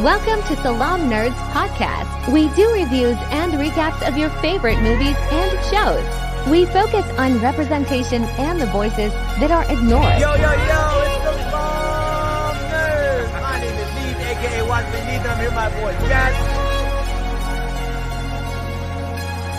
Welcome 0.00 0.42
to 0.48 0.56
Salaam 0.62 1.08
Nerds 1.08 1.34
Podcast. 1.52 2.30
We 2.30 2.50
do 2.54 2.70
reviews 2.70 3.16
and 3.30 3.54
recaps 3.54 4.06
of 4.06 4.18
your 4.18 4.28
favorite 4.44 4.78
movies 4.82 5.16
and 5.32 5.50
shows. 5.72 6.04
We 6.50 6.66
focus 6.66 7.06
on 7.18 7.40
representation 7.40 8.24
and 8.36 8.60
the 8.60 8.66
voices 8.66 9.10
that 9.40 9.50
are 9.50 9.64
ignored. 9.64 10.20
Yo, 10.20 10.34
yo, 10.34 10.52
yo, 10.52 10.52
it's 11.00 11.24
Salaam 11.24 12.56
Nerds. 12.68 13.32
My 13.40 13.58
name 13.58 13.74
is 13.74 13.94
Neve, 13.94 14.20
aka 14.20 14.68
Watson 14.68 15.06
Neve, 15.06 15.26
I'm 15.26 15.38
here 15.40 15.50
my 15.52 15.70
boy 15.80 15.92
Jazz. 16.06 16.36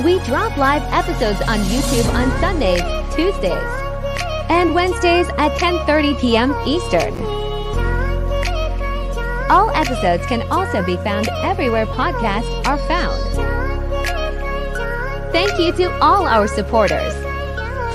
We 0.05 0.19
drop 0.19 0.55
live 0.55 0.83
episodes 0.93 1.41
on 1.49 1.57
YouTube 1.65 2.13
on 2.13 2.29
Sundays, 2.39 2.83
Tuesdays, 3.15 3.71
and 4.51 4.75
Wednesdays 4.75 5.29
at 5.39 5.57
10:30 5.57 6.19
p.m. 6.21 6.53
Eastern. 6.67 7.46
All 9.49 9.69
episodes 9.71 10.25
can 10.25 10.41
also 10.51 10.83
be 10.83 10.97
found 10.97 11.29
everywhere 11.43 11.85
podcasts 11.85 12.67
are 12.67 12.77
found. 12.77 13.21
Thank 15.31 15.59
you 15.59 15.71
to 15.73 15.91
all 16.01 16.25
our 16.25 16.47
supporters. 16.47 17.13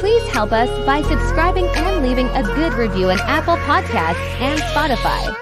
Please 0.01 0.27
help 0.33 0.53
us 0.53 0.69
by 0.87 1.03
subscribing 1.03 1.67
and 1.67 2.07
leaving 2.07 2.27
a 2.29 2.43
good 2.43 2.73
review 2.75 3.11
on 3.11 3.21
Apple 3.21 3.57
Podcasts 3.57 4.41
and 4.41 4.61
Spotify. 4.61 5.42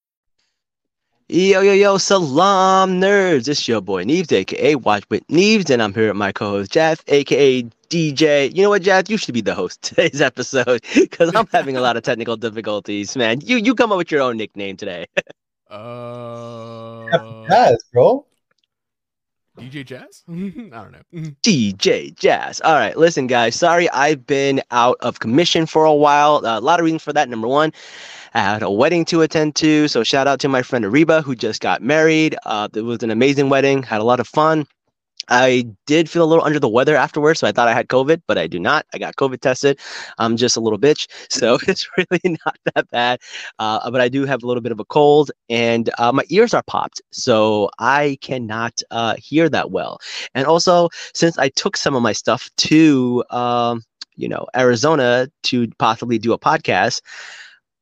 Yo, 1.33 1.61
yo, 1.61 1.71
yo, 1.71 1.97
salaam 1.97 2.99
nerds. 2.99 3.47
It's 3.47 3.65
your 3.65 3.79
boy 3.79 4.03
Neves, 4.03 4.33
aka 4.33 4.75
Watch 4.75 5.05
with 5.09 5.25
Neves, 5.27 5.69
and 5.69 5.81
I'm 5.81 5.93
here 5.93 6.09
with 6.09 6.17
my 6.17 6.33
co 6.33 6.49
host 6.49 6.73
Jeff, 6.73 7.01
aka 7.07 7.63
DJ. 7.89 8.53
You 8.53 8.63
know 8.63 8.69
what, 8.69 8.81
Jeff? 8.81 9.09
You 9.09 9.15
should 9.15 9.33
be 9.33 9.39
the 9.39 9.55
host 9.55 9.81
today's 9.81 10.19
episode 10.29 10.81
because 10.93 11.33
I'm 11.33 11.47
having 11.47 11.77
a 11.77 11.79
lot 11.79 11.95
of 11.95 12.03
technical 12.03 12.35
difficulties, 12.35 13.15
man. 13.15 13.39
You 13.39 13.55
you 13.55 13.75
come 13.75 13.93
up 13.93 13.97
with 13.97 14.11
your 14.11 14.21
own 14.21 14.35
nickname 14.35 14.75
today. 14.75 15.05
Uh, 15.69 17.07
Jazz, 17.47 17.81
bro. 17.93 18.25
DJ 19.57 19.85
Jazz? 19.85 20.23
I 20.29 20.33
don't 20.33 20.91
know. 20.91 21.01
DJ 21.43 22.13
Jazz. 22.13 22.59
All 22.59 22.73
right, 22.73 22.97
listen, 22.97 23.27
guys. 23.27 23.55
Sorry, 23.55 23.89
I've 23.91 24.27
been 24.27 24.61
out 24.71 24.97
of 24.99 25.19
commission 25.19 25.65
for 25.65 25.85
a 25.85 25.93
while. 25.93 26.45
Uh, 26.45 26.59
a 26.59 26.61
lot 26.61 26.81
of 26.81 26.83
reasons 26.83 27.03
for 27.03 27.13
that. 27.13 27.29
Number 27.29 27.47
one, 27.47 27.71
I 28.33 28.39
had 28.39 28.63
a 28.63 28.71
wedding 28.71 29.05
to 29.05 29.21
attend 29.21 29.55
to. 29.55 29.87
So 29.87 30.03
shout 30.03 30.27
out 30.27 30.39
to 30.41 30.47
my 30.47 30.61
friend 30.61 30.85
Ariba 30.85 31.23
who 31.23 31.35
just 31.35 31.61
got 31.61 31.81
married. 31.81 32.35
Uh, 32.45 32.69
it 32.73 32.81
was 32.81 33.03
an 33.03 33.11
amazing 33.11 33.49
wedding. 33.49 33.83
Had 33.83 34.01
a 34.01 34.05
lot 34.05 34.19
of 34.19 34.27
fun. 34.27 34.65
I 35.27 35.65
did 35.85 36.09
feel 36.09 36.23
a 36.23 36.25
little 36.25 36.43
under 36.43 36.59
the 36.59 36.67
weather 36.67 36.95
afterwards, 36.95 37.39
so 37.39 37.47
I 37.47 37.51
thought 37.51 37.67
I 37.67 37.73
had 37.73 37.87
COVID, 37.87 38.23
but 38.27 38.37
I 38.37 38.47
do 38.47 38.59
not. 38.59 38.85
I 38.93 38.97
got 38.97 39.15
COVID 39.15 39.39
tested. 39.39 39.79
I'm 40.17 40.35
just 40.35 40.57
a 40.57 40.59
little 40.59 40.79
bitch, 40.79 41.07
so 41.29 41.57
it's 41.67 41.87
really 41.97 42.37
not 42.45 42.57
that 42.73 42.89
bad. 42.89 43.19
Uh, 43.59 43.89
but 43.89 44.01
I 44.01 44.09
do 44.09 44.25
have 44.25 44.43
a 44.43 44.47
little 44.47 44.61
bit 44.61 44.71
of 44.71 44.79
a 44.79 44.85
cold, 44.85 45.31
and 45.49 45.89
uh, 45.97 46.11
my 46.11 46.23
ears 46.29 46.53
are 46.53 46.63
popped, 46.63 47.01
so 47.11 47.69
I 47.79 48.17
cannot 48.21 48.81
uh, 48.91 49.15
hear 49.17 49.47
that 49.49 49.71
well. 49.71 49.99
And 50.35 50.45
also, 50.45 50.89
since 51.13 51.37
I 51.37 51.49
took 51.49 51.77
some 51.77 51.95
of 51.95 52.01
my 52.01 52.13
stuff 52.13 52.49
to, 52.57 53.23
um, 53.29 53.83
you 54.15 54.27
know, 54.27 54.47
Arizona 54.55 55.29
to 55.43 55.67
possibly 55.77 56.17
do 56.17 56.33
a 56.33 56.39
podcast, 56.39 57.01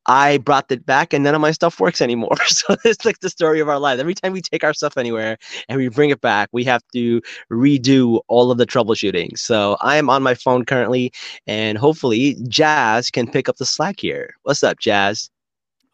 I 0.06 0.38
brought 0.38 0.70
it 0.72 0.84
back 0.86 1.12
and 1.12 1.22
none 1.22 1.34
of 1.34 1.40
my 1.40 1.50
stuff 1.52 1.80
works 1.80 2.00
anymore. 2.00 2.36
So 2.46 2.76
it's 2.84 3.04
like 3.04 3.20
the 3.20 3.30
story 3.30 3.60
of 3.60 3.68
our 3.68 3.78
lives. 3.78 4.00
Every 4.00 4.14
time 4.14 4.32
we 4.32 4.40
take 4.40 4.64
our 4.64 4.74
stuff 4.74 4.96
anywhere 4.98 5.38
and 5.68 5.78
we 5.78 5.88
bring 5.88 6.10
it 6.10 6.20
back, 6.20 6.48
we 6.52 6.64
have 6.64 6.82
to 6.92 7.22
redo 7.50 8.20
all 8.28 8.50
of 8.50 8.58
the 8.58 8.66
troubleshooting. 8.66 9.38
So 9.38 9.76
I 9.80 9.96
am 9.96 10.10
on 10.10 10.22
my 10.22 10.34
phone 10.34 10.64
currently, 10.64 11.12
and 11.46 11.78
hopefully 11.78 12.36
Jazz 12.48 13.10
can 13.10 13.30
pick 13.30 13.48
up 13.48 13.56
the 13.56 13.64
slack 13.64 14.00
here. 14.00 14.34
What's 14.42 14.62
up, 14.62 14.78
Jazz? 14.78 15.30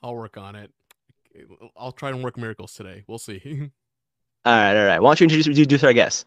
I'll 0.02 0.14
work 0.14 0.36
on 0.36 0.56
it. 0.56 0.70
I'll 1.76 1.92
try 1.92 2.10
and 2.10 2.24
work 2.24 2.36
miracles 2.36 2.72
today. 2.72 3.04
We'll 3.06 3.18
see. 3.18 3.40
All 4.44 4.52
right, 4.52 4.76
all 4.76 4.86
right. 4.86 5.02
Why 5.02 5.08
don't 5.10 5.20
you 5.20 5.24
introduce, 5.24 5.48
introduce 5.48 5.82
our 5.82 5.92
guest? 5.92 6.24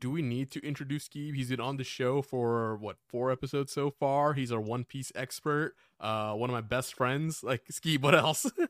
Do 0.00 0.10
we 0.10 0.22
need 0.22 0.50
to 0.52 0.64
introduce 0.66 1.08
Skeeb? 1.08 1.34
He's 1.34 1.50
been 1.50 1.60
on 1.60 1.76
the 1.76 1.84
show 1.84 2.22
for 2.22 2.76
what 2.76 2.96
four 3.08 3.30
episodes 3.30 3.72
so 3.72 3.90
far. 3.90 4.34
He's 4.34 4.50
our 4.52 4.60
One 4.60 4.84
Piece 4.84 5.12
expert. 5.14 5.74
Uh, 6.00 6.34
one 6.34 6.50
of 6.50 6.54
my 6.54 6.60
best 6.60 6.94
friends. 6.94 7.42
Like 7.42 7.64
Skeeb, 7.70 8.02
what 8.02 8.14
else? 8.14 8.50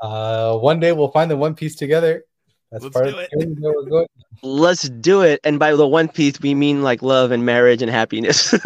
Uh, 0.00 0.58
one 0.58 0.80
day 0.80 0.92
we'll 0.92 1.10
find 1.10 1.30
the 1.30 1.36
One 1.36 1.54
Piece 1.54 1.76
together. 1.76 2.24
That's 2.70 2.84
Let's 2.84 2.92
part 2.94 3.06
do 3.06 3.14
of 3.14 3.20
it. 3.20 3.30
the 3.30 3.46
that 3.46 3.72
we're 3.74 3.88
going. 3.88 4.06
Let's 4.42 4.86
do 4.88 5.22
it. 5.22 5.40
And 5.44 5.58
by 5.58 5.74
the 5.74 5.86
One 5.88 6.08
Piece, 6.08 6.38
we 6.40 6.54
mean 6.54 6.82
like 6.82 7.00
love 7.00 7.30
and 7.30 7.46
marriage 7.46 7.80
and 7.80 7.90
happiness. 7.90 8.54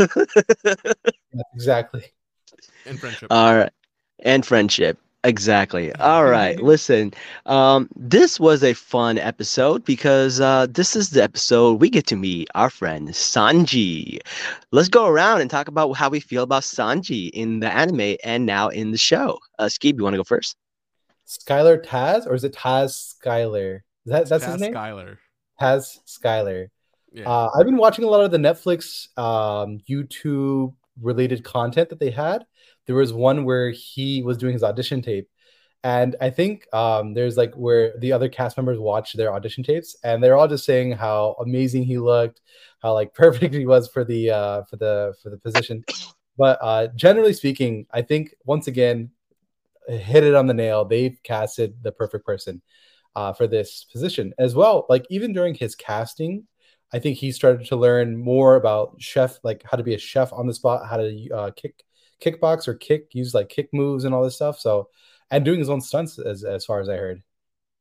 Yeah, 0.65 1.42
exactly. 1.54 2.04
and 2.86 2.98
friendship. 2.98 3.28
All 3.30 3.54
right. 3.54 3.70
And 4.20 4.44
friendship. 4.44 4.98
Exactly. 5.25 5.93
All 5.97 6.27
right. 6.27 6.61
Listen, 6.62 7.12
um, 7.47 7.89
this 7.97 8.39
was 8.39 8.62
a 8.62 8.75
fun 8.75 9.19
episode 9.19 9.84
because 9.84 10.41
uh, 10.41 10.67
this 10.71 10.95
is 10.95 11.11
the 11.11 11.23
episode 11.23 11.81
we 11.81 11.91
get 11.91 12.06
to 12.09 12.17
meet 12.17 12.49
our 12.55 12.71
friend 12.71 13.09
Sanji. 13.09 14.21
Let's 14.71 14.89
go 14.89 15.07
around 15.07 15.41
and 15.41 15.51
talk 15.51 15.69
about 15.69 15.93
how 15.93 16.09
we 16.09 16.21
feel 16.21 16.43
about 16.45 16.62
Sanji 16.62 17.31
in 17.31 17.61
the 17.61 17.73
anime 17.73 18.17
and 18.23 18.47
now 18.47 18.69
in 18.69 18.93
the 18.93 18.99
show. 18.99 19.39
Uh, 19.59 19.65
Skeeb, 19.65 19.97
you 19.97 20.05
want 20.05 20.15
to 20.15 20.19
go 20.19 20.25
first? 20.25 20.57
Skylar 21.27 21.84
Taz, 21.84 22.27
or 22.27 22.34
is 22.34 22.45
it 22.45 22.55
Taz 22.55 23.15
Skylar? 23.23 23.81
Is 24.07 24.12
that 24.12 24.28
that's 24.28 24.45
Taz 24.45 24.53
his 24.53 24.61
name? 24.62 24.75
Skylar. 24.75 25.19
Taz 25.61 25.99
Skylar. 26.07 26.69
Yeah. 27.12 27.28
Uh, 27.28 27.51
I've 27.59 27.67
been 27.67 27.77
watching 27.77 28.05
a 28.05 28.09
lot 28.09 28.25
of 28.25 28.31
the 28.31 28.39
Netflix 28.39 29.09
um, 29.19 29.81
YouTube 29.89 30.75
related 31.01 31.45
content 31.45 31.89
that 31.91 32.01
they 32.01 32.11
had. 32.11 32.45
There 32.88 32.97
was 32.97 33.12
one 33.12 33.44
where 33.44 33.71
he 33.71 34.22
was 34.25 34.37
doing 34.37 34.54
his 34.54 34.65
audition 34.65 35.00
tape, 35.00 35.28
and 35.84 36.16
I 36.21 36.31
think 36.31 36.66
um, 36.75 37.15
there's 37.15 37.37
like 37.37 37.54
where 37.54 37.97
the 37.99 38.12
other 38.12 38.28
cast 38.28 38.56
members 38.56 38.81
watch 38.81 39.12
their 39.12 39.32
audition 39.32 39.62
tapes, 39.62 39.97
and 40.03 40.22
they're 40.22 40.37
all 40.37 40.49
just 40.49 40.65
saying 40.65 40.93
how 40.93 41.37
amazing 41.41 41.84
he 41.84 41.98
looked, 41.98 42.41
how 42.81 42.94
like 42.94 43.15
perfect 43.22 43.54
he 43.54 43.66
was 43.66 43.88
for 43.88 44.04
the 44.04 44.31
uh, 44.31 44.62
for 44.65 44.77
the 44.77 45.15
for 45.22 45.31
the 45.31 45.38
position. 45.38 45.84
But 46.37 46.59
uh, 46.60 46.88
generally 46.97 47.32
speaking, 47.32 47.87
I 47.93 48.03
think 48.03 48.34
once 48.44 48.66
again, 48.66 49.10
hit 49.88 50.25
it 50.25 50.34
on 50.34 50.47
the 50.47 50.54
nail. 50.54 50.84
They've 50.84 51.19
casted 51.22 51.82
the 51.82 51.93
perfect 51.93 52.25
person 52.27 52.62
uh, 53.15 53.32
for 53.32 53.47
this 53.47 53.84
position 53.84 54.32
as 54.38 54.54
well. 54.54 54.87
Like 54.88 55.06
even 55.10 55.32
during 55.32 55.54
his 55.54 55.75
casting, 55.75 56.47
I 56.93 56.98
think 56.98 57.19
he 57.19 57.32
started 57.32 57.66
to 57.66 57.77
learn 57.77 58.16
more 58.16 58.56
about 58.56 58.97
chef, 58.98 59.38
like 59.43 59.62
how 59.65 59.77
to 59.77 59.82
be 59.82 59.94
a 59.94 59.98
chef 59.98 60.32
on 60.32 60.47
the 60.47 60.54
spot, 60.54 60.87
how 60.88 60.97
to 60.97 61.28
uh, 61.31 61.50
kick, 61.50 61.82
kickbox 62.21 62.69
or 62.69 62.75
kick, 62.75 63.09
use 63.12 63.34
like 63.34 63.49
kick 63.49 63.69
moves 63.73 64.05
and 64.05 64.15
all 64.15 64.23
this 64.25 64.37
stuff. 64.37 64.59
So, 64.59 64.89
and 65.31 65.45
doing 65.45 65.59
his 65.59 65.71
own 65.71 65.81
stunts 65.81 66.19
as 66.19 66.45
as 66.45 66.65
far 66.65 66.81
as 66.81 66.89
I 66.89 66.97
heard. 66.97 67.23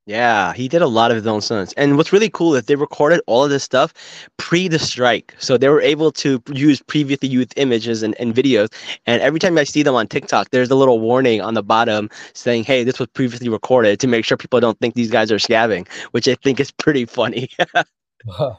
Yeah, 0.07 0.53
he 0.53 0.69
did 0.69 0.81
a 0.81 0.87
lot 0.87 1.11
of 1.11 1.17
his 1.17 1.27
own 1.27 1.41
stunts. 1.41 1.73
And 1.73 1.97
what's 1.97 2.13
really 2.13 2.29
cool 2.29 2.55
is 2.55 2.63
they 2.63 2.77
recorded 2.77 3.19
all 3.27 3.43
of 3.43 3.49
this 3.49 3.65
stuff 3.65 3.93
pre 4.37 4.69
the 4.69 4.79
strike. 4.79 5.35
So 5.37 5.57
they 5.57 5.67
were 5.67 5.81
able 5.81 6.13
to 6.13 6.41
use 6.53 6.81
previously 6.81 7.27
used 7.27 7.53
images 7.57 8.03
and, 8.03 8.15
and 8.17 8.33
videos. 8.33 8.71
And 9.05 9.21
every 9.21 9.41
time 9.41 9.57
I 9.57 9.65
see 9.65 9.83
them 9.83 9.95
on 9.95 10.07
TikTok, 10.07 10.51
there's 10.51 10.71
a 10.71 10.75
little 10.75 11.01
warning 11.01 11.41
on 11.41 11.55
the 11.55 11.63
bottom 11.63 12.09
saying, 12.33 12.63
hey, 12.63 12.85
this 12.85 12.99
was 12.99 13.09
previously 13.09 13.49
recorded 13.49 13.99
to 13.99 14.07
make 14.07 14.23
sure 14.23 14.37
people 14.37 14.61
don't 14.61 14.79
think 14.79 14.95
these 14.95 15.11
guys 15.11 15.29
are 15.29 15.39
scabbing, 15.39 15.85
which 16.11 16.25
I 16.29 16.35
think 16.35 16.61
is 16.61 16.71
pretty 16.71 17.03
funny. 17.05 17.49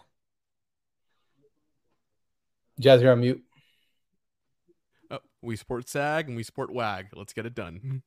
Jazz, 2.78 3.00
you're 3.00 3.12
on 3.12 3.20
mute. 3.20 3.42
We 5.48 5.56
support 5.56 5.88
SAG 5.88 6.28
and 6.28 6.36
we 6.36 6.42
support 6.42 6.70
WAG. 6.70 7.06
Let's 7.14 7.32
get 7.32 7.46
it 7.46 7.54
done. 7.54 8.02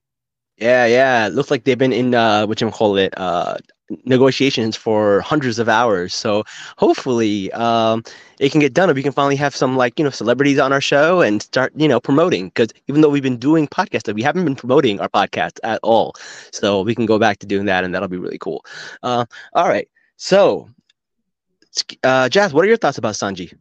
yeah, 0.57 0.85
yeah. 0.85 1.25
It 1.25 1.33
looks 1.33 1.49
like 1.49 1.63
they've 1.63 1.77
been 1.77 1.91
in 1.91 2.13
uh 2.13 2.45
what 2.45 2.61
you 2.61 2.69
call 2.69 2.97
it, 2.97 3.13
uh 3.17 3.57
negotiations 4.05 4.77
for 4.77 5.21
hundreds 5.21 5.57
of 5.57 5.67
hours. 5.67 6.13
So 6.13 6.43
hopefully 6.77 7.51
um 7.53 8.03
it 8.39 8.51
can 8.51 8.61
get 8.61 8.73
done 8.75 8.89
and 8.89 8.95
we 8.95 9.01
can 9.01 9.11
finally 9.11 9.35
have 9.37 9.55
some 9.55 9.75
like, 9.75 9.97
you 9.97 10.05
know, 10.05 10.11
celebrities 10.11 10.59
on 10.59 10.71
our 10.71 10.81
show 10.81 11.21
and 11.21 11.41
start, 11.41 11.73
you 11.75 11.87
know, 11.87 11.99
promoting. 11.99 12.49
Because 12.49 12.69
even 12.87 13.01
though 13.01 13.09
we've 13.09 13.23
been 13.23 13.37
doing 13.39 13.67
podcasts, 13.67 14.13
we 14.13 14.21
haven't 14.21 14.45
been 14.45 14.55
promoting 14.55 14.99
our 14.99 15.09
podcast 15.09 15.57
at 15.63 15.79
all. 15.81 16.13
So 16.51 16.83
we 16.83 16.93
can 16.93 17.07
go 17.07 17.17
back 17.17 17.39
to 17.39 17.47
doing 17.47 17.65
that 17.65 17.83
and 17.83 17.95
that'll 17.95 18.07
be 18.07 18.17
really 18.17 18.37
cool. 18.37 18.63
Uh 19.01 19.25
all 19.53 19.67
right. 19.67 19.89
So 20.17 20.69
uh 22.03 22.29
Jazz, 22.29 22.53
what 22.53 22.63
are 22.63 22.67
your 22.67 22.77
thoughts 22.77 22.99
about 22.99 23.15
Sanji? 23.15 23.51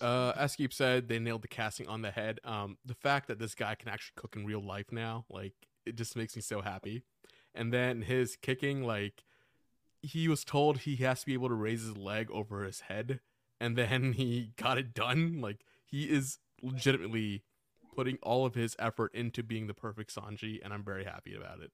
Uh, 0.00 0.32
as 0.36 0.56
Keep 0.56 0.72
said, 0.72 1.08
they 1.08 1.18
nailed 1.18 1.42
the 1.42 1.48
casting 1.48 1.88
on 1.88 2.02
the 2.02 2.10
head. 2.10 2.40
Um, 2.44 2.78
the 2.84 2.94
fact 2.94 3.28
that 3.28 3.38
this 3.38 3.54
guy 3.54 3.74
can 3.74 3.88
actually 3.88 4.14
cook 4.16 4.36
in 4.36 4.44
real 4.44 4.62
life 4.62 4.90
now, 4.90 5.24
like, 5.28 5.54
it 5.86 5.96
just 5.96 6.16
makes 6.16 6.34
me 6.36 6.42
so 6.42 6.60
happy. 6.60 7.02
And 7.54 7.72
then 7.72 8.02
his 8.02 8.36
kicking, 8.36 8.82
like, 8.82 9.24
he 10.02 10.28
was 10.28 10.44
told 10.44 10.78
he 10.78 10.96
has 10.96 11.20
to 11.20 11.26
be 11.26 11.34
able 11.34 11.48
to 11.48 11.54
raise 11.54 11.82
his 11.82 11.96
leg 11.96 12.30
over 12.30 12.64
his 12.64 12.80
head, 12.80 13.20
and 13.60 13.76
then 13.76 14.12
he 14.14 14.52
got 14.56 14.78
it 14.78 14.94
done. 14.94 15.40
Like, 15.40 15.64
he 15.84 16.04
is 16.04 16.38
legitimately 16.62 17.42
putting 17.94 18.18
all 18.22 18.44
of 18.44 18.54
his 18.54 18.74
effort 18.78 19.14
into 19.14 19.42
being 19.42 19.66
the 19.66 19.74
perfect 19.74 20.14
Sanji, 20.14 20.60
and 20.62 20.72
I'm 20.72 20.82
very 20.82 21.04
happy 21.04 21.34
about 21.34 21.60
it. 21.60 21.70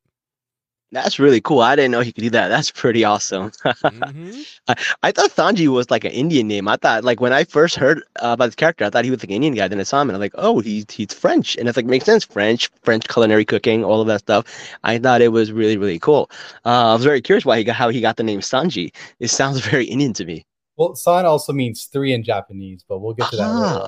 That's 0.93 1.21
really 1.21 1.41
cool. 1.41 1.61
I 1.61 1.77
didn't 1.77 1.93
know 1.93 2.01
he 2.01 2.13
could 2.13 2.25
do 2.25 2.31
that. 2.31 2.49
That's 2.49 2.71
pretty 2.71 3.05
awesome. 3.05 3.53
Mhm. 3.91 4.47
I, 4.69 4.75
I 5.05 5.13
thought 5.13 5.31
Sanji 5.31 5.69
was 5.69 5.91
like 5.91 6.05
an 6.05 6.11
Indian 6.13 6.49
name. 6.49 6.67
I 6.69 6.77
thought 6.77 7.05
like 7.05 7.21
when 7.21 7.33
I 7.33 7.45
first 7.45 7.77
heard 7.77 7.99
uh, 8.23 8.31
about 8.35 8.47
this 8.47 8.55
character, 8.57 8.85
I 8.85 8.91
thought 8.91 9.05
he 9.05 9.11
was 9.11 9.21
like 9.21 9.31
an 9.31 9.37
Indian 9.37 9.55
guy. 9.55 9.69
Then 9.69 9.81
I 9.81 9.85
saw 9.85 10.01
him 10.03 10.09
and 10.11 10.17
I'm 10.17 10.21
like, 10.21 10.35
oh, 10.37 10.61
he's 10.61 10.87
he's 10.91 11.13
French, 11.15 11.57
and 11.57 11.69
it's 11.69 11.77
like 11.77 11.87
makes 11.87 12.05
sense. 12.07 12.25
French, 12.25 12.71
French 12.83 13.07
culinary 13.09 13.45
cooking, 13.45 13.85
all 13.85 14.01
of 14.01 14.07
that 14.09 14.21
stuff. 14.21 14.47
I 14.85 14.99
thought 14.99 15.23
it 15.23 15.29
was 15.29 15.53
really 15.53 15.77
really 15.77 15.99
cool. 16.01 16.31
Uh, 16.65 16.91
I 16.91 16.95
was 16.95 17.05
very 17.05 17.21
curious 17.23 17.45
why 17.45 17.59
he 17.59 17.65
got 17.65 17.77
how 17.77 17.89
he 17.91 18.01
got 18.01 18.17
the 18.17 18.23
name 18.25 18.41
Sanji. 18.41 18.93
It 19.21 19.29
sounds 19.29 19.61
very 19.67 19.85
Indian 19.87 20.13
to 20.15 20.25
me. 20.25 20.45
Well, 20.77 20.95
San 20.97 21.27
also 21.27 21.53
means 21.53 21.85
three 21.87 22.13
in 22.13 22.23
Japanese, 22.25 22.85
but 22.89 22.99
we'll 23.01 23.15
get 23.15 23.31
to 23.31 23.37
that 23.37 23.43
Ah, 23.45 23.55
later. 23.55 23.87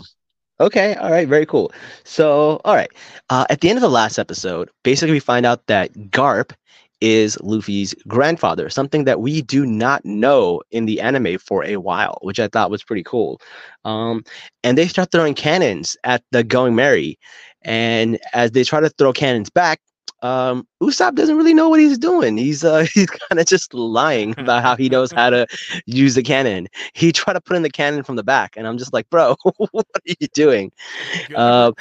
Okay, 0.61 0.95
all 0.97 1.11
right, 1.11 1.29
very 1.29 1.47
cool. 1.47 1.73
So, 2.05 2.61
all 2.65 2.75
right, 2.77 2.91
uh, 3.31 3.47
at 3.51 3.61
the 3.61 3.69
end 3.71 3.79
of 3.79 3.83
the 3.83 3.91
last 3.91 4.19
episode, 4.19 4.71
basically 4.85 5.13
we 5.13 5.21
find 5.21 5.47
out 5.47 5.67
that 5.67 5.93
Garp 6.11 6.53
is 7.03 7.37
Luffy's 7.43 7.95
grandfather, 8.07 8.71
something 8.71 9.05
that 9.05 9.21
we 9.21 9.43
do 9.43 9.67
not 9.67 10.05
know 10.05 10.63
in 10.71 10.87
the 10.87 11.01
anime 11.01 11.37
for 11.37 11.65
a 11.65 11.77
while, 11.77 12.19
which 12.23 12.39
I 12.39 12.47
thought 12.47 12.71
was 12.71 12.85
pretty 12.85 13.03
cool. 13.03 13.41
Um, 13.85 14.23
and 14.63 14.79
they 14.79 14.87
start 14.87 15.11
throwing 15.11 15.35
cannons 15.35 15.97
at 16.05 16.23
the 16.31 16.45
Going 16.45 16.77
Merry, 16.77 17.19
and 17.63 18.21
as 18.33 18.53
they 18.53 18.63
try 18.63 18.79
to 18.79 18.89
throw 18.89 19.13
cannons 19.13 19.51
back, 19.51 19.81
um, 20.23 20.67
Usopp 20.81 21.17
doesn't 21.17 21.37
really 21.37 21.53
know 21.53 21.69
what 21.69 21.81
he's 21.81 21.99
doing. 21.99 22.37
He's 22.37 22.65
uh, 22.65 22.87
he's 22.95 23.11
kind 23.11 23.41
of 23.41 23.47
just 23.47 23.75
lying 23.75 24.35
about 24.39 24.63
how 24.63 24.77
he 24.77 24.89
knows 24.89 25.13
how 25.13 25.31
to 25.31 25.47
use 25.87 26.15
the 26.15 26.23
cannon. 26.23 26.69
He 26.95 27.13
tried 27.13 27.35
to 27.35 27.41
put 27.41 27.57
in 27.57 27.63
the 27.63 27.71
cannon 27.71 28.05
from 28.05 28.17
the 28.17 28.23
back, 28.23 28.57
and 28.57 28.67
I'm 28.67 28.79
just 28.79 28.93
like, 28.93 29.09
bro, 29.11 29.37
what 29.43 29.87
are 29.95 30.15
you 30.21 30.29
doing? 30.33 30.73
Good 31.29 31.37
Uh, 31.37 31.73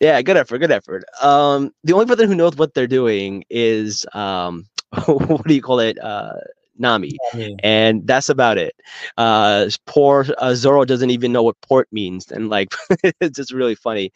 yeah, 0.00 0.20
good 0.22 0.36
effort, 0.36 0.58
good 0.58 0.72
effort. 0.72 1.04
Um, 1.22 1.72
the 1.84 1.92
only 1.92 2.06
person 2.06 2.28
who 2.28 2.34
knows 2.34 2.56
what 2.56 2.74
they're 2.74 2.86
doing 2.86 3.44
is 3.48 4.04
um, 4.12 4.66
what 5.06 5.46
do 5.46 5.54
you 5.54 5.62
call 5.62 5.80
it? 5.80 5.98
Uh, 5.98 6.34
Nami, 6.80 7.16
I 7.34 7.56
and 7.64 8.06
that's 8.06 8.28
about 8.28 8.56
it. 8.56 8.74
Uh, 9.16 9.68
poor 9.86 10.24
uh, 10.38 10.54
Zoro 10.54 10.84
doesn't 10.84 11.10
even 11.10 11.32
know 11.32 11.42
what 11.42 11.60
port 11.60 11.88
means, 11.90 12.30
and 12.30 12.48
like 12.48 12.68
it's 13.20 13.36
just 13.36 13.52
really 13.52 13.74
funny. 13.74 14.12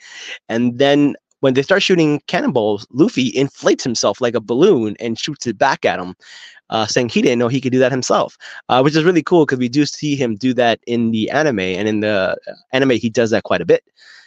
And 0.49 0.79
then 0.79 1.17
when 1.43 1.55
they 1.55 1.63
start 1.63 1.83
shooting 1.83 2.21
cannonballs, 2.29 2.87
Luffy 2.93 3.27
inflates 3.27 3.83
himself 3.83 4.21
like 4.21 4.37
a 4.37 4.41
balloon 4.41 4.97
and 5.01 5.19
shoots 5.19 5.45
it 5.45 5.59
back 5.59 5.85
at 5.85 5.99
him, 5.99 6.15
uh, 6.71 6.87
saying 6.87 7.09
he 7.09 7.21
didn't 7.21 7.41
know 7.41 7.49
he 7.49 7.61
could 7.61 7.73
do 7.73 7.81
that 7.81 7.91
himself, 7.91 8.39
uh, 8.69 8.81
which 8.81 8.95
is 8.95 9.03
really 9.03 9.25
cool 9.25 9.45
because 9.45 9.59
we 9.59 9.69
do 9.69 9.85
see 9.85 10.15
him 10.15 10.37
do 10.37 10.55
that 10.55 10.79
in 10.87 11.11
the 11.11 11.29
anime, 11.31 11.59
and 11.59 11.89
in 11.89 11.99
the 11.99 12.39
uh, 12.47 12.55
anime 12.73 12.93
he 12.93 13.11
does 13.11 13.31
that 13.31 13.43
quite 13.43 13.61
a 13.61 13.67
bit. 13.67 13.83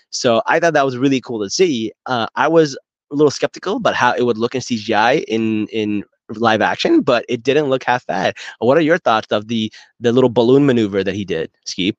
So 0.10 0.42
I 0.46 0.60
thought 0.60 0.74
that 0.74 0.86
was 0.86 0.98
really 0.98 1.22
cool 1.22 1.42
to 1.42 1.50
see. 1.50 1.94
Uh, 2.06 2.28
I 2.36 2.50
was 2.50 2.78
a 3.12 3.16
little 3.16 3.32
skeptical 3.32 3.78
about 3.78 3.96
how 3.96 4.14
it 4.14 4.24
would 4.24 4.38
look 4.38 4.54
in 4.54 4.60
CGI 4.60 5.24
in 5.30 5.68
in 5.68 6.04
live 6.30 6.62
action, 6.62 7.00
but 7.00 7.24
it 7.30 7.44
didn't 7.44 7.68
look 7.68 7.86
half 7.86 8.06
bad. 8.08 8.36
What 8.60 8.78
are 8.78 8.82
your 8.82 8.98
thoughts 8.98 9.32
of 9.32 9.48
the 9.48 9.72
the 10.02 10.12
little 10.12 10.30
balloon 10.30 10.66
maneuver 10.66 11.02
that 11.02 11.16
he 11.16 11.24
did, 11.24 11.50
Skeep? 11.66 11.96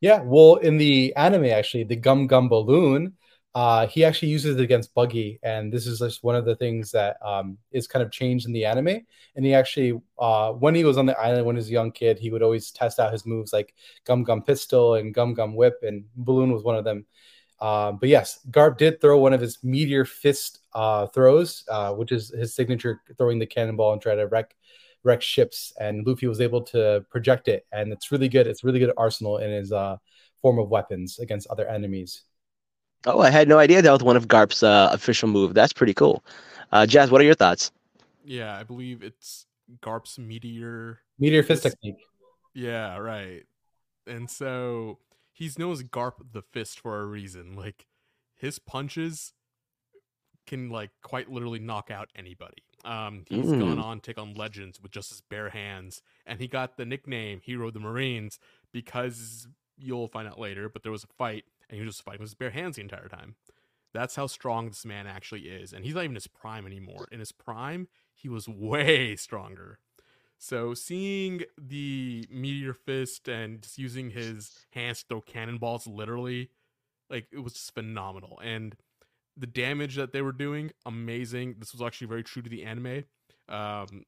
yeah, 0.00 0.20
well, 0.22 0.56
in 0.56 0.76
the 0.76 1.16
anime, 1.16 1.46
actually, 1.46 1.84
the 1.84 1.96
Gum 1.96 2.26
Gum 2.26 2.50
Balloon, 2.50 3.14
uh, 3.54 3.86
he 3.86 4.04
actually 4.04 4.28
uses 4.28 4.56
it 4.56 4.62
against 4.62 4.94
Buggy, 4.94 5.38
and 5.44 5.72
this 5.72 5.86
is 5.86 6.00
just 6.00 6.24
one 6.24 6.34
of 6.34 6.44
the 6.44 6.56
things 6.56 6.90
that 6.90 7.16
um, 7.24 7.56
is 7.70 7.86
kind 7.86 8.02
of 8.02 8.10
changed 8.10 8.46
in 8.46 8.52
the 8.52 8.64
anime. 8.64 9.06
And 9.36 9.44
he 9.44 9.54
actually, 9.54 10.00
uh, 10.18 10.52
when 10.52 10.74
he 10.74 10.82
was 10.82 10.98
on 10.98 11.06
the 11.06 11.18
island 11.18 11.46
when 11.46 11.54
he 11.54 11.58
was 11.58 11.68
a 11.68 11.72
young 11.72 11.92
kid, 11.92 12.18
he 12.18 12.30
would 12.30 12.42
always 12.42 12.72
test 12.72 12.98
out 12.98 13.12
his 13.12 13.24
moves 13.24 13.52
like 13.52 13.74
Gum 14.04 14.24
Gum 14.24 14.42
Pistol 14.42 14.94
and 14.94 15.14
Gum 15.14 15.34
Gum 15.34 15.54
Whip, 15.54 15.78
and 15.82 16.04
Balloon 16.16 16.50
was 16.50 16.64
one 16.64 16.76
of 16.76 16.84
them. 16.84 17.06
Um, 17.60 17.98
but 17.98 18.08
yes, 18.08 18.40
Garp 18.50 18.76
did 18.76 19.00
throw 19.00 19.18
one 19.18 19.32
of 19.32 19.40
his 19.40 19.62
meteor 19.62 20.04
fist 20.04 20.60
uh, 20.72 21.06
throws, 21.06 21.64
uh, 21.70 21.92
which 21.92 22.10
is 22.10 22.30
his 22.30 22.54
signature, 22.54 23.02
throwing 23.16 23.38
the 23.38 23.46
cannonball 23.46 23.92
and 23.92 24.02
try 24.02 24.16
to 24.16 24.26
wreck 24.26 24.56
wreck 25.04 25.22
ships. 25.22 25.72
And 25.78 26.04
Luffy 26.04 26.26
was 26.26 26.40
able 26.40 26.62
to 26.62 27.06
project 27.08 27.46
it, 27.46 27.66
and 27.70 27.92
it's 27.92 28.10
really 28.10 28.28
good. 28.28 28.48
It's 28.48 28.64
really 28.64 28.80
good 28.80 28.92
arsenal 28.96 29.38
in 29.38 29.50
his 29.52 29.70
uh, 29.70 29.98
form 30.42 30.58
of 30.58 30.70
weapons 30.70 31.20
against 31.20 31.46
other 31.46 31.68
enemies. 31.68 32.22
Oh, 33.06 33.20
I 33.20 33.30
had 33.30 33.48
no 33.48 33.58
idea 33.58 33.82
that 33.82 33.90
was 33.92 34.02
one 34.02 34.16
of 34.16 34.28
Garp's 34.28 34.62
uh, 34.62 34.88
official 34.92 35.28
move. 35.28 35.54
That's 35.54 35.72
pretty 35.72 35.94
cool. 35.94 36.24
Uh, 36.72 36.86
Jazz, 36.86 37.10
what 37.10 37.20
are 37.20 37.24
your 37.24 37.34
thoughts? 37.34 37.70
Yeah, 38.24 38.56
I 38.58 38.62
believe 38.62 39.02
it's 39.02 39.46
Garp's 39.82 40.18
meteor. 40.18 41.00
Meteor 41.18 41.42
fist 41.42 41.62
technique. 41.64 41.96
Yeah, 42.54 42.96
right. 42.96 43.42
And 44.06 44.30
so 44.30 44.98
he's 45.32 45.58
known 45.58 45.72
as 45.72 45.82
Garp 45.82 46.14
the 46.32 46.42
Fist 46.42 46.80
for 46.80 47.00
a 47.00 47.04
reason. 47.06 47.56
Like 47.56 47.86
his 48.36 48.58
punches 48.58 49.32
can 50.46 50.70
like 50.70 50.90
quite 51.02 51.30
literally 51.30 51.58
knock 51.58 51.90
out 51.90 52.08
anybody. 52.16 52.62
Um, 52.84 53.24
he's 53.28 53.46
gone 53.50 53.76
Mm. 53.76 53.82
on 53.82 54.00
to 54.00 54.02
take 54.12 54.18
on 54.18 54.34
legends 54.34 54.80
with 54.82 54.92
just 54.92 55.08
his 55.08 55.22
bare 55.22 55.48
hands, 55.50 56.02
and 56.26 56.38
he 56.38 56.46
got 56.46 56.76
the 56.76 56.84
nickname 56.84 57.40
Hero 57.42 57.68
of 57.68 57.74
the 57.74 57.80
Marines 57.80 58.38
because 58.72 59.48
you'll 59.78 60.08
find 60.08 60.28
out 60.28 60.38
later. 60.38 60.68
But 60.68 60.82
there 60.82 60.92
was 60.92 61.02
a 61.04 61.06
fight, 61.18 61.44
and 61.68 61.78
he 61.78 61.84
was 61.84 61.94
just 61.94 62.04
fighting 62.04 62.20
with 62.20 62.30
his 62.30 62.34
bare 62.34 62.50
hands 62.50 62.76
the 62.76 62.82
entire 62.82 63.08
time. 63.08 63.36
That's 63.92 64.16
how 64.16 64.26
strong 64.26 64.68
this 64.68 64.84
man 64.84 65.06
actually 65.06 65.42
is, 65.42 65.72
and 65.72 65.84
he's 65.84 65.94
not 65.94 66.04
even 66.04 66.16
his 66.16 66.26
prime 66.26 66.66
anymore. 66.66 67.06
In 67.12 67.20
his 67.20 67.32
prime, 67.32 67.88
he 68.12 68.28
was 68.28 68.48
way 68.48 69.16
stronger. 69.16 69.78
So 70.38 70.74
seeing 70.74 71.42
the 71.56 72.26
meteor 72.30 72.74
fist 72.74 73.28
and 73.28 73.62
just 73.62 73.78
using 73.78 74.10
his 74.10 74.66
hands 74.72 75.00
to 75.00 75.06
throw 75.06 75.20
cannonballs, 75.20 75.86
literally, 75.86 76.50
like 77.08 77.28
it 77.32 77.38
was 77.38 77.54
just 77.54 77.74
phenomenal. 77.74 78.40
And 78.42 78.76
the 79.36 79.46
damage 79.46 79.96
that 79.96 80.12
they 80.12 80.22
were 80.22 80.32
doing, 80.32 80.72
amazing. 80.84 81.56
This 81.58 81.72
was 81.72 81.82
actually 81.82 82.08
very 82.08 82.22
true 82.22 82.42
to 82.42 82.50
the 82.50 82.64
anime. 82.64 83.04
Um, 83.48 84.04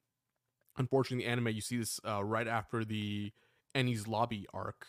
unfortunately, 0.77 1.25
the 1.25 1.31
anime 1.31 1.49
you 1.49 1.61
see 1.61 1.79
this 1.79 2.01
uh, 2.07 2.23
right 2.23 2.47
after 2.47 2.85
the 2.85 3.33
Enies 3.75 4.07
Lobby 4.07 4.47
arc 4.53 4.89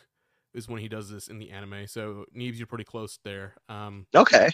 is 0.53 0.67
when 0.67 0.81
he 0.81 0.88
does 0.88 1.09
this 1.09 1.27
in 1.27 1.39
the 1.39 1.51
anime. 1.51 1.88
So 1.88 2.25
Neebs, 2.35 2.57
you're 2.57 2.67
pretty 2.67 2.83
close 2.83 3.19
there. 3.23 3.55
Um, 3.69 4.07
Okay. 4.15 4.49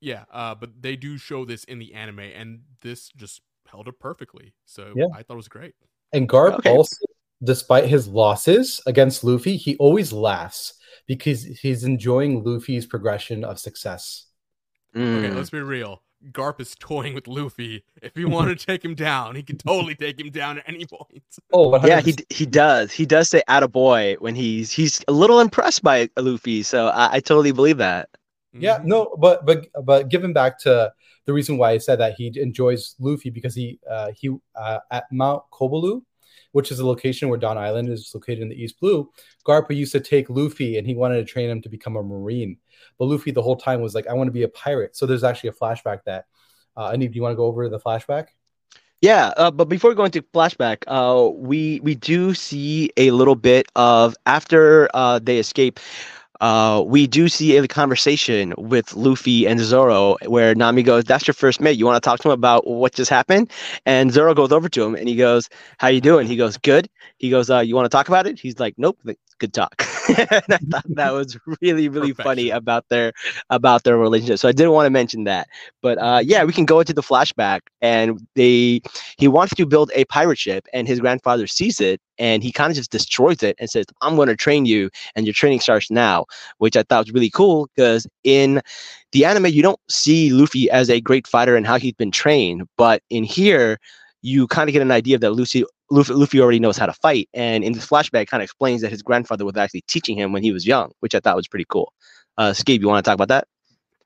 yeah, 0.00 0.24
uh, 0.32 0.54
but 0.54 0.80
they 0.80 0.96
do 0.96 1.18
show 1.18 1.44
this 1.44 1.64
in 1.64 1.78
the 1.78 1.94
anime, 1.94 2.20
and 2.20 2.60
this 2.82 3.10
just 3.16 3.40
held 3.66 3.88
up 3.88 3.98
perfectly. 3.98 4.54
So 4.64 4.92
Yeah. 4.96 5.06
I 5.14 5.22
thought 5.22 5.34
it 5.34 5.36
was 5.36 5.48
great. 5.48 5.74
And 6.12 6.28
Garp 6.28 6.54
Okay. 6.54 6.70
also, 6.70 6.96
despite 7.42 7.84
his 7.86 8.08
losses 8.08 8.80
against 8.86 9.24
Luffy, 9.24 9.56
he 9.56 9.76
always 9.76 10.12
laughs 10.12 10.74
because 11.06 11.44
he's 11.44 11.84
enjoying 11.84 12.42
Luffy's 12.44 12.86
progression 12.86 13.44
of 13.44 13.58
success. 13.58 14.26
Okay, 14.94 15.30
Mm. 15.30 15.36
let's 15.36 15.50
be 15.50 15.60
real. 15.60 16.02
Garp 16.32 16.60
is 16.60 16.74
toying 16.78 17.14
with 17.14 17.28
Luffy. 17.28 17.84
If 18.02 18.14
he 18.16 18.24
wanted 18.24 18.58
to 18.58 18.66
take 18.66 18.84
him 18.84 18.94
down, 18.94 19.36
he 19.36 19.42
could 19.42 19.60
totally 19.60 19.94
take 19.94 20.18
him 20.20 20.30
down 20.30 20.58
at 20.58 20.64
any 20.68 20.84
point. 20.86 21.22
Oh, 21.52 21.70
100%. 21.70 21.88
Yeah, 21.88 22.00
he 22.00 22.12
d- 22.12 22.26
he 22.30 22.46
does. 22.46 22.92
He 22.92 23.06
does 23.06 23.28
say 23.28 23.42
"attaboy" 23.48 24.18
when 24.20 24.34
he's 24.34 24.72
he's 24.72 25.02
a 25.08 25.12
little 25.12 25.40
impressed 25.40 25.82
by 25.82 26.08
Luffy. 26.16 26.62
So 26.62 26.88
I, 26.88 27.14
I 27.14 27.20
totally 27.20 27.52
believe 27.52 27.78
that. 27.78 28.08
Yeah, 28.58 28.78
Mhm. 28.80 28.84
no, 28.84 29.16
but 29.18 29.46
but 29.46 29.66
but 29.84 30.08
given 30.08 30.32
back 30.32 30.58
to 30.60 30.92
the 31.26 31.32
reason 31.32 31.58
why 31.58 31.72
I 31.72 31.78
said 31.78 32.00
that 32.00 32.14
he 32.14 32.32
enjoys 32.40 32.94
Luffy 32.98 33.30
because 33.30 33.54
he 33.54 33.78
uh 33.88 34.10
he 34.12 34.30
uh 34.56 34.78
at 34.90 35.04
Mount 35.12 35.42
Kobalu, 35.52 36.02
which 36.52 36.70
is 36.70 36.78
the 36.78 36.86
location 36.86 37.28
where 37.28 37.38
Dawn 37.38 37.58
Island 37.58 37.88
is 37.88 38.10
located 38.14 38.40
in 38.40 38.48
the 38.48 38.60
East 38.60 38.80
Blue, 38.80 39.10
Garpa 39.46 39.74
used 39.74 39.92
to 39.92 40.00
take 40.00 40.30
Luffy 40.30 40.78
and 40.78 40.86
he 40.86 40.94
wanted 40.94 41.16
to 41.16 41.24
train 41.24 41.50
him 41.50 41.62
to 41.62 41.68
become 41.68 41.96
a 41.96 42.02
marine. 42.02 42.56
But 42.98 43.06
Luffy 43.06 43.30
the 43.30 43.42
whole 43.42 43.56
time 43.56 43.80
was 43.80 43.94
like, 43.94 44.06
I 44.06 44.14
want 44.14 44.28
to 44.28 44.32
be 44.32 44.42
a 44.42 44.48
pirate. 44.48 44.96
So 44.96 45.06
there's 45.06 45.24
actually 45.24 45.50
a 45.50 45.52
flashback 45.54 46.00
that 46.06 46.26
uh 46.76 46.90
Anib, 46.90 47.12
do 47.12 47.16
you 47.16 47.22
want 47.22 47.32
to 47.32 47.36
go 47.36 47.46
over 47.46 47.68
the 47.68 47.80
flashback? 47.80 48.28
Yeah, 49.00 49.32
uh, 49.36 49.52
but 49.52 49.68
before 49.68 49.94
going 49.94 50.10
to 50.12 50.22
flashback, 50.22 50.82
uh, 50.88 51.30
we 51.30 51.78
we 51.80 51.94
do 51.94 52.34
see 52.34 52.90
a 52.96 53.12
little 53.12 53.36
bit 53.36 53.70
of 53.76 54.16
after 54.26 54.88
uh, 54.92 55.20
they 55.20 55.38
escape. 55.38 55.78
Uh, 56.40 56.82
we 56.86 57.06
do 57.06 57.28
see 57.28 57.56
a 57.56 57.66
conversation 57.66 58.54
with 58.56 58.94
Luffy 58.94 59.46
and 59.46 59.58
Zoro 59.60 60.16
where 60.26 60.54
Nami 60.54 60.82
goes, 60.82 61.04
"That's 61.04 61.26
your 61.26 61.34
first 61.34 61.60
mate. 61.60 61.76
You 61.78 61.86
want 61.86 62.02
to 62.02 62.06
talk 62.08 62.20
to 62.20 62.28
him 62.28 62.32
about 62.32 62.66
what 62.66 62.94
just 62.94 63.10
happened?" 63.10 63.50
And 63.86 64.12
Zoro 64.12 64.34
goes 64.34 64.52
over 64.52 64.68
to 64.68 64.84
him 64.84 64.94
and 64.94 65.08
he 65.08 65.16
goes, 65.16 65.48
"How 65.78 65.88
you 65.88 66.00
doing?" 66.00 66.26
He 66.26 66.36
goes, 66.36 66.56
"Good." 66.56 66.88
He 67.18 67.30
goes, 67.30 67.50
uh, 67.50 67.60
"You 67.60 67.74
want 67.74 67.86
to 67.86 67.96
talk 67.96 68.08
about 68.08 68.26
it?" 68.26 68.38
He's 68.38 68.60
like, 68.60 68.74
"Nope, 68.78 68.98
good 69.38 69.52
talk." 69.52 69.82
and 70.16 70.42
I 70.48 70.58
thought 70.70 70.84
that 70.88 71.12
was 71.12 71.38
really, 71.60 71.88
really 71.88 72.12
funny 72.12 72.50
about 72.50 72.88
their 72.88 73.12
about 73.50 73.84
their 73.84 73.98
relationship. 73.98 74.38
So 74.38 74.48
I 74.48 74.52
didn't 74.52 74.72
want 74.72 74.86
to 74.86 74.90
mention 74.90 75.24
that. 75.24 75.48
But 75.82 75.98
uh, 75.98 76.22
yeah, 76.24 76.44
we 76.44 76.52
can 76.52 76.64
go 76.64 76.80
into 76.80 76.94
the 76.94 77.02
flashback, 77.02 77.60
and 77.82 78.18
they 78.34 78.80
he 79.18 79.28
wants 79.28 79.54
to 79.54 79.66
build 79.66 79.90
a 79.94 80.04
pirate 80.06 80.38
ship, 80.38 80.66
and 80.72 80.88
his 80.88 81.00
grandfather 81.00 81.46
sees 81.46 81.80
it, 81.80 82.00
and 82.18 82.42
he 82.42 82.52
kind 82.52 82.70
of 82.70 82.76
just 82.76 82.90
destroys 82.90 83.42
it 83.42 83.56
and 83.58 83.68
says, 83.68 83.84
"I'm 84.00 84.16
going 84.16 84.28
to 84.28 84.36
train 84.36 84.64
you, 84.66 84.90
and 85.14 85.26
your 85.26 85.34
training 85.34 85.60
starts 85.60 85.90
now," 85.90 86.24
which 86.58 86.76
I 86.76 86.82
thought 86.84 87.06
was 87.06 87.12
really 87.12 87.30
cool 87.30 87.68
because 87.74 88.06
in 88.24 88.62
the 89.12 89.24
anime 89.24 89.46
you 89.46 89.62
don't 89.62 89.80
see 89.90 90.30
Luffy 90.30 90.70
as 90.70 90.88
a 90.88 91.00
great 91.00 91.26
fighter 91.26 91.56
and 91.56 91.66
how 91.66 91.78
he's 91.78 91.94
been 91.94 92.10
trained, 92.10 92.66
but 92.76 93.02
in 93.10 93.24
here 93.24 93.78
you 94.22 94.46
kind 94.46 94.68
of 94.68 94.72
get 94.72 94.82
an 94.82 94.90
idea 94.90 95.18
that 95.18 95.30
Lucy 95.32 95.64
Luffy, 95.90 96.12
Luffy 96.12 96.40
already 96.40 96.58
knows 96.60 96.76
how 96.76 96.86
to 96.86 96.92
fight, 96.92 97.28
and 97.34 97.64
in 97.64 97.72
this 97.72 97.86
flashback, 97.86 98.26
kind 98.26 98.42
of 98.42 98.44
explains 98.44 98.82
that 98.82 98.90
his 98.90 99.02
grandfather 99.02 99.44
was 99.44 99.56
actually 99.56 99.82
teaching 99.82 100.18
him 100.18 100.32
when 100.32 100.42
he 100.42 100.52
was 100.52 100.66
young, 100.66 100.92
which 101.00 101.14
I 101.14 101.20
thought 101.20 101.36
was 101.36 101.48
pretty 101.48 101.66
cool. 101.68 101.92
Uh, 102.36 102.50
Skib, 102.50 102.80
you 102.80 102.88
want 102.88 103.04
to 103.04 103.08
talk 103.08 103.14
about 103.14 103.28
that? 103.28 103.46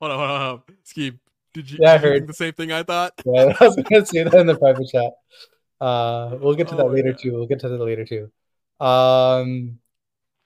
Hold 0.01 0.13
on, 0.13 0.19
hold 0.19 0.31
on, 0.31 0.41
hold 0.41 0.63
on. 0.69 0.77
Skeeb, 0.85 1.19
did 1.55 1.71
you, 1.71 1.79
Yeah, 1.81 1.93
I 1.95 1.99
did 1.99 2.03
you 2.05 2.09
heard. 2.09 2.29
the 2.29 2.35
same 2.35 2.53
thing 2.53 2.73
I 2.73 2.83
thought? 2.83 3.13
Yeah, 3.25 3.57
I 3.61 3.65
was 3.65 3.77
gonna 3.77 4.07
say 4.07 4.23
that 4.23 4.35
in 4.35 4.47
the 4.47 4.57
private 4.57 4.89
chat. 4.89 5.13
Uh, 5.81 6.37
we'll 6.41 6.55
get 6.55 6.69
to 6.69 6.77
that 6.77 6.85
Oh, 6.85 6.89
later 6.89 7.09
yeah. 7.11 7.17
too. 7.17 7.33
We'll 7.33 7.47
get 7.47 7.61
to 7.61 7.69
that 7.69 7.79
later 7.79 8.05
too. 8.05 8.31
Um, 8.85 9.79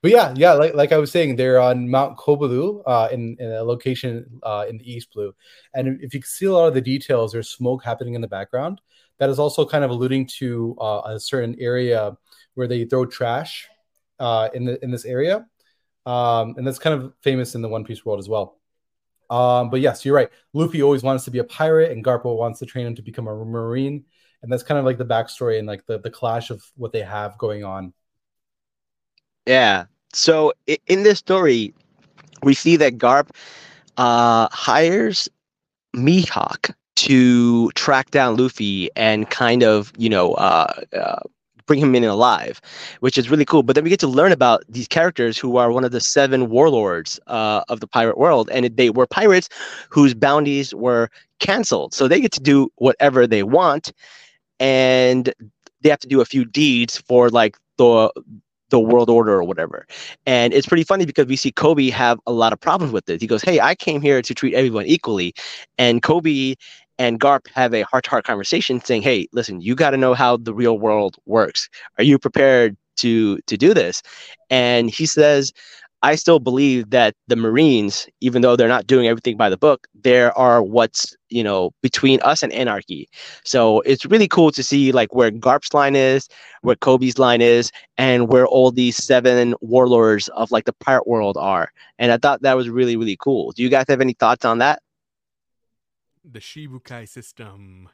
but 0.02 0.10
yeah, 0.10 0.34
yeah, 0.36 0.52
like 0.52 0.74
like 0.74 0.92
I 0.92 0.98
was 0.98 1.10
saying, 1.10 1.36
they're 1.36 1.60
on 1.60 1.88
Mount 1.88 2.16
Kobalu, 2.18 2.82
uh, 2.86 3.08
in 3.10 3.36
in 3.40 3.50
a 3.52 3.62
location 3.62 4.40
uh 4.42 4.66
in 4.68 4.78
the 4.78 4.90
East 4.90 5.08
Blue, 5.12 5.34
and 5.74 6.00
if 6.02 6.14
you 6.14 6.20
can 6.20 6.28
see 6.28 6.46
a 6.46 6.52
lot 6.52 6.68
of 6.68 6.74
the 6.74 6.80
details, 6.80 7.32
there's 7.32 7.48
smoke 7.50 7.82
happening 7.84 8.14
in 8.14 8.20
the 8.20 8.28
background. 8.28 8.80
That 9.18 9.30
is 9.30 9.38
also 9.38 9.64
kind 9.64 9.84
of 9.84 9.90
alluding 9.90 10.28
to 10.38 10.76
uh, 10.80 11.02
a 11.06 11.20
certain 11.20 11.56
area 11.58 12.16
where 12.54 12.66
they 12.66 12.84
throw 12.84 13.06
trash, 13.06 13.68
uh, 14.18 14.48
in 14.54 14.64
the 14.64 14.82
in 14.82 14.90
this 14.90 15.04
area, 15.04 15.46
um, 16.06 16.54
and 16.56 16.66
that's 16.66 16.78
kind 16.78 17.00
of 17.00 17.12
famous 17.22 17.54
in 17.54 17.62
the 17.62 17.68
One 17.68 17.84
Piece 17.84 18.04
world 18.04 18.18
as 18.18 18.28
well. 18.28 18.58
Um, 19.28 19.70
but 19.70 19.80
yes, 19.80 20.04
you're 20.04 20.14
right. 20.14 20.30
Luffy 20.52 20.82
always 20.82 21.02
wants 21.02 21.24
to 21.24 21.30
be 21.30 21.38
a 21.38 21.44
pirate, 21.44 21.92
and 21.92 22.04
Garpo 22.04 22.36
wants 22.36 22.60
to 22.60 22.66
train 22.66 22.86
him 22.86 22.94
to 22.94 23.02
become 23.02 23.26
a 23.26 23.34
marine, 23.34 24.04
and 24.42 24.52
that's 24.52 24.62
kind 24.62 24.78
of 24.78 24.84
like 24.84 24.98
the 24.98 25.04
backstory 25.04 25.58
and 25.58 25.66
like 25.66 25.84
the 25.86 25.98
the 25.98 26.10
clash 26.10 26.50
of 26.50 26.62
what 26.76 26.92
they 26.92 27.02
have 27.02 27.36
going 27.38 27.64
on. 27.64 27.92
Yeah. 29.46 29.86
So 30.12 30.52
in 30.86 31.02
this 31.02 31.18
story, 31.18 31.74
we 32.42 32.54
see 32.54 32.76
that 32.76 32.96
Garp 32.96 33.30
uh, 33.96 34.48
hires 34.50 35.28
Mihawk 35.94 36.74
to 37.06 37.70
track 37.72 38.10
down 38.10 38.36
Luffy 38.36 38.90
and 38.96 39.30
kind 39.30 39.62
of, 39.62 39.92
you 39.96 40.08
know, 40.08 40.34
uh, 40.34 40.82
uh, 40.92 41.20
bring 41.66 41.78
him 41.78 41.94
in 41.94 42.02
alive, 42.04 42.60
which 43.00 43.16
is 43.16 43.30
really 43.30 43.44
cool. 43.44 43.62
But 43.62 43.74
then 43.74 43.84
we 43.84 43.90
get 43.90 44.00
to 44.00 44.08
learn 44.08 44.32
about 44.32 44.64
these 44.68 44.88
characters 44.88 45.38
who 45.38 45.56
are 45.56 45.70
one 45.70 45.84
of 45.84 45.92
the 45.92 46.00
seven 46.00 46.48
warlords 46.48 47.20
uh, 47.28 47.62
of 47.68 47.78
the 47.80 47.86
pirate 47.86 48.18
world, 48.18 48.48
and 48.52 48.76
they 48.76 48.90
were 48.90 49.06
pirates 49.06 49.48
whose 49.88 50.14
bounties 50.14 50.74
were 50.74 51.08
canceled. 51.38 51.94
So 51.94 52.08
they 52.08 52.20
get 52.20 52.32
to 52.32 52.40
do 52.40 52.70
whatever 52.76 53.26
they 53.26 53.44
want, 53.44 53.92
and 54.58 55.32
they 55.82 55.88
have 55.90 56.00
to 56.00 56.08
do 56.08 56.20
a 56.20 56.24
few 56.24 56.44
deeds 56.44 56.96
for 56.96 57.30
like 57.30 57.56
the 57.78 58.10
the 58.70 58.80
world 58.80 59.08
order 59.08 59.32
or 59.32 59.44
whatever. 59.44 59.86
And 60.26 60.52
it's 60.52 60.66
pretty 60.66 60.82
funny 60.82 61.06
because 61.06 61.26
we 61.26 61.36
see 61.36 61.52
Koby 61.52 61.88
have 61.92 62.18
a 62.26 62.32
lot 62.32 62.52
of 62.52 62.58
problems 62.60 62.92
with 62.92 63.04
this. 63.06 63.20
He 63.20 63.28
goes, 63.28 63.42
Hey, 63.42 63.60
I 63.60 63.76
came 63.76 64.00
here 64.00 64.20
to 64.20 64.34
treat 64.34 64.54
everyone 64.54 64.86
equally. 64.86 65.34
And 65.78 66.02
Koby 66.02 66.56
and 66.98 67.20
Garp 67.20 67.48
have 67.54 67.74
a 67.74 67.82
heart 67.82 68.04
to 68.04 68.10
heart 68.10 68.24
conversation 68.24 68.80
saying, 68.80 69.02
Hey, 69.02 69.28
listen, 69.32 69.60
you 69.60 69.74
got 69.74 69.90
to 69.90 69.96
know 69.96 70.14
how 70.14 70.36
the 70.36 70.54
real 70.54 70.78
world 70.78 71.16
works. 71.26 71.68
Are 71.98 72.04
you 72.04 72.18
prepared 72.18 72.76
to 72.96 73.38
to 73.46 73.56
do 73.56 73.74
this? 73.74 74.02
And 74.50 74.90
he 74.90 75.06
says, 75.06 75.52
I 76.02 76.14
still 76.14 76.38
believe 76.38 76.90
that 76.90 77.14
the 77.26 77.36
Marines, 77.36 78.06
even 78.20 78.42
though 78.42 78.54
they're 78.54 78.68
not 78.68 78.86
doing 78.86 79.08
everything 79.08 79.36
by 79.36 79.48
the 79.50 79.56
book, 79.56 79.86
there 79.94 80.36
are 80.38 80.62
what's 80.62 81.16
you 81.30 81.42
know 81.42 81.72
between 81.82 82.20
us 82.22 82.42
and 82.42 82.52
anarchy. 82.52 83.08
So 83.44 83.80
it's 83.80 84.06
really 84.06 84.28
cool 84.28 84.50
to 84.52 84.62
see 84.62 84.92
like 84.92 85.14
where 85.14 85.30
Garp's 85.30 85.74
line 85.74 85.96
is, 85.96 86.28
where 86.62 86.76
Koby's 86.76 87.18
line 87.18 87.40
is, 87.40 87.72
and 87.98 88.28
where 88.28 88.46
all 88.46 88.70
these 88.70 88.96
seven 88.96 89.54
warlords 89.60 90.28
of 90.28 90.50
like 90.50 90.64
the 90.64 90.72
pirate 90.74 91.06
world 91.06 91.36
are. 91.38 91.70
And 91.98 92.12
I 92.12 92.18
thought 92.18 92.42
that 92.42 92.56
was 92.56 92.68
really 92.68 92.96
really 92.96 93.16
cool. 93.20 93.52
Do 93.52 93.62
you 93.62 93.68
guys 93.68 93.86
have 93.88 94.00
any 94.00 94.14
thoughts 94.14 94.44
on 94.44 94.58
that? 94.58 94.80
The 96.28 96.40
Shichibukai 96.40 97.08
system. 97.08 97.88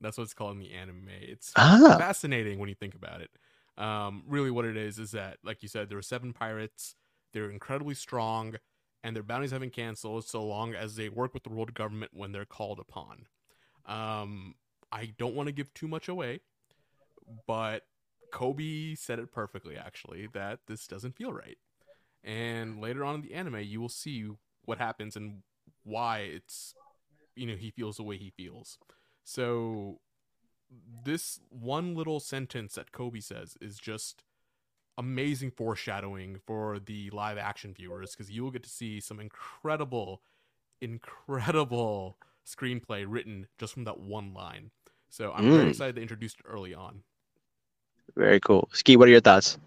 That's 0.00 0.16
what 0.16 0.24
it's 0.24 0.34
called 0.34 0.52
in 0.52 0.60
the 0.60 0.72
anime. 0.72 1.08
It's 1.10 1.52
Ah. 1.56 1.96
fascinating 1.98 2.58
when 2.58 2.68
you 2.68 2.74
think 2.74 2.94
about 2.94 3.20
it. 3.20 3.30
Um, 3.76 4.24
really, 4.26 4.50
what 4.50 4.64
it 4.64 4.76
is 4.76 4.98
is 4.98 5.12
that, 5.12 5.38
like 5.42 5.62
you 5.62 5.68
said, 5.68 5.88
there 5.88 5.98
were 5.98 6.02
seven 6.02 6.32
pirates. 6.32 6.94
They're 7.32 7.50
incredibly 7.50 7.94
strong, 7.94 8.56
and 9.02 9.16
their 9.16 9.22
bounties 9.22 9.50
haven't 9.52 9.72
canceled 9.72 10.24
so 10.26 10.44
long 10.44 10.74
as 10.74 10.96
they 10.96 11.08
work 11.08 11.34
with 11.34 11.44
the 11.44 11.50
world 11.50 11.72
government 11.74 12.12
when 12.14 12.32
they're 12.32 12.44
called 12.44 12.78
upon. 12.78 13.26
Um, 13.86 14.54
I 14.90 15.06
don't 15.06 15.34
want 15.34 15.46
to 15.48 15.52
give 15.52 15.72
too 15.72 15.88
much 15.88 16.08
away, 16.08 16.40
but 17.46 17.86
Koby 18.32 18.96
said 18.96 19.18
it 19.18 19.32
perfectly, 19.32 19.76
actually, 19.76 20.26
that 20.34 20.60
this 20.66 20.86
doesn't 20.86 21.16
feel 21.16 21.32
right. 21.32 21.58
And 22.22 22.80
later 22.80 23.04
on 23.04 23.16
in 23.16 23.22
the 23.22 23.34
anime, 23.34 23.60
you 23.60 23.80
will 23.80 23.88
see 23.88 24.28
what 24.64 24.78
happens 24.78 25.16
and 25.16 25.42
why 25.82 26.20
it's, 26.20 26.74
you 27.36 27.46
know, 27.46 27.56
he 27.56 27.70
feels 27.70 27.96
the 27.96 28.02
way 28.02 28.16
he 28.16 28.30
feels. 28.30 28.78
So 29.24 30.00
this 31.04 31.40
one 31.50 31.94
little 31.94 32.20
sentence 32.20 32.74
that 32.74 32.92
Koby 32.92 33.22
says 33.22 33.56
is 33.60 33.78
just 33.78 34.24
amazing 34.98 35.50
foreshadowing 35.50 36.38
for 36.46 36.78
the 36.78 37.10
live 37.10 37.38
action 37.38 37.72
viewers 37.74 38.14
because 38.14 38.30
you 38.30 38.42
will 38.42 38.50
get 38.50 38.62
to 38.62 38.70
see 38.70 39.00
some 39.00 39.20
incredible, 39.20 40.22
incredible 40.80 42.18
screenplay 42.46 43.04
written 43.06 43.46
just 43.58 43.72
from 43.74 43.84
that 43.84 43.98
one 44.00 44.34
line. 44.34 44.70
So 45.08 45.32
I'm 45.32 45.44
very 45.44 45.64
Mm. 45.64 45.68
excited 45.70 45.94
they 45.94 46.02
introduced 46.02 46.40
it 46.40 46.46
early 46.48 46.74
on. 46.74 47.02
Very 48.16 48.40
cool. 48.40 48.68
Ski, 48.72 48.96
what 48.96 49.08
are 49.08 49.12
your 49.12 49.20
thoughts? 49.20 49.58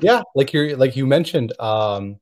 Yeah, 0.00 0.22
like 0.34 0.52
you 0.52 0.76
like 0.76 0.96
you 0.96 1.06
mentioned, 1.06 1.52
um, 1.60 2.18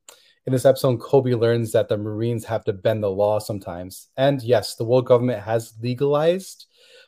in 0.47 0.53
this 0.53 0.65
episode, 0.65 0.99
Koby 0.99 1.39
learns 1.39 1.71
that 1.71 1.87
the 1.87 1.97
Marines 1.97 2.45
have 2.45 2.63
to 2.65 2.73
bend 2.73 3.03
the 3.03 3.11
law 3.11 3.39
sometimes. 3.39 4.07
And 4.17 4.41
yes, 4.41 4.75
the 4.75 4.83
world 4.83 5.05
government 5.05 5.41
has 5.43 5.73
legalized 5.81 6.65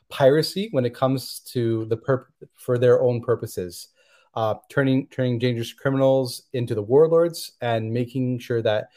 piracy 0.08 0.68
when 0.70 0.84
it 0.84 0.94
comes 0.94 1.40
to 1.52 1.86
the 1.86 1.96
perp 1.96 2.24
for 2.54 2.78
their 2.78 3.02
own 3.02 3.20
purposes, 3.22 3.88
uh, 4.34 4.54
turning 4.68 5.08
turning 5.08 5.38
dangerous 5.38 5.72
criminals 5.72 6.42
into 6.52 6.74
the 6.74 6.82
warlords 6.82 7.52
and 7.60 7.92
making 7.92 8.38
sure 8.38 8.62
that 8.62 8.88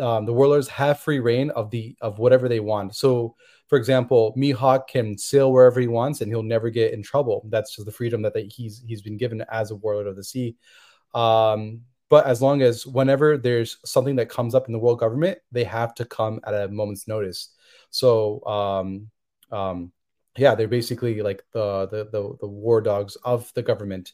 um, 0.00 0.26
the 0.26 0.32
warlords 0.32 0.68
have 0.68 1.00
free 1.00 1.18
reign 1.18 1.50
of 1.50 1.70
the 1.70 1.96
of 2.02 2.18
whatever 2.18 2.48
they 2.48 2.60
want. 2.60 2.94
So, 2.94 3.36
for 3.68 3.78
example, 3.78 4.34
Mihawk 4.36 4.86
can 4.88 5.16
sail 5.16 5.50
wherever 5.50 5.80
he 5.80 5.88
wants, 5.88 6.20
and 6.20 6.30
he'll 6.30 6.42
never 6.42 6.68
get 6.68 6.92
in 6.92 7.02
trouble. 7.02 7.46
That's 7.48 7.74
just 7.74 7.86
the 7.86 7.92
freedom 7.92 8.20
that, 8.22 8.34
that 8.34 8.52
he's 8.52 8.82
he's 8.86 9.02
been 9.02 9.16
given 9.16 9.42
as 9.50 9.70
a 9.70 9.76
warlord 9.76 10.06
of 10.06 10.16
the 10.16 10.24
sea. 10.24 10.56
Um, 11.14 11.80
but 12.08 12.26
as 12.26 12.40
long 12.40 12.62
as 12.62 12.86
whenever 12.86 13.36
there's 13.36 13.78
something 13.84 14.16
that 14.16 14.28
comes 14.28 14.54
up 14.54 14.66
in 14.66 14.72
the 14.72 14.78
world 14.78 14.98
government, 14.98 15.38
they 15.52 15.64
have 15.64 15.94
to 15.96 16.04
come 16.04 16.40
at 16.44 16.54
a 16.54 16.68
moment's 16.68 17.06
notice. 17.06 17.54
So, 17.90 18.44
um, 18.46 19.10
um, 19.50 19.92
yeah, 20.36 20.54
they're 20.54 20.68
basically 20.68 21.20
like 21.22 21.42
the 21.52 21.86
the 21.86 22.04
the, 22.04 22.36
the 22.40 22.46
war 22.46 22.80
dogs 22.80 23.16
of 23.16 23.52
the 23.54 23.62
government. 23.62 24.12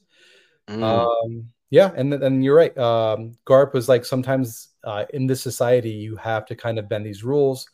Mm. 0.68 0.82
Um, 0.82 1.48
yeah, 1.70 1.92
and 1.94 2.12
then 2.12 2.22
and 2.22 2.44
you're 2.44 2.56
right. 2.56 2.76
Um, 2.76 3.36
Garp 3.46 3.74
was 3.74 3.88
like 3.88 4.04
sometimes 4.04 4.68
uh, 4.84 5.04
in 5.12 5.26
this 5.26 5.42
society 5.42 5.90
you 5.90 6.16
have 6.16 6.46
to 6.46 6.56
kind 6.56 6.78
of 6.78 6.88
bend 6.88 7.06
these 7.06 7.24
rules 7.24 7.68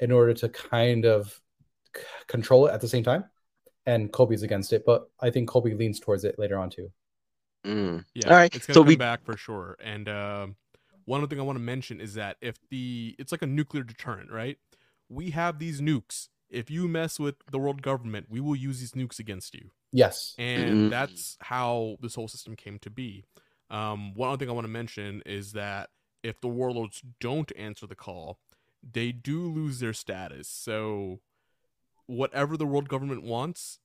in 0.00 0.12
order 0.12 0.34
to 0.34 0.48
kind 0.48 1.04
of 1.04 1.40
c- 1.96 2.02
control 2.26 2.66
it 2.66 2.72
at 2.72 2.80
the 2.80 2.88
same 2.88 3.04
time. 3.04 3.24
And 3.86 4.12
Colby's 4.12 4.42
against 4.42 4.72
it, 4.72 4.84
but 4.84 5.08
I 5.20 5.30
think 5.30 5.48
Colby 5.48 5.74
leans 5.74 5.98
towards 5.98 6.24
it 6.24 6.38
later 6.38 6.58
on 6.58 6.68
too. 6.68 6.90
Mm. 7.66 8.04
Yeah, 8.14 8.28
All 8.30 8.36
right, 8.36 8.54
it's 8.54 8.66
gonna 8.66 8.74
so 8.74 8.80
come 8.80 8.88
we- 8.88 8.96
back 8.96 9.24
for 9.24 9.36
sure. 9.36 9.76
And 9.82 10.08
um, 10.08 10.56
one 11.04 11.20
other 11.20 11.28
thing 11.28 11.40
I 11.40 11.42
want 11.42 11.56
to 11.56 11.62
mention 11.62 12.00
is 12.00 12.14
that 12.14 12.36
if 12.40 12.56
the 12.70 13.14
it's 13.18 13.32
like 13.32 13.42
a 13.42 13.46
nuclear 13.46 13.82
deterrent, 13.82 14.30
right? 14.30 14.58
We 15.08 15.30
have 15.30 15.58
these 15.58 15.80
nukes. 15.80 16.28
If 16.50 16.70
you 16.70 16.88
mess 16.88 17.18
with 17.18 17.36
the 17.50 17.58
world 17.58 17.82
government, 17.82 18.26
we 18.30 18.40
will 18.40 18.56
use 18.56 18.80
these 18.80 18.92
nukes 18.92 19.18
against 19.18 19.54
you. 19.54 19.70
Yes. 19.90 20.34
and 20.38 20.74
Mm. 20.74 20.90
that's 20.90 21.38
how 21.40 21.96
this 22.02 22.14
whole 22.14 22.28
system 22.28 22.56
came 22.56 22.78
to 22.80 22.90
be. 22.90 23.24
Um, 23.70 24.12
one 24.14 24.28
other 24.28 24.36
thing 24.38 24.50
I 24.50 24.52
want 24.52 24.66
to 24.66 24.70
mention 24.72 25.22
is 25.24 25.52
that 25.52 25.88
if 26.22 26.40
the 26.42 26.48
warlords 26.48 27.02
don't 27.20 27.50
answer 27.56 27.86
the 27.86 27.94
call, 27.94 28.38
they 28.82 29.12
do 29.12 29.40
lose 29.50 29.80
their 29.80 29.94
status. 29.94 30.46
So, 30.48 31.20
whatever 32.06 32.56
the 32.58 32.66
world 32.66 32.88
government 32.88 33.22
wants, 33.22 33.78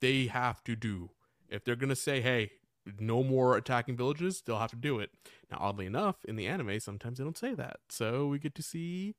they 0.00 0.26
have 0.26 0.62
to 0.64 0.76
do. 0.76 1.10
If 1.48 1.64
they're 1.64 1.76
gonna 1.76 1.96
say, 1.96 2.20
"Hey, 2.20 2.52
no 2.98 3.22
more 3.22 3.56
attacking 3.56 3.96
villages," 3.96 4.42
they'll 4.44 4.58
have 4.58 4.70
to 4.70 4.76
do 4.76 4.98
it. 4.98 5.10
Now, 5.50 5.58
oddly 5.60 5.86
enough, 5.86 6.24
in 6.24 6.36
the 6.36 6.46
anime, 6.46 6.80
sometimes 6.80 7.18
they 7.18 7.24
don't 7.24 7.38
say 7.38 7.54
that, 7.54 7.80
so 7.88 8.26
we 8.26 8.38
get 8.38 8.54
to 8.56 8.62
see 8.62 9.14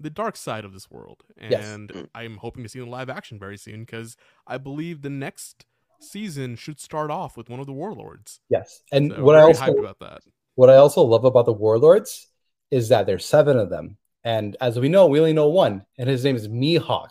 the 0.00 0.10
dark 0.10 0.36
side 0.36 0.64
of 0.64 0.72
this 0.72 0.90
world. 0.90 1.22
Yes. 1.40 1.64
And 1.64 1.88
mm. 1.88 2.08
I'm 2.14 2.38
hoping 2.38 2.62
to 2.62 2.68
see 2.68 2.80
in 2.80 2.90
live 2.90 3.08
action 3.08 3.38
very 3.38 3.56
soon 3.56 3.80
because 3.80 4.16
I 4.46 4.58
believe 4.58 5.02
the 5.02 5.10
next 5.10 5.64
season 6.00 6.56
should 6.56 6.80
start 6.80 7.10
off 7.10 7.36
with 7.36 7.48
one 7.48 7.60
of 7.60 7.66
the 7.66 7.72
warlords. 7.72 8.40
Yes. 8.48 8.82
And 8.90 9.12
So 9.12 9.22
what 9.22 9.36
I 9.36 9.42
also 9.42 9.62
hyped 9.62 9.78
about 9.78 10.00
that. 10.00 10.22
What 10.54 10.70
I 10.70 10.76
also 10.76 11.02
love 11.02 11.24
about 11.24 11.46
the 11.46 11.52
warlords 11.52 12.28
is 12.70 12.88
that 12.88 13.06
there's 13.06 13.24
seven 13.24 13.56
of 13.56 13.70
them, 13.70 13.96
and 14.24 14.56
as 14.60 14.78
we 14.78 14.88
know, 14.88 15.06
we 15.06 15.18
only 15.18 15.32
know 15.32 15.48
one, 15.48 15.84
and 15.98 16.08
his 16.08 16.24
name 16.24 16.36
is 16.36 16.48
Mihawk. 16.48 17.10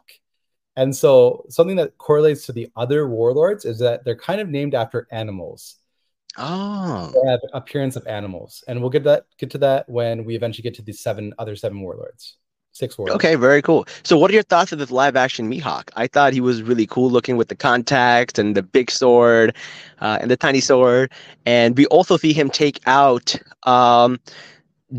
And 0.76 0.96
so, 0.96 1.46
something 1.50 1.76
that 1.76 1.98
correlates 1.98 2.46
to 2.46 2.54
the 2.54 2.70
other 2.76 3.08
warlords 3.08 3.66
is 3.66 3.80
that 3.80 4.06
they're 4.06 4.16
kind 4.16 4.40
of 4.40 4.50
named 4.50 4.74
after 4.74 5.08
animals. 5.12 5.76
Oh, 6.38 7.14
have 7.28 7.40
appearance 7.54 7.96
of 7.96 8.08
animals, 8.08 8.64
and 8.68 8.80
we'll 8.80 8.90
get 8.90 9.04
that 9.04 9.26
get 9.38 9.50
to 9.52 9.58
that 9.60 9.88
when 9.90 10.24
we 10.24 10.36
eventually 10.36 10.64
get 10.64 10.74
to 10.76 10.82
the 10.82 10.94
seven 10.94 11.34
other 11.38 11.56
seven 11.56 11.82
warlords, 11.82 12.38
six 12.72 12.98
warlords. 12.98 13.16
okay, 13.16 13.36
very 13.36 13.62
cool. 13.62 13.86
So, 14.04 14.18
what 14.18 14.32
are 14.32 14.34
your 14.34 14.44
thoughts 14.44 14.72
of 14.72 14.80
this 14.80 14.92
live 14.92 15.16
action 15.16 15.52
Mihawk? 15.52 15.90
I 15.96 16.08
thought 16.08 16.34
he 16.34 16.42
was 16.42 16.64
really 16.64 16.88
cool 16.88 17.10
looking 17.10 17.36
with 17.36 17.50
the 17.50 17.56
contacts 17.56 18.40
and 18.40 18.56
the 18.56 18.64
big 18.64 18.90
sword 18.90 19.56
uh, 20.00 20.20
and 20.22 20.32
the 20.32 20.38
tiny 20.38 20.62
sword. 20.62 21.12
And 21.46 21.78
we 21.78 21.86
also 21.88 22.18
see 22.18 22.32
him 22.32 22.50
take 22.50 22.80
out 22.86 23.36
um, 23.64 24.20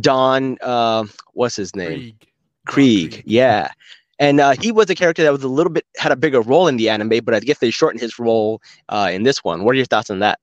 Don, 0.01 0.59
uh, 0.61 1.05
what's 1.35 1.57
his 1.57 1.75
name? 1.75 1.89
Krieg. 1.89 2.19
Don 2.21 2.29
Krieg. 2.67 3.23
Yeah. 3.27 3.71
And 4.19 4.39
uh, 4.41 4.55
he 4.61 4.71
was 4.71 4.89
a 4.89 4.95
character 4.95 5.23
that 5.23 5.33
was 5.33 5.43
a 5.43 5.49
little 5.49 5.73
bit 5.73 5.85
had 5.97 6.13
a 6.13 6.17
bigger 6.17 6.41
role 6.41 6.69
in 6.69 6.77
the 6.77 6.89
anime, 6.89 7.25
but 7.25 7.35
I 7.35 7.41
guess 7.41 7.59
they 7.59 7.71
shortened 7.71 8.01
his 8.01 8.19
role 8.19 8.63
uh, 8.89 9.11
in 9.13 9.25
this 9.25 9.43
one. 9.43 9.65
What 9.65 9.73
are 9.73 9.77
your 9.77 9.87
thoughts 9.87 10.11
on 10.11 10.21
that? 10.21 10.39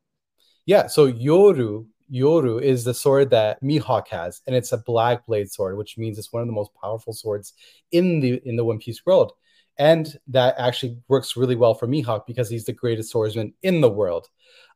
Yeah, 0.69 0.85
so 0.85 1.11
Yoru 1.11 1.87
Yoru 2.13 2.61
is 2.61 2.83
the 2.83 2.93
sword 2.93 3.31
that 3.31 3.59
Mihawk 3.63 4.07
has, 4.09 4.43
and 4.45 4.55
it's 4.55 4.71
a 4.71 4.77
black 4.77 5.25
blade 5.25 5.51
sword, 5.51 5.77
which 5.77 5.97
means 5.97 6.19
it's 6.19 6.31
one 6.31 6.43
of 6.43 6.47
the 6.47 6.53
most 6.53 6.69
powerful 6.79 7.11
swords 7.11 7.53
in 7.91 8.19
the 8.19 8.39
in 8.45 8.55
the 8.55 8.63
One 8.63 8.77
Piece 8.77 9.03
world. 9.03 9.31
And 9.79 10.15
that 10.27 10.53
actually 10.59 10.99
works 11.07 11.35
really 11.35 11.55
well 11.55 11.73
for 11.73 11.87
Mihawk 11.87 12.27
because 12.27 12.51
he's 12.51 12.65
the 12.65 12.73
greatest 12.73 13.09
swordsman 13.09 13.51
in 13.63 13.81
the 13.81 13.89
world. 13.89 14.27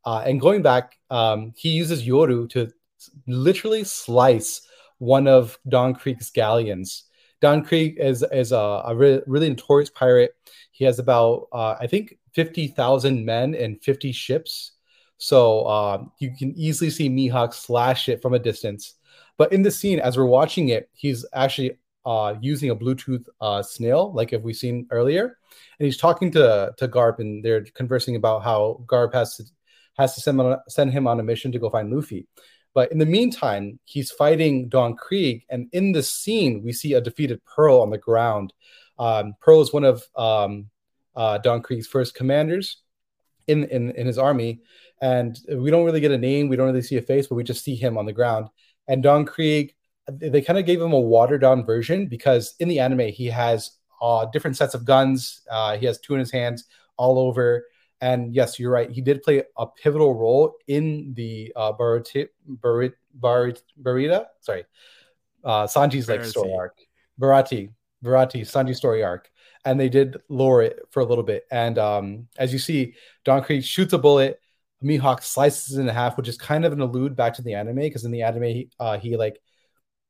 Uh, 0.04 0.24
and 0.26 0.42
going 0.42 0.64
back, 0.64 0.98
um, 1.12 1.54
he 1.56 1.70
uses 1.70 2.08
Yoru 2.08 2.50
to 2.50 2.72
literally 3.28 3.84
slice 3.84 4.68
one 4.98 5.28
of 5.28 5.60
Don 5.70 5.94
Krieg's 5.94 6.32
galleons. 6.32 7.04
Don 7.40 7.64
Krieg 7.64 8.00
is 8.00 8.26
is 8.32 8.52
a, 8.52 8.82
a 8.88 8.96
re- 8.96 9.22
really 9.28 9.50
notorious 9.50 9.92
pirate. 9.92 10.32
He 10.72 10.86
has 10.86 10.98
about 10.98 11.50
uh, 11.52 11.76
I 11.80 11.86
think 11.86 12.18
fifty 12.34 12.68
thousand 12.68 13.24
men 13.24 13.54
and 13.54 13.80
fifty 13.84 14.12
ships. 14.12 14.72
So 15.17 15.62
uh, 15.62 16.03
you 16.20 16.36
can 16.38 16.53
easily 16.58 16.89
see 16.89 17.10
Mihawk 17.10 17.53
slash 17.53 18.10
it 18.10 18.22
from 18.22 18.34
a 18.34 18.39
distance. 18.39 18.96
But 19.38 19.53
in 19.53 19.63
the 19.63 19.72
scene, 19.72 20.00
as 20.00 20.17
we're 20.17 20.25
watching 20.25 20.70
it, 20.70 20.89
he's 20.93 21.25
actually 21.34 21.77
uh, 22.05 22.36
using 22.41 22.70
a 22.70 22.75
Bluetooth 22.75 23.25
uh, 23.41 23.63
snail, 23.63 24.13
like 24.13 24.34
if 24.34 24.41
we've 24.41 24.55
seen 24.55 24.88
earlier, 24.91 25.38
and 25.79 25.86
he's 25.86 25.98
talking 25.98 26.32
to 26.32 26.74
to 26.77 26.88
Garp, 26.88 27.20
and 27.20 27.43
they're 27.43 27.63
conversing 27.74 28.15
about 28.15 28.43
how 28.43 28.84
Garp 28.88 29.13
has 29.13 29.38
to 29.38 29.43
has 29.98 30.15
to 30.15 30.22
send 30.22 30.39
on, 30.41 30.58
send 30.67 30.91
him 30.91 31.08
on 31.08 31.20
a 31.20 31.24
mission 31.24 31.51
to 31.51 31.60
go 31.60 31.70
find 31.70 31.91
Luffy. 31.91 32.27
But 32.74 32.91
in 32.91 32.98
the 32.98 33.05
meantime, 33.05 33.79
he's 33.86 34.12
fighting 34.12 34.67
Don 34.67 34.96
Krieg, 34.96 35.46
and 35.50 35.70
in 35.72 35.91
the 35.91 36.03
scene, 36.03 36.63
we 36.63 36.74
see 36.74 36.93
a 36.93 37.01
defeated 37.01 37.43
Pearl 37.46 37.82
on 37.82 37.91
the 37.91 37.98
ground. 37.98 38.53
Um, 39.00 39.36
Pearl 39.39 39.62
is 39.62 39.72
one 39.72 39.84
of 39.84 40.03
um, 40.15 40.70
uh, 41.15 41.38
Don 41.38 41.62
Krieg's 41.62 41.88
first 41.88 42.15
commanders 42.15 42.82
in, 43.48 43.63
in 43.65 43.91
in 43.91 44.08
his 44.08 44.17
army, 44.17 44.62
and 45.03 45.38
we 45.50 45.69
don't 45.69 45.83
really 45.83 46.00
get 46.00 46.12
a 46.12 46.17
name, 46.17 46.48
we 46.48 46.55
don't 46.55 46.67
really 46.67 46.81
see 46.81 46.95
a 46.95 47.01
face, 47.01 47.27
but 47.27 47.36
we 47.36 47.43
just 47.43 47.62
see 47.62 47.75
him 47.75 47.98
on 47.98 48.05
the 48.05 48.13
ground. 48.13 48.48
And 48.88 49.03
Don 49.03 49.25
Krieg, 49.25 49.75
they 50.07 50.41
kind 50.41 50.57
of 50.57 50.65
gave 50.65 50.81
him 50.81 50.93
a 50.93 51.00
watered 51.00 51.41
down 51.41 51.65
version 51.65 52.07
because 52.07 52.55
in 52.62 52.69
the 52.69 52.79
anime 52.79 53.10
he 53.10 53.27
has 53.27 53.72
uh, 54.01 54.25
different 54.31 54.55
sets 54.55 54.74
of 54.74 54.86
guns. 54.86 55.41
Uh, 55.51 55.75
he 55.75 55.86
has 55.86 56.00
two 56.00 56.13
in 56.13 56.22
his 56.22 56.31
hands 56.31 56.63
all 56.95 57.19
over. 57.19 57.65
And 58.00 58.33
yes, 58.33 58.57
you're 58.57 58.72
right. 58.72 58.89
He 58.89 59.01
did 59.01 59.24
play 59.24 59.43
a 59.57 59.67
pivotal 59.67 60.15
role 60.15 60.55
in 60.67 61.13
the 61.15 61.51
uh, 61.53 61.74
Baruti, 61.74 62.29
Barit, 62.50 62.93
Barit, 63.19 63.62
Barita, 63.81 64.27
sorry, 64.39 64.63
uh, 65.43 65.67
Sanji's 65.67 66.07
like 66.07 66.24
story 66.24 66.53
arc, 66.57 66.77
Baratie, 67.19 67.72
Baratie, 68.03 68.41
Sanji's 68.41 68.77
story 68.77 69.03
arc, 69.03 69.29
and 69.65 69.77
they 69.77 69.89
did 69.89 70.17
lower 70.29 70.62
it 70.62 70.79
for 70.91 71.01
a 71.01 71.05
little 71.05 71.24
bit. 71.24 71.45
And 71.51 71.77
um, 71.77 72.27
as 72.38 72.53
you 72.53 72.60
see, 72.60 72.95
Don 73.25 73.43
Krieg 73.43 73.63
shoots 73.63 73.91
a 73.91 73.98
bullet, 73.98 74.39
Mihawk 74.84 75.24
slices 75.24 75.78
it 75.78 75.82
in 75.82 75.88
half, 75.88 76.18
which 76.18 76.28
is 76.28 76.38
kind 76.38 76.66
of 76.66 76.74
an 76.74 76.82
allude 76.82 77.16
back 77.16 77.34
to 77.36 77.42
the 77.42 77.54
anime 77.56 77.78
because 77.78 78.06
in 78.06 78.12
the 78.12 78.24
anime 78.24 78.44
he, 78.44 78.70
uh, 78.80 78.98
he 78.98 79.18
like 79.18 79.40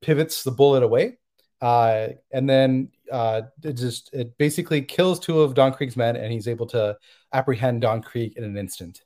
pivots 0.01 0.43
the 0.43 0.51
bullet 0.51 0.83
away, 0.83 1.17
uh, 1.61 2.09
and 2.31 2.49
then 2.49 2.89
uh, 3.11 3.43
it 3.63 3.73
just 3.73 4.13
it 4.13 4.37
basically 4.37 4.81
kills 4.81 5.19
two 5.19 5.41
of 5.41 5.53
Don 5.53 5.73
Krieg's 5.73 5.95
men, 5.95 6.15
and 6.15 6.31
he's 6.31 6.47
able 6.47 6.65
to 6.67 6.97
apprehend 7.31 7.81
Don 7.81 8.01
Krieg 8.01 8.33
in 8.35 8.43
an 8.43 8.57
instant. 8.57 9.01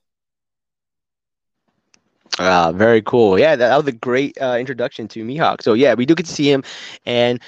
Ah, 2.39 2.71
very 2.71 3.01
cool. 3.01 3.39
Yeah, 3.39 3.55
that, 3.55 3.69
that 3.69 3.77
was 3.77 3.87
a 3.87 3.91
great 3.91 4.39
uh, 4.41 4.57
introduction 4.59 5.07
to 5.09 5.23
Mihawk. 5.23 5.61
So 5.61 5.73
yeah, 5.73 5.93
we 5.93 6.05
do 6.05 6.15
get 6.15 6.25
to 6.25 6.31
see 6.31 6.51
him, 6.51 6.63
and 7.05 7.41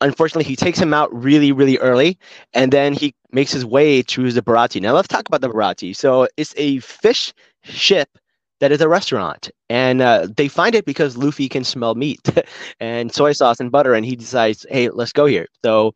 unfortunately, 0.00 0.44
he 0.44 0.56
takes 0.56 0.78
him 0.78 0.92
out 0.92 1.12
really, 1.14 1.52
really 1.52 1.78
early, 1.78 2.18
and 2.52 2.72
then 2.72 2.92
he 2.92 3.14
makes 3.30 3.52
his 3.52 3.64
way 3.64 4.02
to 4.02 4.30
the 4.32 4.42
Baratie. 4.42 4.80
Now 4.80 4.94
let's 4.94 5.08
talk 5.08 5.26
about 5.28 5.40
the 5.40 5.48
Baratie. 5.48 5.96
So 5.96 6.28
it's 6.36 6.54
a 6.56 6.80
fish 6.80 7.32
ship 7.64 8.08
that 8.60 8.72
is 8.72 8.80
a 8.80 8.88
restaurant, 8.88 9.50
and 9.68 10.00
uh, 10.02 10.28
they 10.36 10.48
find 10.48 10.74
it 10.74 10.84
because 10.84 11.16
Luffy 11.16 11.48
can 11.48 11.64
smell 11.64 11.94
meat 11.94 12.20
and 12.80 13.12
soy 13.12 13.32
sauce 13.32 13.60
and 13.60 13.72
butter, 13.72 13.94
and 13.94 14.06
he 14.06 14.16
decides, 14.16 14.64
hey, 14.70 14.88
let's 14.90 15.12
go 15.12 15.26
here. 15.26 15.46
So 15.64 15.92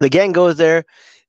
the 0.00 0.08
gang 0.08 0.32
goes 0.32 0.56
there. 0.56 0.84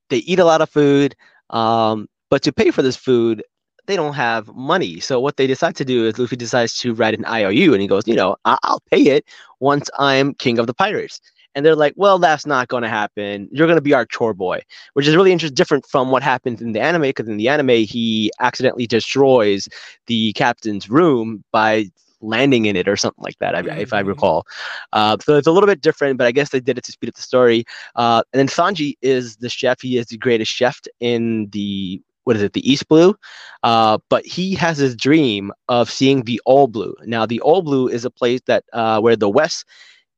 They 0.10 0.17
eat 0.19 0.39
a 0.39 0.45
lot 0.45 0.62
of 0.62 0.69
food, 0.69 1.15
um, 1.51 2.08
but 2.30 2.43
to 2.43 2.53
pay 2.53 2.71
for 2.71 2.82
this 2.82 2.97
food, 2.97 3.43
they 3.88 3.95
don't 3.95 4.13
have 4.13 4.47
money. 4.56 4.99
So 4.99 5.19
what 5.19 5.38
they 5.38 5.47
decide 5.47 5.75
to 5.77 5.86
do 5.86 6.06
is 6.06 6.19
Luffy 6.19 6.36
decides 6.36 6.77
to 6.80 6.93
write 6.93 7.13
an 7.17 7.25
IOU, 7.25 7.73
and 7.73 7.82
he 7.82 7.88
goes, 7.88 8.08
you 8.08 8.15
know, 8.15 8.36
I- 8.45 8.58
I'll 8.63 8.82
pay 8.91 9.03
it 9.03 9.25
once 9.60 9.89
I'm 9.99 10.34
king 10.36 10.60
of 10.60 10.67
the 10.67 10.73
pirates. 10.73 11.21
And 11.58 11.65
they're 11.65 11.76
like, 11.76 11.93
well, 11.98 12.20
that's 12.20 12.46
not 12.46 12.67
going 12.67 12.84
to 12.84 12.89
happen. 12.89 13.50
You're 13.52 13.65
going 13.65 13.78
to 13.78 13.82
be 13.82 13.96
our 13.96 14.06
chore 14.06 14.36
boy, 14.36 14.62
which 14.93 15.08
is 15.08 15.15
really 15.15 15.32
interesting, 15.32 15.56
different 15.56 15.88
from 15.88 16.12
what 16.12 16.22
happens 16.22 16.62
in 16.62 16.74
the 16.74 16.80
anime. 16.80 17.02
Because 17.02 17.28
in 17.28 17.38
the 17.38 17.50
anime, 17.50 17.70
he 17.70 18.32
accidentally 18.39 18.86
destroys 18.86 19.67
the 20.06 20.34
captain's 20.34 20.88
room 20.88 21.43
by 21.52 21.88
landing 22.22 22.67
in 22.67 22.76
it 22.76 22.88
or 22.88 22.96
something 22.96 23.24
like 23.24 23.39
that, 23.39 23.56
I 23.56 23.62
if 23.80 23.91
I 23.91 24.04
Mhm. 24.04 24.08
recall. 24.08 24.46
Uh, 24.93 25.17
so 25.20 25.36
it's 25.36 25.48
a 25.48 25.52
little 25.52 25.67
bit 25.67 25.82
different, 25.82 26.20
but 26.20 26.28
I 26.28 26.32
guess 26.32 26.50
they 26.50 26.60
did 26.60 26.78
it 26.78 26.84
to 26.86 26.91
speed 26.91 27.10
up 27.10 27.15
the 27.15 27.22
story. 27.24 27.65
Uh, 27.96 28.22
and 28.34 28.39
then 28.39 28.48
Sanji 28.48 28.93
is 29.02 29.38
the 29.38 29.50
chef. 29.50 29.82
He 29.82 29.98
is 29.98 30.08
the 30.08 30.17
greatest 30.17 30.52
chef 30.52 30.80
in 31.00 31.50
the 31.52 32.02
what 32.26 32.36
is 32.36 32.43
it, 32.43 32.54
the 32.54 32.70
East 32.70 32.88
Blue? 32.89 33.15
Uh, 33.63 33.98
but 34.10 34.26
he 34.26 34.54
has 34.54 34.78
his 34.78 34.96
dream 34.98 35.52
of 35.70 35.89
seeing 35.89 36.24
the 36.24 36.41
All 36.46 36.67
Blue. 36.67 36.93
Now, 37.06 37.26
the 37.26 37.39
All 37.39 37.62
Blue 37.62 37.88
is 37.88 38.04
a 38.04 38.12
place 38.12 38.41
that 38.48 38.65
uh, 38.74 39.00
where 39.00 39.15
the 39.15 39.30
West, 39.30 39.65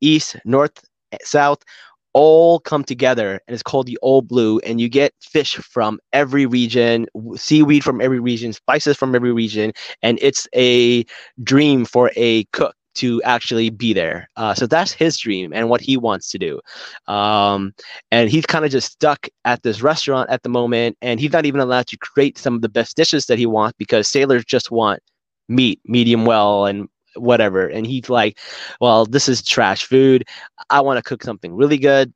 East, 0.02 0.36
North, 0.44 0.89
South 1.24 1.64
all 2.14 2.60
come 2.60 2.84
together, 2.84 3.40
and 3.48 3.54
it's 3.54 3.64
called 3.64 3.88
the 3.88 3.98
All 4.02 4.22
Blue. 4.22 4.60
And 4.60 4.82
you 4.82 4.90
get 4.90 5.14
fish 5.22 5.56
from 5.56 6.00
every 6.14 6.46
region, 6.46 7.06
seaweed 7.36 7.84
from 7.84 8.02
every 8.02 8.20
region, 8.20 8.54
spices 8.54 8.98
from 8.98 9.16
every 9.16 9.32
region, 9.32 9.74
and 10.02 10.20
it's 10.22 10.48
a 10.56 11.06
dream 11.44 11.86
for 11.86 12.12
a 12.16 12.46
cook 12.46 12.76
to 12.96 13.22
actually 13.24 13.70
be 13.70 13.94
there. 13.94 14.28
Uh, 14.36 14.54
so 14.54 14.68
that's 14.68 14.92
his 14.92 15.18
dream 15.18 15.54
and 15.54 15.70
what 15.70 15.80
he 15.80 15.96
wants 15.96 16.32
to 16.32 16.38
do. 16.38 16.60
Um, 17.08 17.74
and 18.12 18.30
he's 18.30 18.46
kind 18.46 18.66
of 18.66 18.72
just 18.72 18.92
stuck 18.92 19.28
at 19.46 19.64
this 19.64 19.82
restaurant 19.82 20.30
at 20.30 20.44
the 20.44 20.50
moment, 20.50 20.98
and 21.02 21.20
he's 21.20 21.32
not 21.32 21.46
even 21.46 21.62
allowed 21.62 21.88
to 21.88 21.98
create 21.98 22.38
some 22.38 22.56
of 22.56 22.62
the 22.62 22.70
best 22.70 22.98
dishes 22.98 23.28
that 23.28 23.38
he 23.38 23.46
wants 23.46 23.76
because 23.78 24.08
sailors 24.08 24.44
just 24.44 24.72
want 24.72 25.02
meat, 25.48 25.80
medium 25.86 26.26
well, 26.26 26.66
and 26.66 26.90
whatever. 27.16 27.68
And 27.68 27.86
he's 27.88 28.10
like, 28.10 28.40
"Well, 28.82 29.06
this 29.06 29.30
is 29.30 29.42
trash 29.44 29.86
food. 29.86 30.26
I 30.70 30.82
want 30.82 30.98
to 30.98 31.04
cook 31.04 31.24
something 31.24 31.54
really 31.56 31.78
good." 31.78 32.14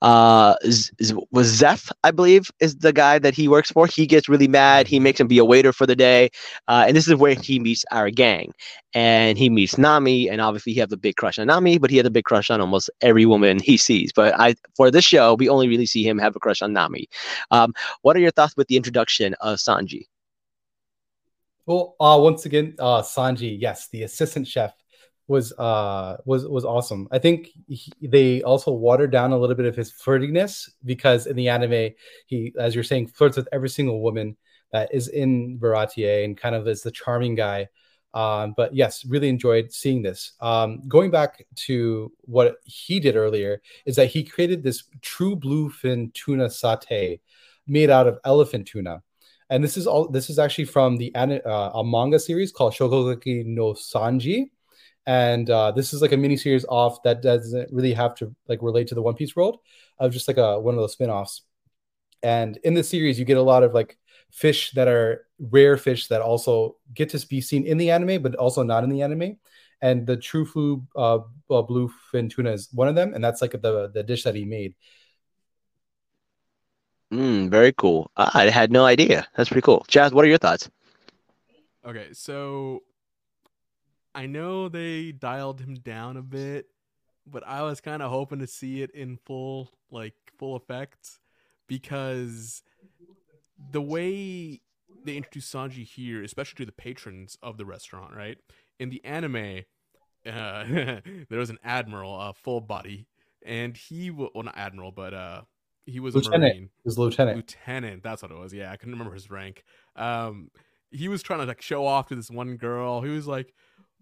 Uh, 0.00 0.54
Z- 0.64 0.92
Z- 1.02 1.14
was 1.32 1.60
Zeff, 1.60 1.90
I 2.04 2.12
believe, 2.12 2.50
is 2.60 2.76
the 2.76 2.92
guy 2.92 3.18
that 3.18 3.34
he 3.34 3.48
works 3.48 3.70
for. 3.72 3.86
He 3.86 4.06
gets 4.06 4.28
really 4.28 4.46
mad. 4.46 4.86
He 4.86 5.00
makes 5.00 5.18
him 5.18 5.26
be 5.26 5.38
a 5.38 5.44
waiter 5.44 5.72
for 5.72 5.86
the 5.86 5.96
day, 5.96 6.30
uh, 6.68 6.84
and 6.86 6.96
this 6.96 7.08
is 7.08 7.16
where 7.16 7.34
he 7.34 7.58
meets 7.58 7.84
our 7.90 8.10
gang. 8.10 8.52
And 8.94 9.36
he 9.36 9.50
meets 9.50 9.76
Nami, 9.76 10.28
and 10.28 10.40
obviously 10.40 10.72
he 10.72 10.80
has 10.80 10.92
a 10.92 10.96
big 10.96 11.16
crush 11.16 11.38
on 11.38 11.48
Nami, 11.48 11.78
but 11.78 11.90
he 11.90 11.96
has 11.96 12.06
a 12.06 12.10
big 12.10 12.24
crush 12.24 12.48
on 12.50 12.60
almost 12.60 12.90
every 13.00 13.26
woman 13.26 13.58
he 13.58 13.76
sees. 13.76 14.12
But 14.14 14.38
I, 14.38 14.54
for 14.76 14.90
this 14.90 15.04
show, 15.04 15.34
we 15.34 15.48
only 15.48 15.68
really 15.68 15.86
see 15.86 16.06
him 16.06 16.18
have 16.18 16.36
a 16.36 16.40
crush 16.40 16.62
on 16.62 16.72
Nami. 16.72 17.08
Um, 17.50 17.74
what 18.02 18.16
are 18.16 18.20
your 18.20 18.30
thoughts 18.30 18.56
with 18.56 18.68
the 18.68 18.76
introduction 18.76 19.34
of 19.40 19.58
Sanji? 19.58 20.04
Well, 21.68 21.96
uh, 22.00 22.18
once 22.18 22.46
again, 22.46 22.76
uh, 22.78 23.02
Sanji, 23.02 23.58
yes, 23.60 23.88
the 23.88 24.02
assistant 24.04 24.48
chef 24.48 24.72
was 25.26 25.52
uh 25.58 26.16
was 26.24 26.48
was 26.48 26.64
awesome. 26.64 27.06
I 27.12 27.18
think 27.18 27.50
he, 27.68 27.92
they 28.00 28.42
also 28.42 28.72
watered 28.72 29.12
down 29.12 29.32
a 29.32 29.38
little 29.38 29.54
bit 29.54 29.66
of 29.66 29.76
his 29.76 29.92
flirtiness 29.92 30.70
because 30.86 31.26
in 31.26 31.36
the 31.36 31.50
anime, 31.50 31.90
he, 32.26 32.54
as 32.58 32.74
you're 32.74 32.84
saying, 32.84 33.08
flirts 33.08 33.36
with 33.36 33.48
every 33.52 33.68
single 33.68 34.00
woman 34.00 34.38
that 34.72 34.94
is 34.94 35.08
in 35.08 35.58
Baratier 35.58 36.24
and 36.24 36.38
kind 36.38 36.54
of 36.54 36.66
is 36.66 36.80
the 36.80 36.90
charming 36.90 37.34
guy. 37.34 37.68
Um, 38.14 38.54
but 38.56 38.74
yes, 38.74 39.04
really 39.04 39.28
enjoyed 39.28 39.70
seeing 39.70 40.00
this. 40.00 40.32
Um, 40.40 40.88
going 40.88 41.10
back 41.10 41.44
to 41.66 42.10
what 42.22 42.56
he 42.64 42.98
did 42.98 43.14
earlier, 43.14 43.60
is 43.84 43.96
that 43.96 44.06
he 44.06 44.24
created 44.24 44.62
this 44.62 44.84
true 45.02 45.36
bluefin 45.36 46.14
tuna 46.14 46.46
satay 46.46 47.20
made 47.66 47.90
out 47.90 48.06
of 48.06 48.18
elephant 48.24 48.68
tuna. 48.68 49.02
And 49.50 49.64
this 49.64 49.76
is 49.76 49.86
all. 49.86 50.08
This 50.08 50.30
is 50.30 50.38
actually 50.38 50.66
from 50.66 50.96
the 50.96 51.14
uh, 51.14 51.70
a 51.74 51.84
manga 51.84 52.18
series 52.18 52.52
called 52.52 52.74
Shokugeki 52.74 53.46
no 53.46 53.72
Sanji, 53.72 54.50
and 55.06 55.48
uh, 55.48 55.72
this 55.72 55.92
is 55.92 56.02
like 56.02 56.12
a 56.12 56.16
mini 56.16 56.36
series 56.36 56.66
off 56.68 57.02
that 57.02 57.22
doesn't 57.22 57.72
really 57.72 57.94
have 57.94 58.14
to 58.16 58.34
like 58.48 58.60
relate 58.62 58.88
to 58.88 58.94
the 58.94 59.02
One 59.02 59.14
Piece 59.14 59.34
world, 59.34 59.58
of 59.98 60.12
just 60.12 60.28
like 60.28 60.36
a 60.36 60.60
one 60.60 60.74
of 60.74 60.80
those 60.80 60.92
spin-offs. 60.92 61.42
And 62.22 62.58
in 62.64 62.74
the 62.74 62.84
series, 62.84 63.18
you 63.18 63.24
get 63.24 63.36
a 63.36 63.42
lot 63.42 63.62
of 63.62 63.72
like 63.72 63.96
fish 64.30 64.72
that 64.72 64.88
are 64.88 65.26
rare 65.38 65.76
fish 65.76 66.08
that 66.08 66.20
also 66.20 66.76
get 66.92 67.08
to 67.10 67.26
be 67.26 67.40
seen 67.40 67.66
in 67.66 67.78
the 67.78 67.90
anime, 67.90 68.22
but 68.22 68.34
also 68.34 68.62
not 68.62 68.84
in 68.84 68.90
the 68.90 69.02
anime. 69.02 69.38
And 69.80 70.06
the 70.06 70.16
true 70.16 70.44
flu 70.44 70.84
uh, 70.96 71.18
uh, 71.50 71.62
bluefin 71.62 72.28
tuna 72.28 72.52
is 72.52 72.68
one 72.72 72.88
of 72.88 72.96
them, 72.96 73.14
and 73.14 73.22
that's 73.22 73.40
like 73.40 73.52
the 73.52 73.90
the 73.94 74.02
dish 74.02 74.24
that 74.24 74.34
he 74.34 74.44
made. 74.44 74.74
Mm, 77.12 77.50
very 77.50 77.72
cool. 77.72 78.10
I 78.16 78.50
had 78.50 78.70
no 78.70 78.84
idea. 78.84 79.26
That's 79.36 79.48
pretty 79.48 79.64
cool. 79.64 79.84
Jazz, 79.88 80.12
what 80.12 80.24
are 80.24 80.28
your 80.28 80.38
thoughts? 80.38 80.68
Okay, 81.86 82.08
so 82.12 82.82
I 84.14 84.26
know 84.26 84.68
they 84.68 85.12
dialed 85.12 85.60
him 85.60 85.76
down 85.76 86.16
a 86.16 86.22
bit, 86.22 86.66
but 87.26 87.46
I 87.46 87.62
was 87.62 87.80
kind 87.80 88.02
of 88.02 88.10
hoping 88.10 88.40
to 88.40 88.46
see 88.46 88.82
it 88.82 88.90
in 88.90 89.16
full, 89.16 89.70
like 89.90 90.14
full 90.36 90.54
effect, 90.56 91.18
because 91.66 92.62
the 93.72 93.80
way 93.80 94.60
they 95.04 95.16
introduce 95.16 95.50
Sanji 95.50 95.84
here, 95.84 96.22
especially 96.22 96.56
to 96.56 96.66
the 96.66 96.72
patrons 96.72 97.38
of 97.42 97.56
the 97.56 97.64
restaurant, 97.64 98.14
right? 98.14 98.38
In 98.78 98.90
the 98.90 99.02
anime, 99.04 99.62
uh, 100.26 100.64
there 101.28 101.38
was 101.38 101.50
an 101.50 101.58
admiral, 101.64 102.14
a 102.14 102.30
uh, 102.30 102.32
full 102.32 102.60
body, 102.60 103.06
and 103.44 103.76
he 103.76 104.10
well 104.10 104.30
not 104.34 104.56
admiral, 104.58 104.90
but 104.90 105.14
uh, 105.14 105.42
he 105.88 106.00
was 106.00 106.14
lieutenant. 106.14 106.44
a 106.44 106.46
marine. 106.46 106.62
He 106.62 106.82
was 106.84 106.98
lieutenant. 106.98 107.36
Lieutenant, 107.36 108.02
that's 108.02 108.22
what 108.22 108.30
it 108.30 108.38
was. 108.38 108.52
Yeah, 108.52 108.70
I 108.70 108.76
couldn't 108.76 108.94
remember 108.94 109.14
his 109.14 109.30
rank. 109.30 109.64
Um, 109.96 110.50
he 110.90 111.08
was 111.08 111.22
trying 111.22 111.40
to 111.40 111.46
like 111.46 111.62
show 111.62 111.86
off 111.86 112.08
to 112.08 112.14
this 112.14 112.30
one 112.30 112.56
girl. 112.56 113.00
He 113.02 113.10
was 113.10 113.26
like, 113.26 113.54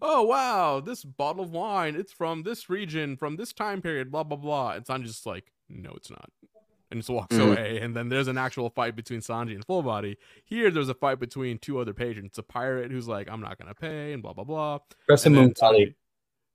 "Oh 0.02 0.22
wow, 0.22 0.80
this 0.80 1.04
bottle 1.04 1.44
of 1.44 1.50
wine, 1.50 1.96
it's 1.96 2.12
from 2.12 2.42
this 2.42 2.68
region, 2.68 3.16
from 3.16 3.36
this 3.36 3.52
time 3.52 3.82
period, 3.82 4.10
blah 4.10 4.24
blah 4.24 4.36
blah." 4.36 4.72
And 4.72 4.84
Sanji's 4.84 5.12
just 5.12 5.26
like, 5.26 5.52
"No, 5.68 5.92
it's 5.94 6.10
not." 6.10 6.30
and 6.90 7.00
just 7.00 7.10
walks 7.10 7.36
mm-hmm. 7.36 7.52
away. 7.52 7.80
And 7.80 7.96
then 7.96 8.08
there's 8.08 8.28
an 8.28 8.38
actual 8.38 8.70
fight 8.70 8.94
between 8.94 9.20
Sanji 9.20 9.54
and 9.54 9.64
Full 9.64 9.82
Body. 9.82 10.16
Here, 10.44 10.70
there's 10.70 10.88
a 10.88 10.94
fight 10.94 11.18
between 11.18 11.58
two 11.58 11.78
other 11.78 11.92
patrons. 11.92 12.38
A 12.38 12.42
pirate 12.42 12.90
who's 12.90 13.08
like, 13.08 13.28
"I'm 13.30 13.40
not 13.40 13.58
gonna 13.58 13.74
pay," 13.74 14.12
and 14.12 14.22
blah 14.22 14.32
blah 14.32 14.44
blah. 14.44 14.78
Crescent 15.06 15.34
Moon 15.34 15.52
Sanji, 15.54 15.94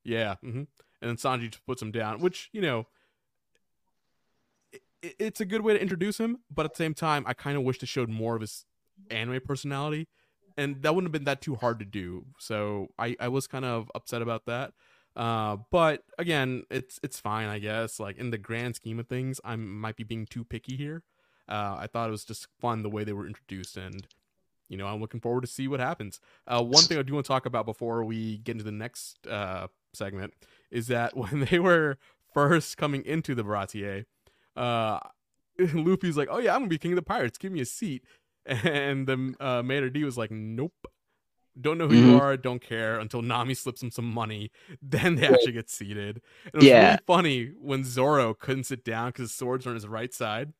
Yeah, 0.04 0.36
mm-hmm. 0.44 0.60
and 0.60 0.68
then 1.02 1.18
Sanji 1.18 1.54
puts 1.66 1.82
him 1.82 1.92
down, 1.92 2.22
which 2.22 2.50
you 2.54 2.62
know, 2.62 2.88
it's 5.02 5.42
a 5.42 5.46
good 5.46 5.62
way 5.62 5.74
to 5.74 5.82
introduce 5.82 6.20
him. 6.20 6.40
But 6.54 6.66
at 6.66 6.74
the 6.74 6.78
same 6.78 6.94
time, 6.94 7.24
I 7.28 7.34
kind 7.34 7.58
of 7.58 7.64
wish 7.64 7.80
they 7.80 7.88
showed 7.88 8.10
more 8.10 8.36
of 8.36 8.42
his 8.42 8.66
anime 9.10 9.42
personality, 9.46 10.08
and 10.58 10.82
that 10.84 10.94
wouldn't 10.94 11.08
have 11.08 11.20
been 11.20 11.26
that 11.26 11.42
too 11.42 11.56
hard 11.56 11.80
to 11.80 11.86
do. 11.86 12.26
So 12.40 12.90
I 12.98 13.16
I 13.20 13.28
was 13.28 13.48
kind 13.48 13.66
of 13.66 13.92
upset 13.96 14.22
about 14.22 14.46
that. 14.46 14.74
Uh, 15.16 15.58
but 15.72 16.04
again, 16.18 16.64
it's 16.70 17.00
it's 17.04 17.20
fine, 17.20 17.48
I 17.48 17.60
guess. 17.60 18.00
Like 18.00 18.18
in 18.18 18.32
the 18.32 18.38
grand 18.38 18.76
scheme 18.76 19.00
of 19.00 19.08
things, 19.08 19.40
I 19.44 19.56
might 19.56 19.96
be 19.96 20.04
being 20.04 20.26
too 20.26 20.44
picky 20.44 20.78
here. 20.78 21.04
Uh, 21.50 21.76
I 21.80 21.88
thought 21.88 22.08
it 22.08 22.12
was 22.12 22.24
just 22.24 22.48
fun 22.60 22.82
the 22.82 22.90
way 22.90 23.04
they 23.04 23.14
were 23.14 23.28
introduced, 23.28 23.76
and 23.76 24.08
you 24.70 24.78
know, 24.78 24.88
I'm 24.88 25.02
looking 25.02 25.20
forward 25.20 25.42
to 25.42 25.48
see 25.48 25.68
what 25.68 25.82
happens. 25.82 26.22
Uh, 26.48 26.64
one 26.64 26.84
thing 26.84 26.98
I 26.98 27.02
do 27.02 27.14
want 27.14 27.26
to 27.26 27.28
talk 27.28 27.46
about 27.46 27.66
before 27.66 28.06
we 28.06 28.38
get 28.38 28.54
into 28.54 28.64
the 28.64 28.72
next 28.72 29.28
uh, 29.28 29.68
segment 29.94 30.34
is 30.72 30.88
that 30.88 31.18
when 31.18 31.48
they 31.52 31.60
were 31.60 31.98
first 32.34 32.78
coming 32.78 33.04
into 33.04 33.36
the 33.36 33.44
Baratie, 33.44 34.06
uh, 34.56 35.00
Luffy's 35.74 36.18
like, 36.18 36.30
"Oh 36.32 36.40
yeah, 36.40 36.54
I'm 36.54 36.62
gonna 36.62 36.70
be 36.70 36.78
king 36.78 36.94
of 36.94 36.98
the 36.98 37.02
pirates. 37.02 37.38
Give 37.38 37.52
me 37.52 37.62
a 37.62 37.66
seat." 37.66 38.04
And 38.46 39.06
the 39.06 39.36
uh, 39.40 39.62
maître 39.62 39.94
d' 39.94 40.04
was 40.04 40.18
like, 40.18 40.32
"Nope." 40.32 40.74
don't 41.60 41.78
know 41.78 41.88
who 41.88 41.96
mm-hmm. 41.96 42.10
you 42.12 42.18
are, 42.18 42.38
don't 42.38 42.62
care 42.62 43.00
until 43.00 43.22
Nami 43.22 43.54
slips 43.54 43.84
him 43.84 43.92
some 43.92 44.06
money. 44.06 44.52
Then 44.82 45.16
they 45.16 45.28
actually 45.28 45.52
get 45.52 45.70
seated. 45.70 46.22
And 46.46 46.54
it 46.54 46.56
was 46.56 46.66
yeah. 46.66 46.88
really 46.88 47.00
funny 47.06 47.52
when 47.60 47.84
Zoro 47.84 48.34
couldn't 48.34 48.66
sit 48.66 48.86
down 48.86 49.10
because 49.10 49.24
his 49.24 49.34
swords 49.34 49.66
are 49.66 49.70
on 49.70 49.76
his 49.76 49.88
right 49.88 50.14
side. 50.14 50.54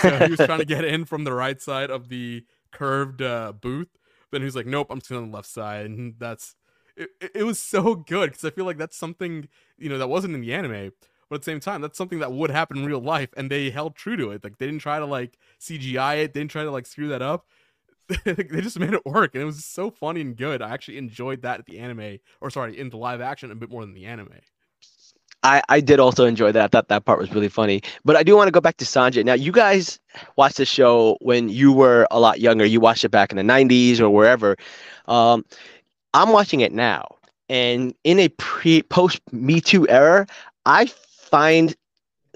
So 0.00 0.10
he 0.18 0.30
was 0.30 0.40
trying 0.40 0.58
to 0.58 0.64
get 0.64 0.84
in 0.84 1.04
from 1.04 1.24
the 1.24 1.32
right 1.32 1.60
side 1.60 1.90
of 1.90 2.08
the 2.08 2.44
curved 2.72 3.22
uh, 3.22 3.52
booth. 3.52 3.88
Then 4.30 4.42
he's 4.42 4.54
like, 4.54 4.66
"Nope, 4.66 4.88
I'm 4.90 5.00
sitting 5.00 5.22
on 5.22 5.30
the 5.30 5.36
left 5.36 5.48
side," 5.48 5.86
and 5.86 6.14
that's 6.18 6.54
it. 6.96 7.08
It 7.34 7.44
was 7.44 7.58
so 7.58 7.94
good 7.94 8.30
because 8.30 8.44
I 8.44 8.50
feel 8.50 8.66
like 8.66 8.76
that's 8.76 8.98
something 8.98 9.48
you 9.78 9.88
know 9.88 9.96
that 9.96 10.08
wasn't 10.08 10.34
in 10.34 10.42
the 10.42 10.52
anime, 10.52 10.92
but 11.28 11.36
at 11.36 11.40
the 11.42 11.46
same 11.46 11.60
time, 11.60 11.80
that's 11.80 11.98
something 11.98 12.18
that 12.20 12.32
would 12.32 12.50
happen 12.50 12.78
in 12.78 12.86
real 12.86 13.00
life, 13.00 13.30
and 13.36 13.50
they 13.50 13.70
held 13.70 13.94
true 13.94 14.16
to 14.16 14.30
it. 14.30 14.44
Like 14.44 14.58
they 14.58 14.66
didn't 14.66 14.80
try 14.80 14.98
to 14.98 15.06
like 15.06 15.38
CGI 15.60 16.24
it, 16.24 16.34
they 16.34 16.40
didn't 16.40 16.50
try 16.50 16.64
to 16.64 16.70
like 16.70 16.86
screw 16.86 17.08
that 17.08 17.22
up. 17.22 17.46
they 18.24 18.62
just 18.62 18.78
made 18.78 18.94
it 18.94 19.04
work 19.04 19.34
and 19.34 19.42
it 19.42 19.44
was 19.44 19.62
so 19.64 19.90
funny 19.90 20.22
and 20.22 20.34
good. 20.34 20.62
I 20.62 20.70
actually 20.70 20.96
enjoyed 20.96 21.42
that 21.42 21.60
at 21.60 21.66
the 21.66 21.78
anime, 21.78 22.18
or 22.40 22.50
sorry, 22.50 22.78
in 22.78 22.88
the 22.88 22.96
live 22.96 23.20
action 23.20 23.50
a 23.50 23.54
bit 23.54 23.70
more 23.70 23.82
than 23.82 23.92
the 23.92 24.06
anime. 24.06 24.30
I, 25.42 25.62
I 25.68 25.80
did 25.80 26.00
also 26.00 26.24
enjoy 26.24 26.50
that. 26.52 26.64
I 26.64 26.68
thought 26.68 26.88
that 26.88 27.04
part 27.04 27.18
was 27.18 27.32
really 27.32 27.48
funny. 27.48 27.82
But 28.04 28.16
I 28.16 28.22
do 28.22 28.34
want 28.34 28.48
to 28.48 28.52
go 28.52 28.60
back 28.60 28.76
to 28.78 28.84
Sanjay. 28.84 29.24
Now, 29.24 29.34
you 29.34 29.52
guys 29.52 30.00
watched 30.36 30.56
the 30.56 30.64
show 30.64 31.16
when 31.20 31.48
you 31.48 31.72
were 31.72 32.08
a 32.10 32.18
lot 32.18 32.40
younger. 32.40 32.64
You 32.64 32.80
watched 32.80 33.04
it 33.04 33.10
back 33.10 33.30
in 33.30 33.36
the 33.36 33.44
90s 33.44 34.00
or 34.00 34.10
wherever. 34.10 34.56
Um, 35.06 35.44
I'm 36.12 36.30
watching 36.30 36.60
it 36.60 36.72
now. 36.72 37.06
And 37.48 37.94
in 38.04 38.18
a 38.18 38.28
pre 38.30 38.82
post 38.82 39.20
Me 39.30 39.60
Too 39.60 39.88
era, 39.88 40.26
I 40.66 40.90
find 41.28 41.74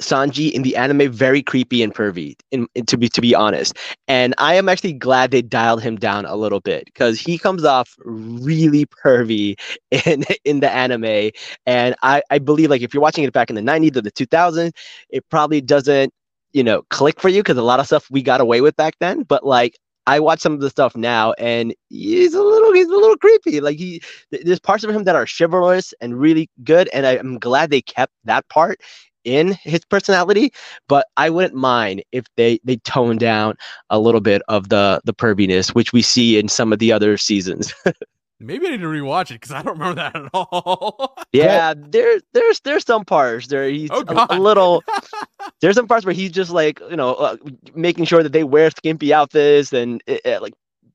Sanji 0.01 0.51
in 0.51 0.63
the 0.63 0.77
anime 0.77 1.11
very 1.13 1.43
creepy 1.43 1.83
and 1.83 1.95
pervy, 1.95 2.35
in, 2.51 2.67
in, 2.75 2.87
to 2.87 2.97
be 2.97 3.09
to 3.09 3.21
be 3.21 3.35
honest. 3.35 3.77
And 4.09 4.35
I 4.39 4.55
am 4.55 4.69
actually 4.69 4.95
glad 4.95 5.31
they 5.31 5.43
dialed 5.43 5.83
him 5.83 5.97
down 5.97 6.25
a 6.25 6.37
little 6.37 6.61
bit 6.61 6.87
because 6.87 7.21
he 7.21 7.39
comes 7.39 7.65
off 7.65 7.95
really 8.05 8.87
pervy 8.87 9.59
in 9.91 10.25
in 10.45 10.61
the 10.61 10.71
anime. 10.71 11.31
And 11.67 11.95
I 12.03 12.23
I 12.31 12.39
believe 12.39 12.71
like 12.71 12.83
if 12.83 12.95
you're 12.95 13.03
watching 13.03 13.25
it 13.25 13.33
back 13.33 13.51
in 13.51 13.57
the 13.57 13.63
90s 13.63 13.97
or 13.97 14.03
the 14.03 14.13
2000s, 14.13 14.73
it 15.11 15.29
probably 15.31 15.61
doesn't 15.61 16.13
you 16.53 16.65
know 16.65 16.83
click 16.91 17.21
for 17.21 17.29
you 17.29 17.43
because 17.43 17.57
a 17.57 17.63
lot 17.63 17.81
of 17.81 17.87
stuff 17.87 18.07
we 18.11 18.23
got 18.23 18.41
away 18.41 18.61
with 18.61 18.77
back 18.77 18.95
then. 19.01 19.23
But 19.23 19.45
like 19.45 19.79
I 20.07 20.21
watch 20.21 20.41
some 20.41 20.53
of 20.53 20.61
the 20.61 20.71
stuff 20.71 20.97
now, 20.97 21.33
and 21.35 21.75
he's 21.89 22.35
a 22.35 22.43
little 22.43 22.73
he's 22.73 22.89
a 22.89 22.97
little 22.97 23.17
creepy. 23.17 23.61
Like 23.61 23.79
he, 23.79 24.03
there's 24.31 24.61
parts 24.61 24.85
of 24.85 24.91
him 24.91 25.05
that 25.05 25.17
are 25.17 25.27
chivalrous 25.27 25.95
and 26.01 26.19
really 26.19 26.51
good, 26.65 26.89
and 26.93 27.07
I'm 27.07 27.39
glad 27.39 27.71
they 27.71 27.83
kept 27.83 28.13
that 28.25 28.49
part 28.49 28.81
in 29.25 29.53
his 29.63 29.85
personality, 29.85 30.53
but 30.89 31.07
I 31.17 31.31
wouldn't 31.31 31.55
mind 31.55 32.03
if 32.13 32.27
they 32.37 32.59
they 32.65 32.77
tone 32.79 33.17
down 33.19 33.55
a 33.91 34.01
little 34.01 34.21
bit 34.21 34.43
of 34.49 34.69
the 34.69 35.01
the 35.05 35.15
perviness, 35.15 35.75
which 35.75 35.93
we 35.93 36.03
see 36.03 36.39
in 36.39 36.49
some 36.49 36.73
of 36.73 36.79
the 36.79 36.93
other 36.93 37.17
seasons. 37.17 37.73
Maybe 38.43 38.67
I 38.67 38.71
need 38.71 38.81
to 38.81 38.87
rewatch 38.87 39.31
it 39.31 39.41
because 39.41 39.53
I 39.53 39.63
don't 39.63 39.79
remember 39.79 39.95
that 39.97 40.17
at 40.17 40.31
all. 40.35 41.17
yeah, 41.33 41.75
there 41.77 42.21
there's 42.33 42.61
there's 42.61 42.85
some 42.85 43.05
parts 43.05 43.47
there 43.47 43.69
he's 43.69 43.91
oh, 43.93 44.05
a, 44.09 44.37
a, 44.37 44.39
little. 44.39 44.83
there's 45.61 45.77
some 45.77 45.87
parts 45.87 46.05
where 46.05 46.15
he's 46.15 46.33
just 46.33 46.51
like 46.51 46.81
you 46.91 46.97
know 46.97 47.15
uh, 47.15 47.37
making 47.75 48.05
sure 48.05 48.23
that 48.23 48.33
they 48.33 48.45
wear 48.45 48.71
skimpy 48.71 49.15
outfits 49.15 49.73
and 49.73 50.03
uh, 50.09 50.41
like 50.41 50.55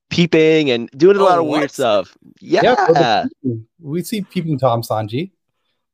peeping 0.09 0.69
and 0.71 0.89
doing 0.91 1.17
a 1.17 1.19
oh, 1.19 1.23
lot 1.23 1.39
of 1.39 1.45
what? 1.45 1.59
weird 1.59 1.71
stuff. 1.71 2.17
Yeah, 2.39 2.75
yeah 2.93 3.25
we 3.81 4.03
see 4.03 4.21
peeping 4.21 4.59
Tom 4.59 4.81
Sanji. 4.81 5.31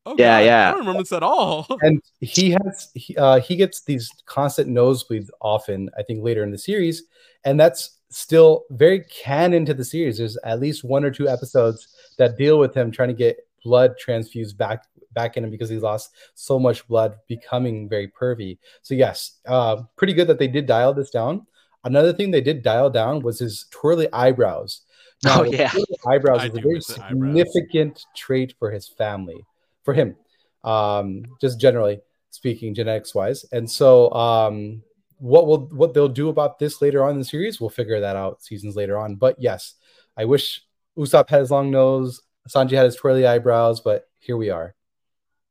Oh, 0.06 0.16
yeah, 0.18 0.40
God, 0.40 0.46
yeah. 0.46 0.68
I 0.68 0.72
don't 0.72 0.80
remember 0.82 1.02
this 1.02 1.14
at 1.14 1.24
all. 1.24 1.66
and 1.82 2.02
he 2.20 2.52
has 2.52 2.90
he, 2.94 3.16
uh, 3.16 3.40
he 3.40 3.56
gets 3.56 3.84
these 3.84 4.10
constant 4.26 4.70
nosebleeds 4.70 5.30
often. 5.42 5.90
I 5.98 6.04
think 6.04 6.24
later 6.24 6.44
in 6.44 6.52
the 6.52 6.58
series, 6.58 7.04
and 7.46 7.60
that's 7.60 8.00
still 8.14 8.66
very 8.70 9.02
canon 9.02 9.66
to 9.66 9.74
the 9.74 9.84
series. 9.84 10.18
There's 10.18 10.38
at 10.44 10.60
least 10.60 10.84
one 10.84 11.04
or 11.04 11.12
two 11.12 11.28
episodes 11.28 11.88
that 12.18 12.38
deal 12.38 12.60
with 12.60 12.76
him 12.76 12.92
trying 12.92 13.10
to 13.10 13.14
get 13.14 13.38
blood 13.64 13.98
transfused 13.98 14.58
back 14.58 14.86
back 15.14 15.38
in 15.38 15.44
him 15.44 15.52
because 15.52 15.70
he 15.70 15.78
lost 15.78 16.12
so 16.34 16.60
much 16.60 16.88
blood, 16.88 17.18
becoming 17.28 17.88
very 17.88 18.08
pervy. 18.08 18.58
So 18.82 18.96
yes, 18.96 19.40
uh, 19.48 19.84
pretty 19.96 20.14
good 20.14 20.28
that 20.28 20.40
they 20.40 20.48
did 20.48 20.66
dial 20.66 20.94
this 20.94 21.10
down. 21.10 21.46
Another 21.84 22.14
thing 22.14 22.32
they 22.32 22.42
did 22.42 22.64
dial 22.64 22.90
down 22.90 23.22
was 23.22 23.40
his 23.40 23.66
twirly 23.70 24.12
eyebrows. 24.14 24.82
Now, 25.24 25.42
oh 25.42 25.44
yeah, 25.44 25.72
eyebrows 26.08 26.44
is 26.46 26.58
a 26.58 26.62
very 26.62 26.82
significant 26.82 28.06
trait 28.16 28.56
for 28.58 28.72
his 28.72 28.88
family 28.88 29.46
for 29.84 29.94
him, 29.94 30.16
um, 30.64 31.24
just 31.40 31.60
generally 31.60 32.02
speaking, 32.30 32.74
genetics 32.74 33.14
wise. 33.14 33.46
And 33.52 33.70
so, 33.70 34.12
um, 34.14 34.82
what 35.18 35.48
will 35.48 35.68
what 35.68 35.94
they'll 35.94 36.08
do 36.08 36.30
about 36.30 36.60
this 36.60 36.82
later 36.82 37.04
on 37.04 37.12
in 37.12 37.20
the 37.20 37.26
series, 37.26 37.60
we'll 37.60 37.70
figure 37.70 38.00
that 38.00 38.16
out 38.16 38.44
seasons 38.44 38.76
later 38.76 38.98
on. 38.98 39.16
But 39.16 39.36
yes, 39.40 39.76
I 40.18 40.26
wish 40.26 40.62
Usopp 40.98 41.30
had 41.30 41.40
his 41.42 41.52
long 41.52 41.72
nose, 41.72 42.22
Sanji 42.50 42.72
had 42.72 42.86
his 42.86 42.96
twirly 42.96 43.26
eyebrows, 43.26 43.82
but 43.82 44.10
here 44.20 44.38
we 44.38 44.50
are. 44.50 44.76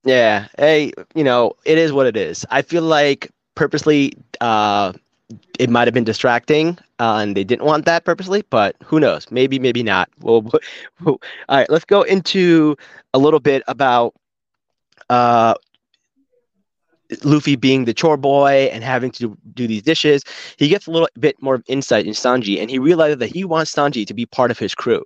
Yeah, 0.04 0.48
hey, 0.58 0.92
you 1.14 1.24
know, 1.24 1.54
it 1.64 1.78
is 1.78 1.92
what 1.92 2.06
it 2.06 2.16
is. 2.16 2.44
I 2.50 2.62
feel 2.62 2.82
like 2.82 3.30
purposely 3.54 4.14
uh 4.40 4.92
it 5.58 5.70
might 5.70 5.86
have 5.86 5.94
been 5.94 6.04
distracting 6.04 6.78
uh, 6.98 7.16
and 7.16 7.34
they 7.34 7.44
didn't 7.44 7.64
want 7.64 7.86
that 7.86 8.04
purposely 8.04 8.42
but 8.50 8.76
who 8.84 9.00
knows 9.00 9.30
maybe 9.30 9.58
maybe 9.58 9.82
not 9.82 10.10
well, 10.20 10.46
all 11.04 11.18
right 11.48 11.70
let's 11.70 11.86
go 11.86 12.02
into 12.02 12.76
a 13.14 13.18
little 13.18 13.40
bit 13.40 13.62
about 13.66 14.14
uh, 15.10 15.54
Luffy 17.24 17.56
being 17.56 17.84
the 17.84 17.94
chore 17.94 18.16
boy 18.16 18.70
and 18.72 18.82
having 18.82 19.10
to 19.12 19.36
do 19.54 19.66
these 19.66 19.82
dishes, 19.82 20.22
he 20.56 20.68
gets 20.68 20.86
a 20.86 20.90
little 20.90 21.08
bit 21.18 21.40
more 21.42 21.62
insight 21.66 22.06
in 22.06 22.12
Sanji, 22.12 22.60
and 22.60 22.70
he 22.70 22.78
realizes 22.78 23.18
that 23.18 23.28
he 23.28 23.44
wants 23.44 23.74
Sanji 23.74 24.06
to 24.06 24.14
be 24.14 24.26
part 24.26 24.50
of 24.50 24.58
his 24.58 24.74
crew, 24.74 25.04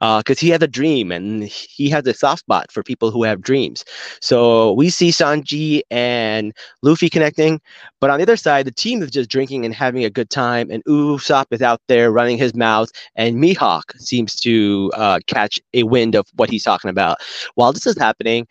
because 0.00 0.38
uh, 0.38 0.40
he 0.40 0.50
has 0.50 0.62
a 0.62 0.68
dream 0.68 1.10
and 1.10 1.44
he 1.44 1.88
has 1.90 2.06
a 2.06 2.14
soft 2.14 2.40
spot 2.40 2.70
for 2.70 2.82
people 2.82 3.10
who 3.10 3.24
have 3.24 3.40
dreams. 3.40 3.84
So 4.20 4.72
we 4.72 4.90
see 4.90 5.10
Sanji 5.10 5.82
and 5.90 6.52
Luffy 6.82 7.08
connecting, 7.08 7.60
but 8.00 8.10
on 8.10 8.18
the 8.18 8.24
other 8.24 8.36
side, 8.36 8.66
the 8.66 8.72
team 8.72 9.02
is 9.02 9.10
just 9.10 9.30
drinking 9.30 9.64
and 9.64 9.74
having 9.74 10.04
a 10.04 10.10
good 10.10 10.30
time, 10.30 10.70
and 10.70 10.84
Usopp 10.84 11.46
is 11.50 11.62
out 11.62 11.80
there 11.88 12.10
running 12.12 12.38
his 12.38 12.54
mouth, 12.54 12.90
and 13.16 13.36
Mihawk 13.36 13.98
seems 13.98 14.36
to 14.36 14.90
uh, 14.94 15.18
catch 15.26 15.60
a 15.74 15.82
wind 15.82 16.14
of 16.14 16.26
what 16.36 16.50
he's 16.50 16.64
talking 16.64 16.90
about. 16.90 17.18
While 17.54 17.72
this 17.72 17.86
is 17.86 17.98
happening, 17.98 18.46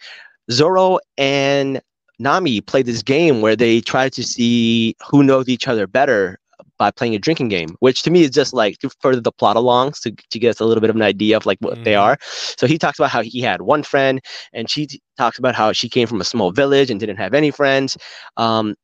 Zoro 0.51 0.99
and 1.17 1.81
Nami 2.19 2.61
play 2.61 2.81
this 2.81 3.03
game 3.03 3.41
where 3.41 3.55
they 3.55 3.81
try 3.81 4.09
to 4.09 4.23
see 4.23 4.95
who 5.07 5.23
knows 5.23 5.47
each 5.47 5.67
other 5.67 5.87
better 5.87 6.39
by 6.77 6.91
playing 6.91 7.15
a 7.15 7.19
drinking 7.19 7.49
game, 7.49 7.75
which 7.79 8.03
to 8.03 8.11
me 8.11 8.23
is 8.23 8.31
just 8.31 8.53
like 8.53 8.77
to 8.79 8.89
further 9.01 9.21
the 9.21 9.31
plot 9.31 9.55
along 9.55 9.93
to, 10.03 10.11
to 10.11 10.39
get 10.39 10.49
us 10.49 10.59
a 10.59 10.65
little 10.65 10.81
bit 10.81 10.89
of 10.89 10.95
an 10.95 11.01
idea 11.01 11.35
of 11.35 11.45
like 11.45 11.57
what 11.59 11.77
mm. 11.77 11.83
they 11.83 11.95
are. 11.95 12.17
So 12.21 12.67
he 12.67 12.77
talks 12.77 12.99
about 12.99 13.09
how 13.09 13.21
he 13.21 13.41
had 13.41 13.61
one 13.61 13.83
friend, 13.83 14.21
and 14.53 14.69
she 14.69 14.87
t- 14.87 15.01
talks 15.17 15.39
about 15.39 15.55
how 15.55 15.71
she 15.71 15.89
came 15.89 16.07
from 16.07 16.21
a 16.21 16.25
small 16.25 16.51
village 16.51 16.89
and 16.89 16.99
didn't 16.99 17.17
have 17.17 17.33
any 17.33 17.51
friends. 17.51 17.97
Um, 18.37 18.75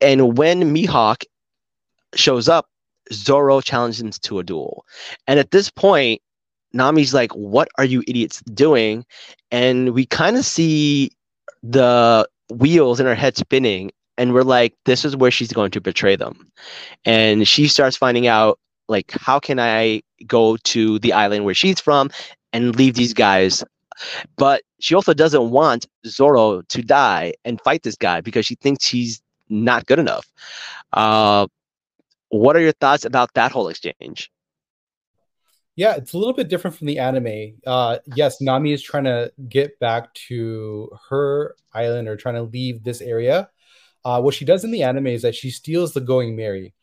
and 0.00 0.36
when 0.36 0.74
Mihawk 0.74 1.24
shows 2.14 2.48
up, 2.48 2.66
Zoro 3.12 3.60
challenges 3.60 4.00
him 4.00 4.10
to 4.10 4.38
a 4.38 4.44
duel. 4.44 4.84
And 5.26 5.38
at 5.38 5.50
this 5.50 5.70
point, 5.70 6.22
Nami's 6.72 7.14
like, 7.14 7.32
What 7.32 7.68
are 7.78 7.84
you 7.84 8.02
idiots 8.08 8.40
doing? 8.42 9.04
And 9.50 9.90
we 9.90 10.06
kind 10.06 10.36
of 10.36 10.44
see 10.44 11.10
the 11.62 12.28
wheels 12.50 13.00
in 13.00 13.06
her 13.06 13.14
head 13.14 13.36
spinning 13.36 13.90
and 14.16 14.32
we're 14.32 14.42
like 14.42 14.74
this 14.84 15.04
is 15.04 15.16
where 15.16 15.30
she's 15.30 15.52
going 15.52 15.70
to 15.72 15.80
betray 15.80 16.16
them. 16.16 16.50
And 17.04 17.46
she 17.48 17.68
starts 17.68 17.96
finding 17.96 18.26
out 18.26 18.58
like 18.88 19.10
how 19.12 19.38
can 19.38 19.58
i 19.58 20.02
go 20.26 20.56
to 20.58 20.98
the 20.98 21.12
island 21.12 21.44
where 21.44 21.54
she's 21.54 21.80
from 21.80 22.10
and 22.52 22.76
leave 22.76 22.94
these 22.94 23.14
guys? 23.14 23.64
But 24.36 24.62
she 24.80 24.94
also 24.94 25.14
doesn't 25.14 25.50
want 25.50 25.86
zoro 26.06 26.62
to 26.62 26.82
die 26.82 27.34
and 27.44 27.60
fight 27.62 27.82
this 27.82 27.96
guy 27.96 28.20
because 28.20 28.44
she 28.44 28.56
thinks 28.56 28.86
he's 28.86 29.22
not 29.48 29.86
good 29.86 29.98
enough. 29.98 30.26
Uh, 30.92 31.46
what 32.30 32.56
are 32.56 32.60
your 32.60 32.72
thoughts 32.72 33.04
about 33.04 33.32
that 33.34 33.52
whole 33.52 33.68
exchange 33.68 34.30
yeah, 35.76 35.94
it's 35.94 36.12
a 36.12 36.18
little 36.18 36.32
bit 36.32 36.48
different 36.48 36.76
from 36.76 36.86
the 36.86 36.98
anime. 36.98 37.54
Uh, 37.66 37.98
yes, 38.14 38.40
Nami 38.40 38.72
is 38.72 38.82
trying 38.82 39.04
to 39.04 39.32
get 39.48 39.78
back 39.80 40.12
to 40.28 40.90
her 41.08 41.56
island 41.72 42.08
or 42.08 42.16
trying 42.16 42.36
to 42.36 42.42
leave 42.42 42.84
this 42.84 43.00
area. 43.00 43.48
Uh, 44.04 44.20
what 44.20 44.34
she 44.34 44.44
does 44.44 44.64
in 44.64 44.70
the 44.70 44.82
anime 44.82 45.08
is 45.08 45.22
that 45.22 45.34
she 45.34 45.50
steals 45.50 45.92
the 45.92 46.00
Going 46.00 46.36
Merry, 46.36 46.74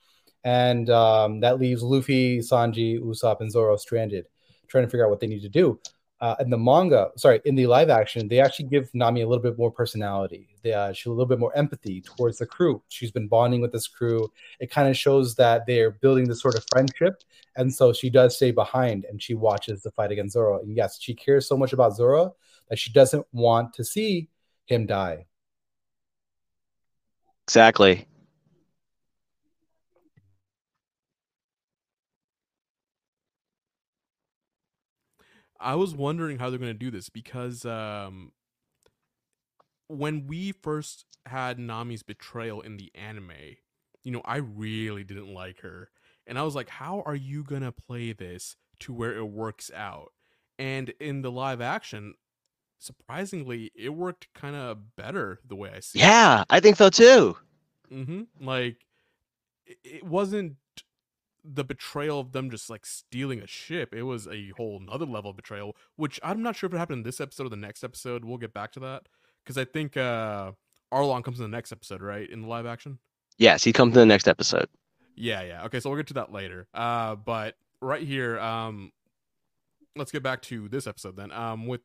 and 0.43 0.89
um, 0.89 1.39
that 1.41 1.59
leaves 1.59 1.83
Luffy, 1.83 2.39
Sanji, 2.39 2.99
Usopp, 2.99 3.41
and 3.41 3.51
Zoro 3.51 3.77
stranded, 3.77 4.25
trying 4.67 4.85
to 4.85 4.89
figure 4.89 5.05
out 5.05 5.11
what 5.11 5.19
they 5.19 5.27
need 5.27 5.43
to 5.43 5.49
do 5.49 5.79
uh, 6.21 6.35
in 6.39 6.51
the 6.51 6.57
manga, 6.57 7.09
sorry, 7.17 7.41
in 7.45 7.55
the 7.55 7.65
live 7.65 7.89
action, 7.89 8.27
they 8.27 8.39
actually 8.39 8.65
give 8.65 8.93
Nami 8.93 9.21
a 9.21 9.27
little 9.27 9.41
bit 9.41 9.57
more 9.57 9.71
personality. 9.71 10.55
They, 10.61 10.71
uh, 10.71 10.93
she 10.93 11.09
a 11.09 11.11
little 11.11 11.25
bit 11.25 11.39
more 11.39 11.55
empathy 11.57 11.99
towards 11.99 12.37
the 12.37 12.45
crew. 12.45 12.83
She's 12.89 13.11
been 13.11 13.27
bonding 13.27 13.59
with 13.59 13.71
this 13.71 13.87
crew. 13.87 14.31
It 14.59 14.69
kind 14.69 14.87
of 14.87 14.95
shows 14.95 15.33
that 15.35 15.65
they're 15.65 15.91
building 15.91 16.27
this 16.27 16.39
sort 16.39 16.55
of 16.55 16.63
friendship, 16.71 17.23
and 17.55 17.73
so 17.73 17.91
she 17.91 18.11
does 18.11 18.35
stay 18.35 18.51
behind 18.51 19.05
and 19.05 19.21
she 19.21 19.33
watches 19.33 19.81
the 19.81 19.89
fight 19.91 20.11
against 20.11 20.33
Zoro. 20.33 20.59
And 20.61 20.77
yes, 20.77 20.99
she 21.01 21.15
cares 21.15 21.47
so 21.47 21.57
much 21.57 21.73
about 21.73 21.95
Zoro 21.95 22.35
that 22.69 22.77
she 22.77 22.91
doesn't 22.91 23.25
want 23.31 23.73
to 23.73 23.83
see 23.83 24.29
him 24.65 24.85
die. 24.85 25.25
Exactly. 27.47 28.05
I 35.61 35.75
was 35.75 35.93
wondering 35.95 36.39
how 36.39 36.49
they're 36.49 36.59
going 36.59 36.73
to 36.73 36.77
do 36.77 36.91
this 36.91 37.09
because 37.09 37.65
um, 37.65 38.31
when 39.87 40.27
we 40.27 40.51
first 40.51 41.05
had 41.25 41.59
Nami's 41.59 42.03
betrayal 42.03 42.61
in 42.61 42.77
the 42.77 42.91
anime, 42.95 43.31
you 44.03 44.11
know, 44.11 44.21
I 44.25 44.37
really 44.37 45.03
didn't 45.03 45.33
like 45.33 45.59
her. 45.61 45.89
And 46.27 46.39
I 46.39 46.43
was 46.43 46.55
like, 46.55 46.69
how 46.69 47.03
are 47.05 47.15
you 47.15 47.43
going 47.43 47.61
to 47.61 47.71
play 47.71 48.13
this 48.13 48.55
to 48.81 48.93
where 48.93 49.15
it 49.15 49.25
works 49.25 49.71
out? 49.75 50.11
And 50.57 50.93
in 50.99 51.21
the 51.21 51.31
live 51.31 51.61
action, 51.61 52.13
surprisingly, 52.79 53.71
it 53.75 53.89
worked 53.89 54.27
kind 54.33 54.55
of 54.55 54.95
better 54.95 55.39
the 55.47 55.55
way 55.55 55.71
I 55.75 55.79
see 55.79 55.99
yeah, 55.99 56.05
it. 56.05 56.09
Yeah, 56.09 56.43
I 56.49 56.59
think 56.59 56.77
so 56.77 56.89
too. 56.89 57.37
Mm-hmm. 57.91 58.45
Like, 58.45 58.77
it 59.65 60.03
wasn't 60.03 60.55
the 61.43 61.63
betrayal 61.63 62.19
of 62.19 62.31
them 62.31 62.49
just 62.49 62.69
like 62.69 62.85
stealing 62.85 63.39
a 63.39 63.47
ship, 63.47 63.93
it 63.93 64.03
was 64.03 64.27
a 64.27 64.51
whole 64.57 64.79
another 64.79 65.05
level 65.05 65.31
of 65.31 65.35
betrayal, 65.35 65.75
which 65.95 66.19
I'm 66.23 66.41
not 66.41 66.55
sure 66.55 66.67
if 66.67 66.73
it 66.73 66.77
happened 66.77 66.99
in 66.99 67.03
this 67.03 67.19
episode 67.19 67.47
or 67.47 67.49
the 67.49 67.55
next 67.55 67.83
episode. 67.83 68.23
We'll 68.23 68.37
get 68.37 68.53
back 68.53 68.71
to 68.73 68.79
that. 68.81 69.03
Because 69.43 69.57
I 69.57 69.65
think 69.65 69.97
uh 69.97 70.51
Arlong 70.93 71.23
comes 71.23 71.39
in 71.39 71.43
the 71.43 71.55
next 71.55 71.71
episode, 71.71 72.01
right? 72.01 72.29
In 72.29 72.41
the 72.41 72.47
live 72.47 72.65
action? 72.65 72.99
Yes, 73.37 73.63
he 73.63 73.73
comes 73.73 73.95
in 73.95 74.01
the 74.01 74.05
next 74.05 74.27
episode. 74.27 74.67
Yeah, 75.15 75.41
yeah. 75.41 75.65
Okay, 75.65 75.79
so 75.79 75.89
we'll 75.89 75.97
get 75.97 76.07
to 76.07 76.13
that 76.15 76.31
later. 76.31 76.67
Uh 76.73 77.15
but 77.15 77.55
right 77.81 78.03
here, 78.03 78.39
um 78.39 78.91
let's 79.95 80.11
get 80.11 80.23
back 80.23 80.41
to 80.43 80.69
this 80.69 80.85
episode 80.85 81.15
then. 81.15 81.31
Um 81.31 81.65
with 81.65 81.81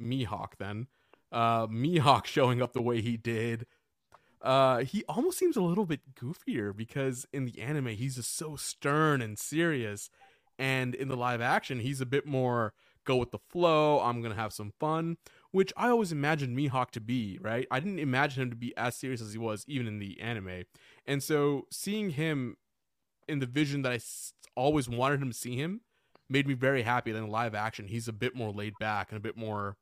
Mihawk 0.00 0.56
then. 0.58 0.86
Uh 1.30 1.66
Mihawk 1.66 2.24
showing 2.26 2.62
up 2.62 2.72
the 2.72 2.82
way 2.82 3.02
he 3.02 3.16
did 3.16 3.66
uh, 4.44 4.84
he 4.84 5.02
almost 5.08 5.38
seems 5.38 5.56
a 5.56 5.62
little 5.62 5.86
bit 5.86 6.14
goofier 6.14 6.76
because 6.76 7.26
in 7.32 7.46
the 7.46 7.58
anime 7.60 7.88
he's 7.88 8.16
just 8.16 8.36
so 8.36 8.56
stern 8.56 9.22
and 9.22 9.38
serious, 9.38 10.10
and 10.58 10.94
in 10.94 11.08
the 11.08 11.16
live 11.16 11.40
action 11.40 11.80
he's 11.80 12.02
a 12.02 12.06
bit 12.06 12.26
more 12.26 12.74
go 13.04 13.16
with 13.16 13.30
the 13.30 13.38
flow. 13.38 14.00
I'm 14.00 14.20
gonna 14.20 14.34
have 14.34 14.52
some 14.52 14.72
fun, 14.78 15.16
which 15.50 15.72
I 15.78 15.88
always 15.88 16.12
imagined 16.12 16.56
Mihawk 16.56 16.90
to 16.90 17.00
be. 17.00 17.38
Right? 17.40 17.66
I 17.70 17.80
didn't 17.80 17.98
imagine 17.98 18.42
him 18.42 18.50
to 18.50 18.56
be 18.56 18.76
as 18.76 18.94
serious 18.94 19.22
as 19.22 19.32
he 19.32 19.38
was 19.38 19.64
even 19.66 19.86
in 19.86 19.98
the 19.98 20.20
anime, 20.20 20.64
and 21.06 21.22
so 21.22 21.66
seeing 21.70 22.10
him 22.10 22.58
in 23.26 23.38
the 23.38 23.46
vision 23.46 23.80
that 23.82 23.92
I 23.92 24.00
always 24.54 24.90
wanted 24.90 25.22
him 25.22 25.30
to 25.30 25.36
see 25.36 25.56
him 25.56 25.80
made 26.28 26.46
me 26.46 26.52
very 26.52 26.82
happy 26.82 27.12
that 27.12 27.18
in 27.18 27.28
live 27.28 27.54
action 27.54 27.88
he's 27.88 28.08
a 28.08 28.12
bit 28.12 28.34
more 28.34 28.52
laid 28.52 28.74
back 28.78 29.10
and 29.10 29.16
a 29.16 29.20
bit 29.20 29.38
more 29.38 29.76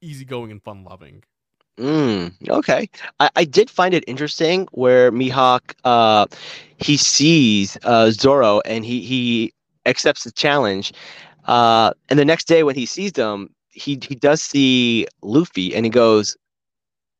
easygoing 0.00 0.50
and 0.50 0.62
fun 0.62 0.82
loving. 0.82 1.22
Mm, 1.78 2.34
okay. 2.48 2.88
I, 3.20 3.30
I 3.36 3.44
did 3.44 3.70
find 3.70 3.94
it 3.94 4.04
interesting 4.06 4.68
where 4.72 5.10
Mihawk 5.10 5.74
uh 5.84 6.26
he 6.76 6.96
sees 6.96 7.78
uh 7.84 8.10
Zoro 8.10 8.60
and 8.66 8.84
he 8.84 9.00
he 9.00 9.52
accepts 9.86 10.24
the 10.24 10.32
challenge. 10.32 10.92
Uh 11.46 11.92
and 12.08 12.18
the 12.18 12.24
next 12.24 12.46
day 12.48 12.62
when 12.64 12.74
he 12.76 12.86
sees 12.86 13.12
them, 13.12 13.50
he 13.70 13.98
he 14.06 14.14
does 14.14 14.42
see 14.42 15.06
Luffy 15.22 15.74
and 15.74 15.86
he 15.86 15.90
goes, 15.90 16.36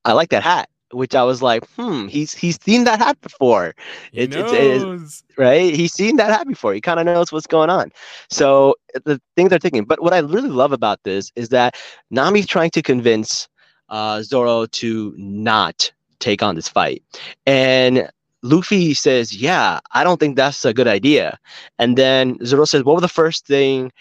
I 0.04 0.12
like 0.12 0.30
that 0.30 0.42
hat. 0.42 0.68
Which 0.92 1.14
I 1.14 1.22
was 1.22 1.40
like, 1.42 1.64
hmm, 1.76 2.08
he's 2.08 2.34
he's 2.34 2.58
seen 2.62 2.84
that 2.84 2.98
hat 2.98 3.20
before. 3.20 3.74
He 4.12 4.24
it, 4.24 4.88
knows. 4.90 5.22
right? 5.38 5.72
He's 5.74 5.92
seen 5.92 6.16
that 6.16 6.30
hat 6.30 6.46
before. 6.48 6.74
He 6.74 6.80
kind 6.80 7.00
of 7.00 7.06
knows 7.06 7.26
what's 7.26 7.46
going 7.46 7.70
on. 7.70 7.86
So 8.28 8.74
the 9.04 9.20
things 9.36 9.50
they're 9.50 9.58
thinking. 9.58 9.84
But 9.84 10.02
what 10.02 10.12
I 10.12 10.18
really 10.18 10.48
love 10.50 10.72
about 10.72 11.00
this 11.04 11.30
is 11.36 11.50
that 11.50 11.76
Nami's 12.10 12.46
trying 12.46 12.70
to 12.70 12.82
convince 12.82 13.48
uh, 13.90 14.22
Zoro 14.22 14.66
to 14.66 15.14
not 15.16 15.90
take 16.18 16.42
on 16.42 16.55
this 16.55 16.68
fight. 16.68 17.03
And 17.46 18.09
Luffy 18.42 18.94
says, 18.94 19.35
Yeah, 19.35 19.81
I 19.92 20.05
don't 20.05 20.18
think 20.18 20.37
that's 20.37 20.64
a 20.64 20.72
good 20.72 20.88
idea. 20.88 21.38
And 21.79 21.98
then 21.98 22.38
Zoro 22.44 22.64
says, 22.64 22.85
What 22.85 22.94
was 22.94 23.03
the 23.03 23.09
first 23.09 23.46
thing 23.46 23.92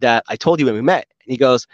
that 0.00 0.24
I 0.28 0.36
told 0.36 0.60
you 0.60 0.66
when 0.66 0.74
we 0.74 0.82
met? 0.82 1.06
And 1.24 1.32
he 1.32 1.36
goes, 1.36 1.66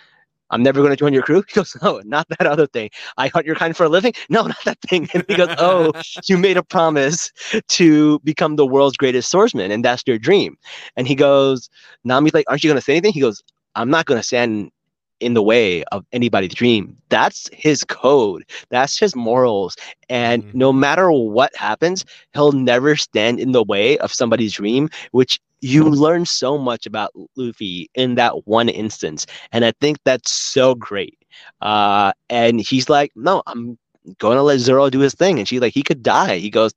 I'm 0.51 0.63
never 0.63 0.81
going 0.81 0.91
to 0.91 0.97
join 0.97 1.13
your 1.13 1.23
crew. 1.23 1.43
He 1.49 1.55
goes, 1.55 1.77
No, 1.83 2.01
not 2.05 2.29
that 2.29 2.47
other 2.47 2.67
thing. 2.67 2.91
I 3.17 3.29
hunt 3.29 3.47
your 3.47 3.57
kind 3.57 3.77
for 3.77 3.85
a 3.85 3.89
living. 3.89 4.13
No, 4.29 4.47
not 4.47 4.65
that 4.65 4.79
thing. 4.89 5.09
And 5.13 5.25
he 5.29 5.35
goes, 5.35 5.55
Oh, 5.59 5.93
you 6.29 6.39
made 6.39 6.57
a 6.57 6.63
promise 6.63 7.33
to 7.69 8.19
become 8.21 8.57
the 8.57 8.67
world's 8.67 8.97
greatest 8.97 9.31
swordsman, 9.31 9.71
and 9.71 9.85
that's 9.85 10.03
your 10.07 10.19
dream. 10.19 10.57
And 10.97 11.07
he 11.09 11.15
goes, 11.15 11.69
Nami's 12.05 12.35
like, 12.35 12.47
Aren't 12.49 12.63
you 12.65 12.71
going 12.71 12.79
to 12.79 12.85
say 12.85 12.95
anything? 12.95 13.13
He 13.13 13.21
goes, 13.21 13.43
I'm 13.75 13.91
not 13.91 14.07
going 14.07 14.19
to 14.19 14.23
stand 14.23 14.71
in 15.21 15.35
the 15.35 15.43
way 15.43 15.85
of 15.85 16.05
anybody's 16.13 16.55
dream. 16.55 16.97
That's 17.09 17.49
his 17.53 17.85
code. 17.85 18.45
That's 18.71 18.99
his 18.99 19.15
morals. 19.15 19.77
And 20.09 20.45
mm-hmm. 20.45 20.59
no 20.59 20.73
matter 20.73 21.11
what 21.11 21.55
happens, 21.57 22.05
he'll 22.33 22.53
never 22.53 22.97
stand 22.97 23.41
in 23.41 23.53
the 23.53 23.63
way 23.63 23.99
of 23.99 24.13
somebody's 24.13 24.53
dream, 24.53 24.89
which 25.13 25.41
you 25.61 25.85
learn 25.85 26.27
so 26.27 26.59
much 26.59 26.85
about 26.87 27.11
Luffy 27.37 27.89
in 27.95 28.17
that 28.17 28.47
one 28.47 28.69
instance. 28.69 29.27
And 29.53 29.65
I 29.65 29.73
think 29.81 29.99
that's 30.05 30.31
so 30.31 30.75
great. 30.75 31.19
Uh, 31.61 32.13
and 32.29 32.61
he's 32.61 32.89
like, 32.89 33.13
no, 33.17 33.43
I'm 33.47 33.79
going 34.19 34.37
to 34.37 34.43
let 34.43 34.59
Zoro 34.59 34.91
do 34.91 35.01
his 35.01 35.15
thing. 35.15 35.39
And 35.39 35.49
she's 35.49 35.61
like, 35.61 35.73
he 35.73 35.83
could 35.83 36.03
die. 36.03 36.39
He 36.39 36.51
goes, 36.51 36.73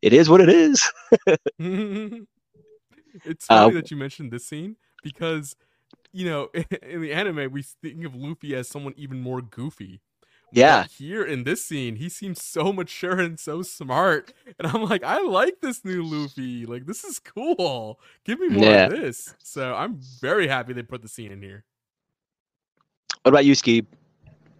it 0.00 0.12
is 0.12 0.28
what 0.28 0.40
it 0.40 0.48
is. 0.48 0.88
it's 1.58 3.46
funny 3.46 3.46
uh, 3.50 3.70
that 3.70 3.90
you 3.90 3.96
mentioned 3.96 4.30
this 4.30 4.46
scene 4.46 4.76
because– 5.02 5.56
you 6.18 6.26
know, 6.26 6.50
in 6.82 7.00
the 7.02 7.12
anime, 7.12 7.52
we 7.52 7.62
think 7.62 8.04
of 8.04 8.14
Luffy 8.14 8.54
as 8.56 8.68
someone 8.68 8.94
even 8.96 9.20
more 9.20 9.40
goofy. 9.42 10.00
Yeah. 10.52 10.84
But 10.84 10.92
here 10.92 11.24
in 11.24 11.44
this 11.44 11.64
scene, 11.64 11.96
he 11.96 12.08
seems 12.08 12.42
so 12.42 12.72
mature 12.72 13.20
and 13.20 13.38
so 13.38 13.62
smart. 13.62 14.32
And 14.58 14.68
I'm 14.68 14.82
like, 14.84 15.04
I 15.04 15.20
like 15.22 15.60
this 15.62 15.84
new 15.84 16.02
Luffy. 16.02 16.66
Like, 16.66 16.86
this 16.86 17.04
is 17.04 17.18
cool. 17.20 18.00
Give 18.24 18.40
me 18.40 18.48
more 18.48 18.74
Yeah. 18.74 18.84
of 18.84 18.88
this. 18.88 19.34
So 19.42 19.74
I'm 19.74 20.00
very 20.20 20.48
happy 20.48 20.72
they 20.72 20.82
put 20.82 21.02
the 21.02 21.08
scene 21.08 21.32
in 21.32 21.42
here. 21.42 21.64
What 23.22 23.30
about 23.30 23.44
you, 23.44 23.54
Ski? 23.54 23.86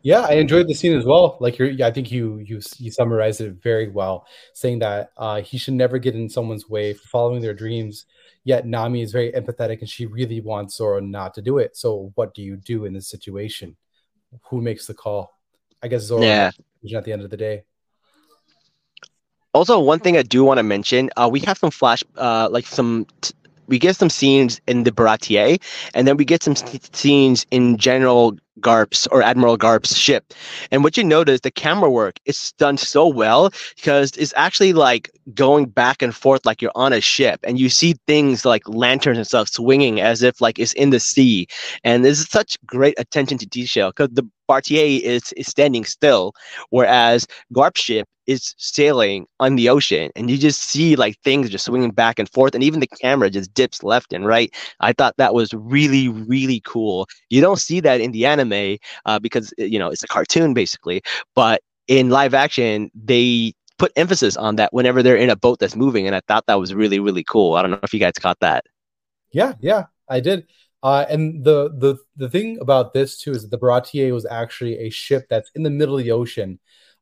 Yeah, 0.09 0.23
I 0.23 0.37
enjoyed 0.37 0.67
the 0.67 0.75
scene 0.75 0.97
as 0.97 1.05
well. 1.05 1.37
Like 1.39 1.59
you're, 1.59 1.71
I 1.85 1.91
think 1.91 2.11
you 2.11 2.39
you 2.39 2.63
you 2.79 2.91
summarized 2.91 3.43
it 3.43 3.63
very 3.63 3.91
well, 3.91 4.27
saying 4.55 4.79
that 4.79 5.11
uh, 5.19 5.43
he 5.43 5.59
should 5.59 5.75
never 5.75 5.99
get 5.99 6.15
in 6.15 6.31
someone's 6.31 6.67
way 6.67 6.95
for 6.95 7.07
following 7.09 7.43
their 7.43 7.53
dreams. 7.53 8.07
Yet 8.43 8.65
Nami 8.65 9.03
is 9.03 9.13
very 9.13 9.31
empathetic, 9.33 9.81
and 9.81 9.89
she 9.89 10.07
really 10.07 10.41
wants 10.41 10.77
Zoro 10.77 10.99
not 10.99 11.35
to 11.35 11.43
do 11.43 11.59
it. 11.59 11.77
So 11.77 12.11
what 12.15 12.33
do 12.33 12.41
you 12.41 12.57
do 12.57 12.87
in 12.87 12.95
this 12.95 13.07
situation? 13.11 13.77
Who 14.45 14.63
makes 14.63 14.87
the 14.87 14.95
call? 14.95 15.37
I 15.83 15.89
guess 15.89 16.05
Zoro. 16.05 16.23
Yeah. 16.23 16.53
At 16.97 17.05
the 17.05 17.13
end 17.13 17.21
of 17.21 17.29
the 17.29 17.37
day. 17.37 17.65
Also, 19.53 19.79
one 19.79 19.99
thing 19.99 20.17
I 20.17 20.23
do 20.23 20.43
want 20.43 20.57
to 20.57 20.63
mention, 20.63 21.11
uh, 21.19 21.29
we 21.31 21.41
have 21.41 21.59
some 21.59 21.71
flash, 21.71 22.03
uh, 22.17 22.49
like 22.51 22.65
some, 22.65 23.07
t- 23.21 23.35
we 23.69 23.79
get 23.79 23.97
some 23.97 24.11
scenes 24.11 24.61
in 24.67 24.85
the 24.85 24.91
Baratie, 24.93 25.63
and 25.95 26.09
then 26.09 26.17
we 26.17 26.25
get 26.25 26.43
some 26.43 26.53
s- 26.53 26.91
scenes 26.93 27.47
in 27.51 27.77
General 27.79 28.37
Garp's 28.61 29.07
or 29.09 29.23
Admiral 29.23 29.57
Garp's 29.57 29.97
ship. 29.97 30.35
And 30.73 30.83
what 30.83 30.97
you 30.97 31.05
notice, 31.05 31.41
the 31.43 31.51
camera 31.51 31.91
work 31.91 32.19
is 32.27 32.53
done 32.59 32.77
so 32.77 33.07
well 33.07 33.51
because 33.77 34.13
it's 34.17 34.35
actually 34.37 34.73
like 34.73 35.11
going 35.35 35.67
back 35.67 36.03
and 36.03 36.15
forth 36.15 36.45
like 36.47 36.61
you're 36.63 36.73
on 36.75 36.93
a 36.93 37.01
ship, 37.01 37.41
and 37.45 37.59
you 37.61 37.69
see 37.69 37.95
things 38.07 38.45
like 38.45 38.69
lanterns 38.69 39.19
and 39.19 39.27
stuff 39.27 39.49
swinging 39.49 40.01
as 40.01 40.23
if 40.23 40.41
like 40.41 40.59
it's 40.59 40.73
in 40.75 40.91
the 40.91 41.01
sea. 41.01 41.47
And 41.85 42.05
there's 42.05 42.29
such 42.29 42.59
great 42.67 42.95
attention 42.99 43.39
to 43.39 43.47
detail 43.47 43.91
because 43.91 44.11
the 44.13 44.29
Baratie 44.49 45.01
is, 45.01 45.33
is 45.37 45.47
standing 45.47 45.85
still, 45.85 46.33
whereas 46.71 47.27
Garp's 47.53 47.81
ship 47.81 48.07
is 48.29 48.55
sailing 48.59 49.27
on 49.41 49.57
the 49.57 49.71
ocean 49.71 50.11
and 50.15 50.31
you 50.31 50.37
just 50.37 50.61
see 50.61 50.97
like 50.97 51.19
things 51.25 51.49
just 51.49 51.65
swinging 51.65 51.91
back 51.91 52.19
and 52.19 52.29
forth 52.29 52.55
and 52.55 52.63
even 52.63 52.79
the 52.79 52.87
camera 52.87 53.31
just 53.31 53.53
dips 53.55 53.83
left 53.83 54.13
and 54.13 54.27
right. 54.27 54.55
I 54.81 54.93
thought 54.93 55.15
that 55.17 55.33
was 55.33 55.53
really 55.55 56.09
really 56.09 56.61
cool. 56.61 57.07
You 57.31 57.41
don't 57.41 57.59
see 57.59 57.81
that 57.81 58.03
in 58.03 58.13
the 58.13 58.27
anime 58.27 58.77
uh, 59.07 59.19
because 59.19 59.53
uh, 59.59 59.65
you 59.65 59.79
know 59.79 59.89
it's 59.89 60.03
a 60.03 60.07
cartoon 60.07 60.53
basically 60.53 61.01
but 61.35 61.63
in 61.87 62.11
live 62.11 62.35
action 62.35 62.91
they 62.95 63.55
put 63.79 63.93
emphasis 63.97 64.37
on 64.37 64.57
that 64.57 64.75
whenever 64.75 65.03
they're 65.03 65.17
in 65.17 65.31
a 65.31 65.37
boat 65.37 65.59
that's 65.59 65.77
moving 65.77 66.07
and 66.07 66.15
i 66.15 66.21
thought 66.29 66.45
that 66.47 66.61
was 66.61 66.75
really 66.75 67.01
really 67.01 67.25
cool. 67.25 67.55
I 67.55 67.63
don't 67.63 67.71
know 67.71 67.81
if 67.83 67.95
you 67.95 68.01
guys 68.01 68.13
caught 68.21 68.41
that. 68.41 68.67
Yeah, 69.33 69.55
yeah, 69.61 69.87
I 70.07 70.21
did. 70.21 70.47
Uh, 70.83 71.05
and 71.09 71.45
the 71.45 71.71
the 71.79 71.97
the 72.17 72.31
thing 72.31 72.59
about 72.61 72.93
this 72.93 73.19
too 73.19 73.33
is 73.33 73.43
that 73.43 73.51
the 73.51 73.59
Baratie 73.59 74.13
was 74.13 74.27
actually 74.27 74.79
a 74.79 74.91
ship 74.91 75.27
that's 75.29 75.51
in 75.55 75.63
the 75.65 75.71
middle 75.71 75.99
of 75.99 76.05
the 76.05 76.13
ocean. 76.13 76.59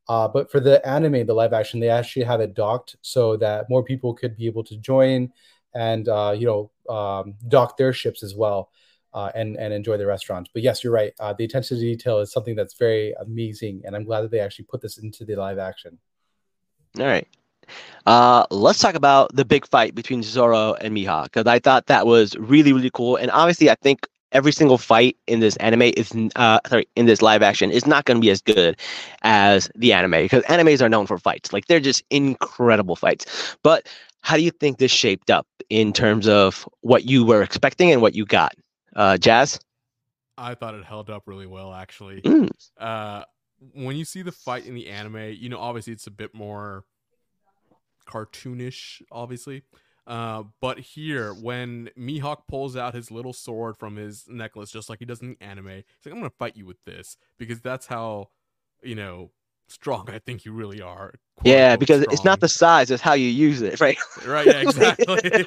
Uh, 0.09 0.27
but 0.27 0.49
for 0.49 0.59
the 0.59 0.85
anime, 0.87 1.25
the 1.25 1.33
live 1.33 1.53
action, 1.53 1.79
they 1.79 1.89
actually 1.89 2.23
have 2.23 2.39
it 2.39 2.53
docked 2.53 2.95
so 3.01 3.35
that 3.37 3.69
more 3.69 3.83
people 3.83 4.13
could 4.13 4.35
be 4.37 4.47
able 4.47 4.63
to 4.63 4.77
join 4.77 5.31
and 5.75 6.07
uh, 6.09 6.33
you 6.35 6.47
know 6.47 6.93
um, 6.93 7.35
dock 7.47 7.77
their 7.77 7.93
ships 7.93 8.23
as 8.23 8.33
well 8.33 8.71
uh, 9.13 9.31
and 9.35 9.57
and 9.57 9.73
enjoy 9.73 9.97
the 9.97 10.05
restaurant. 10.05 10.49
But 10.53 10.63
yes, 10.63 10.83
you're 10.83 10.93
right. 10.93 11.13
Uh, 11.19 11.33
the 11.33 11.45
attention 11.45 11.77
to 11.77 11.83
detail 11.83 12.19
is 12.19 12.31
something 12.31 12.55
that's 12.55 12.73
very 12.73 13.13
amazing, 13.19 13.83
and 13.85 13.95
I'm 13.95 14.05
glad 14.05 14.21
that 14.21 14.31
they 14.31 14.39
actually 14.39 14.65
put 14.65 14.81
this 14.81 14.97
into 14.97 15.25
the 15.25 15.35
live 15.35 15.59
action. 15.59 15.99
all 16.99 17.05
right 17.05 17.27
uh, 18.05 18.45
let's 18.51 18.79
talk 18.79 18.95
about 18.95 19.35
the 19.35 19.45
big 19.45 19.67
fight 19.67 19.95
between 19.95 20.23
Zoro 20.23 20.73
and 20.75 20.95
Mihawk 20.95 21.25
because 21.25 21.47
I 21.47 21.59
thought 21.59 21.87
that 21.87 22.05
was 22.05 22.35
really 22.37 22.73
really 22.73 22.91
cool. 22.93 23.15
And 23.15 23.31
obviously 23.31 23.69
I 23.69 23.75
think 23.75 24.07
every 24.31 24.51
single 24.51 24.77
fight 24.77 25.15
in 25.27 25.39
this 25.39 25.55
anime 25.57 25.83
is 25.83 26.13
uh 26.35 26.59
sorry 26.67 26.85
in 26.95 27.05
this 27.05 27.21
live 27.21 27.41
action 27.41 27.71
is 27.71 27.87
not 27.87 28.03
going 28.05 28.17
to 28.17 28.21
be 28.21 28.29
as 28.29 28.41
good 28.41 28.75
as 29.21 29.71
the 29.75 29.93
anime 29.93 30.11
because 30.11 30.43
animes 30.43 30.81
are 30.81 30.89
known 30.89 31.07
for 31.07 31.17
fights. 31.17 31.53
Like 31.53 31.67
they're 31.67 31.79
just 31.79 32.03
incredible 32.09 32.95
fights. 32.95 33.57
But 33.63 33.87
how 34.21 34.35
do 34.35 34.43
you 34.43 34.51
think 34.51 34.77
this 34.77 34.91
shaped 34.91 35.29
up 35.29 35.47
in 35.69 35.93
terms 35.93 36.27
of 36.27 36.67
what 36.81 37.05
you 37.05 37.23
were 37.23 37.41
expecting 37.41 37.91
and 37.91 38.01
what 38.01 38.15
you 38.15 38.25
got? 38.25 38.53
Uh 38.95 39.17
jazz? 39.17 39.59
I 40.37 40.53
thought 40.53 40.75
it 40.75 40.85
held 40.85 41.09
up 41.09 41.23
really 41.25 41.47
well, 41.47 41.73
actually. 41.73 42.21
Mm. 42.21 42.49
Uh, 42.77 43.23
when 43.73 43.95
you 43.95 44.05
see 44.05 44.21
the 44.21 44.31
fight 44.31 44.65
in 44.65 44.75
the 44.75 44.87
anime, 44.87 45.33
you 45.35 45.49
know, 45.49 45.57
obviously 45.59 45.93
it's 45.93 46.07
a 46.07 46.11
bit 46.11 46.35
more 46.35 46.83
cartoonish, 48.07 49.01
obviously. 49.11 49.63
Uh, 50.05 50.43
but 50.61 50.79
here, 50.79 51.33
when 51.33 51.89
Mihawk 51.97 52.47
pulls 52.47 52.77
out 52.77 52.93
his 52.93 53.11
little 53.11 53.33
sword 53.33 53.75
from 53.77 53.97
his 53.97 54.25
necklace, 54.29 54.71
just 54.71 54.89
like 54.89 54.99
he 54.99 55.05
does 55.05 55.21
in 55.21 55.31
the 55.31 55.43
anime, 55.43 55.67
he's 55.67 55.83
like, 56.05 56.13
"I'm 56.13 56.19
gonna 56.19 56.29
fight 56.29 56.55
you 56.55 56.65
with 56.65 56.81
this," 56.85 57.17
because 57.37 57.59
that's 57.59 57.87
how, 57.87 58.29
you 58.81 58.95
know, 58.95 59.31
strong 59.67 60.09
I 60.09 60.19
think 60.19 60.45
you 60.45 60.53
really 60.53 60.81
are. 60.81 61.15
yeah 61.43 61.75
because 61.75 62.01
it's 62.03 62.23
not 62.23 62.39
the 62.39 62.47
size 62.47 62.89
it's 62.89 63.01
how 63.01 63.11
you 63.11 63.27
use 63.27 63.61
it 63.61 63.77
right 63.81 63.97
right. 64.25 64.47
Yeah, 64.47 64.61
exactly. 64.61 65.29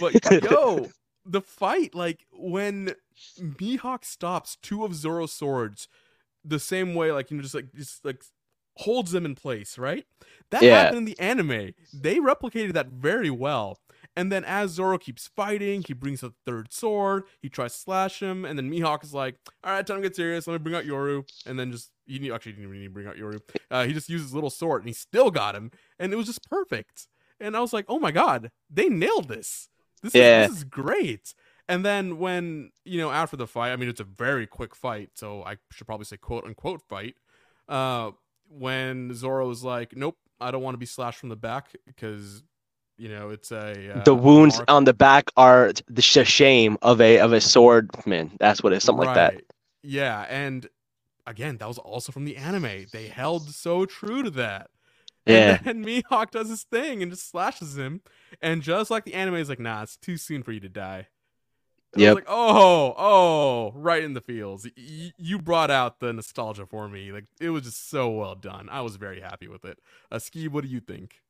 but 0.00 0.44
yo, 0.44 0.88
the 1.24 1.40
fight, 1.40 1.94
like 1.94 2.26
when 2.32 2.94
Mihawk 3.38 4.04
stops 4.04 4.56
two 4.62 4.84
of 4.84 4.94
Zoro's 4.94 5.32
swords 5.32 5.88
the 6.44 6.60
same 6.60 6.94
way, 6.94 7.12
like 7.12 7.30
you 7.30 7.36
know, 7.36 7.42
just 7.42 7.54
like 7.54 7.72
just 7.74 8.04
like 8.04 8.22
holds 8.78 9.12
them 9.12 9.24
in 9.24 9.34
place, 9.34 9.78
right? 9.78 10.04
That 10.50 10.62
Yeah. 10.62 10.78
happened 10.82 10.98
in 10.98 11.04
the 11.04 11.18
anime. 11.18 11.74
They 11.92 12.16
replicated 12.16 12.72
that 12.74 12.88
very 12.88 13.30
well. 13.30 13.78
And 14.14 14.32
then 14.32 14.44
as 14.44 14.70
Zoro 14.70 14.96
keeps 14.98 15.28
fighting, 15.28 15.82
he 15.86 15.92
brings 15.92 16.22
a 16.22 16.32
third 16.46 16.72
sword, 16.72 17.24
he 17.42 17.48
tries 17.50 17.74
to 17.74 17.80
slash 17.80 18.20
him, 18.20 18.44
and 18.46 18.58
then 18.58 18.70
Mihawk 18.70 19.04
is 19.04 19.12
like, 19.12 19.36
all 19.62 19.72
right, 19.72 19.86
time 19.86 19.96
to 19.98 20.02
get 20.02 20.16
serious, 20.16 20.46
let 20.46 20.54
me 20.54 20.58
bring 20.58 20.74
out 20.74 20.84
Yoru. 20.84 21.24
And 21.44 21.58
then 21.58 21.70
just 21.72 21.90
he 22.06 22.30
actually 22.32 22.52
didn't 22.52 22.64
even 22.68 22.78
need 22.78 22.84
to 22.86 22.90
bring 22.90 23.06
out 23.06 23.16
Yoru. 23.16 23.40
Uh, 23.70 23.84
he 23.84 23.92
just 23.92 24.08
used 24.08 24.24
his 24.24 24.32
little 24.34 24.48
sword 24.50 24.82
and 24.82 24.88
he 24.88 24.94
still 24.94 25.30
got 25.30 25.54
him. 25.54 25.70
And 25.98 26.12
it 26.12 26.16
was 26.16 26.26
just 26.26 26.48
perfect. 26.48 27.08
And 27.40 27.56
I 27.56 27.60
was 27.60 27.72
like, 27.72 27.84
oh 27.88 27.98
my 27.98 28.10
god, 28.10 28.50
they 28.70 28.88
nailed 28.88 29.28
this. 29.28 29.68
This 30.02 30.14
Yeah. 30.14 30.44
is 30.44 30.48
this 30.50 30.58
is 30.58 30.64
great. 30.64 31.34
And 31.68 31.84
then 31.84 32.18
when, 32.18 32.70
you 32.84 32.98
know, 33.00 33.10
after 33.10 33.36
the 33.36 33.46
fight, 33.46 33.72
I 33.72 33.76
mean 33.76 33.88
it's 33.88 34.00
a 34.00 34.04
very 34.04 34.46
quick 34.46 34.74
fight, 34.74 35.10
so 35.14 35.42
I 35.42 35.56
should 35.72 35.86
probably 35.86 36.04
say 36.06 36.16
quote 36.16 36.44
unquote 36.44 36.80
fight. 36.88 37.16
Uh 37.68 38.12
when 38.48 39.14
Zoro 39.14 39.46
was 39.48 39.62
like, 39.62 39.96
Nope, 39.96 40.16
I 40.40 40.50
don't 40.50 40.62
want 40.62 40.74
to 40.74 40.78
be 40.78 40.86
slashed 40.86 41.18
from 41.18 41.28
the 41.28 41.36
back 41.36 41.68
because 41.86 42.42
you 42.98 43.08
know 43.08 43.30
it's 43.30 43.52
a 43.52 43.98
uh, 43.98 44.04
the 44.04 44.14
wounds 44.14 44.56
mark." 44.56 44.70
on 44.70 44.84
the 44.84 44.94
back 44.94 45.30
are 45.36 45.72
the 45.88 46.02
shame 46.02 46.78
of 46.82 47.00
a 47.00 47.18
of 47.18 47.32
a 47.32 47.36
swordman 47.38 48.30
that's 48.38 48.62
what 48.62 48.72
it 48.72 48.76
is 48.76 48.84
something 48.84 49.04
like 49.04 49.14
that 49.14 49.34
Yeah, 49.82 50.24
and 50.28 50.66
again, 51.26 51.58
that 51.58 51.68
was 51.68 51.78
also 51.78 52.12
from 52.12 52.24
the 52.24 52.36
anime. 52.36 52.86
They 52.92 53.08
held 53.08 53.50
so 53.50 53.84
true 53.84 54.22
to 54.22 54.30
that. 54.30 54.70
yeah 55.26 55.58
And 55.64 55.84
then 55.84 55.84
Mihawk 55.84 56.30
does 56.30 56.48
his 56.48 56.62
thing 56.62 57.02
and 57.02 57.10
just 57.10 57.28
slashes 57.28 57.76
him. 57.76 58.00
And 58.40 58.62
just 58.62 58.90
like 58.90 59.04
the 59.04 59.14
anime 59.14 59.36
is 59.36 59.48
like, 59.48 59.60
nah, 59.60 59.82
it's 59.82 59.96
too 59.96 60.16
soon 60.16 60.42
for 60.42 60.52
you 60.52 60.60
to 60.60 60.68
die. 60.68 61.08
And 61.92 62.02
I 62.02 62.04
Yep. 62.04 62.06
was 62.06 62.14
like, 62.14 62.26
oh, 62.28 62.94
oh, 62.98 63.72
right 63.74 64.02
in 64.04 64.12
the 64.14 64.20
fields. 64.20 64.66
Y- 64.76 65.12
you 65.16 65.38
brought 65.38 65.70
out 65.70 66.00
the 66.00 66.12
nostalgia 66.12 66.66
for 66.66 66.88
me. 66.88 67.12
Like 67.12 67.24
it 67.40 67.50
was 67.50 67.62
just 67.64 67.88
so 67.88 68.10
well 68.10 68.34
done. 68.34 68.68
I 68.70 68.82
was 68.82 68.96
very 68.96 69.20
happy 69.20 69.48
with 69.48 69.64
it. 69.64 69.78
Uh, 70.10 70.18
Ski, 70.18 70.48
what 70.48 70.62
do 70.64 70.68
you 70.70 70.80
think? 70.80 71.20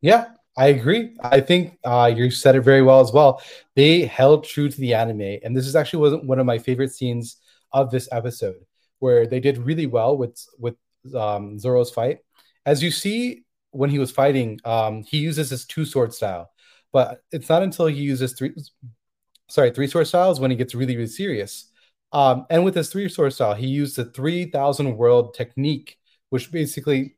Yeah, 0.00 0.26
I 0.56 0.68
agree. 0.68 1.16
I 1.22 1.40
think 1.40 1.78
uh, 1.84 2.12
you 2.14 2.30
said 2.30 2.56
it 2.56 2.60
very 2.60 2.82
well 2.82 3.00
as 3.00 3.12
well. 3.12 3.42
They 3.74 4.02
held 4.04 4.44
true 4.44 4.68
to 4.68 4.80
the 4.80 4.94
anime, 4.94 5.38
and 5.42 5.56
this 5.56 5.66
is 5.66 5.76
actually 5.76 6.00
wasn't 6.00 6.26
one 6.26 6.38
of 6.38 6.46
my 6.46 6.58
favorite 6.58 6.92
scenes 6.92 7.36
of 7.72 7.90
this 7.90 8.08
episode, 8.12 8.56
where 8.98 9.26
they 9.26 9.40
did 9.40 9.58
really 9.58 9.86
well 9.86 10.16
with 10.16 10.44
with 10.58 10.76
um, 11.14 11.58
Zoro's 11.58 11.90
fight. 11.90 12.18
As 12.66 12.82
you 12.82 12.90
see, 12.90 13.44
when 13.70 13.90
he 13.90 13.98
was 13.98 14.10
fighting, 14.10 14.60
um, 14.64 15.02
he 15.04 15.18
uses 15.18 15.50
his 15.50 15.64
two 15.66 15.84
sword 15.84 16.12
style, 16.14 16.50
but 16.92 17.20
it's 17.32 17.48
not 17.48 17.62
until 17.62 17.86
he 17.86 18.02
uses 18.02 18.34
three, 18.34 18.52
sorry, 19.48 19.70
three 19.70 19.86
sword 19.86 20.06
styles 20.06 20.40
when 20.40 20.50
he 20.50 20.56
gets 20.56 20.74
really 20.74 20.96
really 20.96 21.08
serious. 21.08 21.70
Um, 22.12 22.46
and 22.50 22.64
with 22.64 22.74
his 22.76 22.90
three 22.90 23.08
sword 23.08 23.32
style, 23.32 23.54
he 23.54 23.66
used 23.66 23.96
the 23.96 24.04
three 24.06 24.46
thousand 24.46 24.96
world 24.96 25.34
technique, 25.34 25.98
which 26.30 26.50
basically 26.52 27.16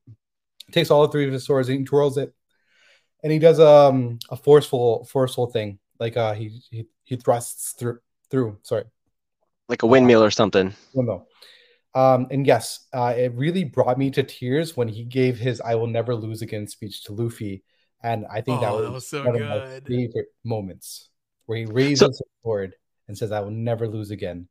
takes 0.72 0.90
all 0.90 1.06
three 1.08 1.26
of 1.26 1.32
his 1.32 1.44
swords 1.44 1.68
and 1.68 1.80
he 1.80 1.84
twirls 1.84 2.18
it. 2.18 2.34
And 3.22 3.32
he 3.32 3.38
does 3.38 3.58
um 3.60 4.18
a 4.30 4.36
forceful 4.36 5.04
forceful 5.06 5.46
thing 5.48 5.78
like 5.98 6.16
uh 6.16 6.34
he 6.34 6.60
he, 6.70 6.86
he 7.04 7.16
thrusts 7.16 7.72
through 7.72 7.98
through 8.30 8.58
sorry. 8.62 8.84
Like 9.68 9.82
a 9.82 9.86
windmill 9.86 10.22
or 10.22 10.30
something. 10.30 10.74
No 10.94 11.02
no 11.02 11.26
um 11.94 12.26
and 12.30 12.46
yes 12.46 12.86
uh 12.92 13.14
it 13.16 13.32
really 13.34 13.64
brought 13.64 13.98
me 13.98 14.10
to 14.10 14.22
tears 14.22 14.76
when 14.76 14.88
he 14.88 15.02
gave 15.04 15.38
his 15.38 15.60
i 15.62 15.74
will 15.74 15.86
never 15.86 16.14
lose 16.14 16.42
again 16.42 16.66
speech 16.66 17.04
to 17.04 17.12
luffy. 17.12 17.64
And 18.02 18.26
i 18.30 18.40
think 18.40 18.60
that, 18.60 18.72
Oh, 18.72 18.76
was 18.76 18.84
that 18.84 18.92
was 18.92 19.06
so 19.08 19.24
one 19.24 19.36
of 19.36 19.48
my 19.48 19.60
favorite 19.88 20.28
moments 20.44 21.08
where 21.46 21.58
he 21.58 21.66
raises 21.66 22.00
So- 22.00 22.08
his 22.08 22.22
sword 22.44 22.74
and 23.08 23.16
says 23.16 23.32
i 23.32 23.40
will 23.40 23.50
never 23.50 23.88
lose 23.88 24.10
again 24.10 24.48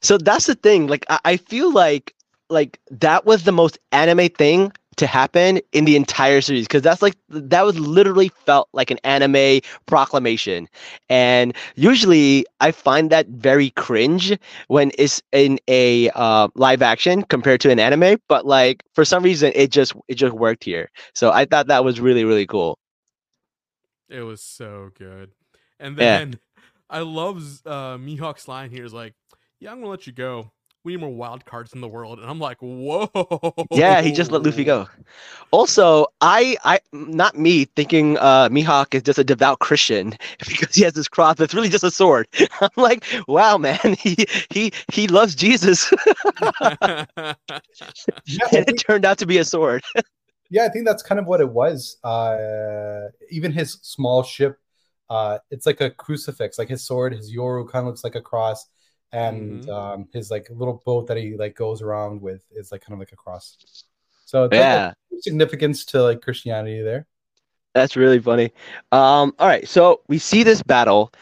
So 0.00 0.18
that's 0.18 0.44
the 0.46 0.54
thing. 0.54 0.86
Like 0.86 1.06
I, 1.08 1.18
I 1.24 1.36
feel 1.38 1.72
like 1.72 2.14
like 2.50 2.78
that 2.90 3.24
was 3.24 3.44
the 3.44 3.52
most 3.52 3.78
anime 3.90 4.28
thing 4.28 4.72
to 4.96 5.06
happen 5.06 5.60
in 5.72 5.84
the 5.86 5.96
entire 5.96 6.40
series 6.40 6.66
because 6.66 6.82
that's 6.82 7.00
like 7.00 7.14
that 7.28 7.62
was 7.64 7.78
literally 7.78 8.28
felt 8.44 8.68
like 8.72 8.90
an 8.90 8.98
anime 9.04 9.60
proclamation 9.86 10.68
and 11.08 11.54
usually 11.76 12.44
i 12.60 12.72
find 12.72 13.08
that 13.10 13.26
very 13.28 13.70
cringe 13.70 14.36
when 14.66 14.90
it's 14.98 15.22
in 15.32 15.58
a 15.68 16.10
uh, 16.16 16.48
live 16.56 16.82
action 16.82 17.22
compared 17.22 17.60
to 17.60 17.70
an 17.70 17.78
anime 17.78 18.18
but 18.28 18.44
like 18.44 18.82
for 18.92 19.04
some 19.04 19.22
reason 19.22 19.52
it 19.54 19.70
just 19.70 19.92
it 20.08 20.16
just 20.16 20.34
worked 20.34 20.64
here 20.64 20.90
so 21.14 21.30
i 21.30 21.44
thought 21.44 21.68
that 21.68 21.84
was 21.84 22.00
really 22.00 22.24
really 22.24 22.46
cool 22.46 22.76
It 24.10 24.22
was 24.22 24.42
so 24.42 24.90
good. 24.98 25.30
And 25.80 25.96
Yeah. 25.98 26.20
then 26.20 26.38
I 26.90 27.00
love 27.00 27.38
uh, 27.66 27.96
Mihawk's 27.98 28.48
line 28.48 28.70
here 28.70 28.84
is 28.84 28.92
like, 28.94 29.14
"Yeah, 29.60 29.72
I'm 29.72 29.78
gonna 29.78 29.90
let 29.90 30.06
you 30.06 30.12
go. 30.12 30.52
We 30.84 30.92
need 30.92 31.00
more 31.00 31.10
wild 31.14 31.44
cards 31.44 31.72
in 31.74 31.80
the 31.80 31.88
world." 31.88 32.18
And 32.18 32.28
I'm 32.30 32.38
like, 32.40 32.58
"Whoa!" 32.60 33.10
yeah 33.70 34.00
he 34.00 34.12
just 34.12 34.30
let 34.32 34.42
luffy 34.42 34.64
go 34.64 34.86
also 35.50 36.06
i 36.20 36.56
i 36.64 36.78
not 36.92 37.38
me 37.38 37.64
thinking 37.76 38.16
uh 38.18 38.48
mihawk 38.50 38.94
is 38.94 39.02
just 39.02 39.18
a 39.18 39.24
devout 39.24 39.58
christian 39.60 40.14
because 40.48 40.74
he 40.74 40.82
has 40.82 40.94
this 40.94 41.08
cross 41.08 41.36
that's 41.36 41.54
really 41.54 41.68
just 41.68 41.84
a 41.84 41.90
sword 41.90 42.28
i'm 42.60 42.70
like 42.76 43.04
wow 43.28 43.58
man 43.58 43.78
he 43.98 44.26
he 44.50 44.72
he 44.92 45.08
loves 45.08 45.34
jesus 45.34 45.92
Yeah, 48.26 48.46
and 48.54 48.68
it 48.68 48.76
turned 48.76 49.04
out 49.04 49.18
to 49.18 49.26
be 49.26 49.38
a 49.38 49.44
sword 49.44 49.82
yeah, 50.50 50.64
I 50.64 50.68
think 50.68 50.86
that's 50.86 51.02
kind 51.02 51.18
of 51.18 51.26
what 51.26 51.40
it 51.40 51.48
was. 51.50 51.98
Uh, 52.02 53.08
even 53.30 53.52
his 53.52 53.72
small 53.82 54.22
ship, 54.22 54.58
uh, 55.10 55.38
it's 55.50 55.66
like 55.66 55.80
a 55.80 55.90
crucifix. 55.90 56.58
Like 56.58 56.68
his 56.68 56.84
sword, 56.86 57.14
his 57.14 57.34
yoru 57.34 57.68
kind 57.70 57.82
of 57.82 57.86
looks 57.88 58.04
like 58.04 58.14
a 58.16 58.22
cross, 58.22 58.66
and 59.12 59.66
Mhm. 59.66 59.68
um, 59.68 60.08
his 60.12 60.30
like 60.30 60.48
little 60.50 60.82
boat 60.84 61.06
that 61.08 61.16
he 61.16 61.36
like 61.36 61.56
goes 61.56 61.82
around 61.82 62.20
with 62.22 62.42
is 62.52 62.72
like 62.72 62.82
kind 62.82 62.94
of 62.94 62.98
like 63.00 63.12
a 63.12 63.16
cross. 63.16 63.58
So 64.26 64.50
yeah 64.50 64.92
significance 65.20 65.84
to 65.86 66.02
like 66.02 66.22
Christianity 66.22 66.82
there. 66.82 67.06
That's 67.74 67.96
really 67.96 68.18
funny. 68.18 68.52
Um, 68.92 69.34
all 69.38 69.46
right, 69.46 69.68
so 69.68 70.00
we 70.08 70.18
see 70.18 70.42
this 70.42 70.62
battle, 70.62 71.12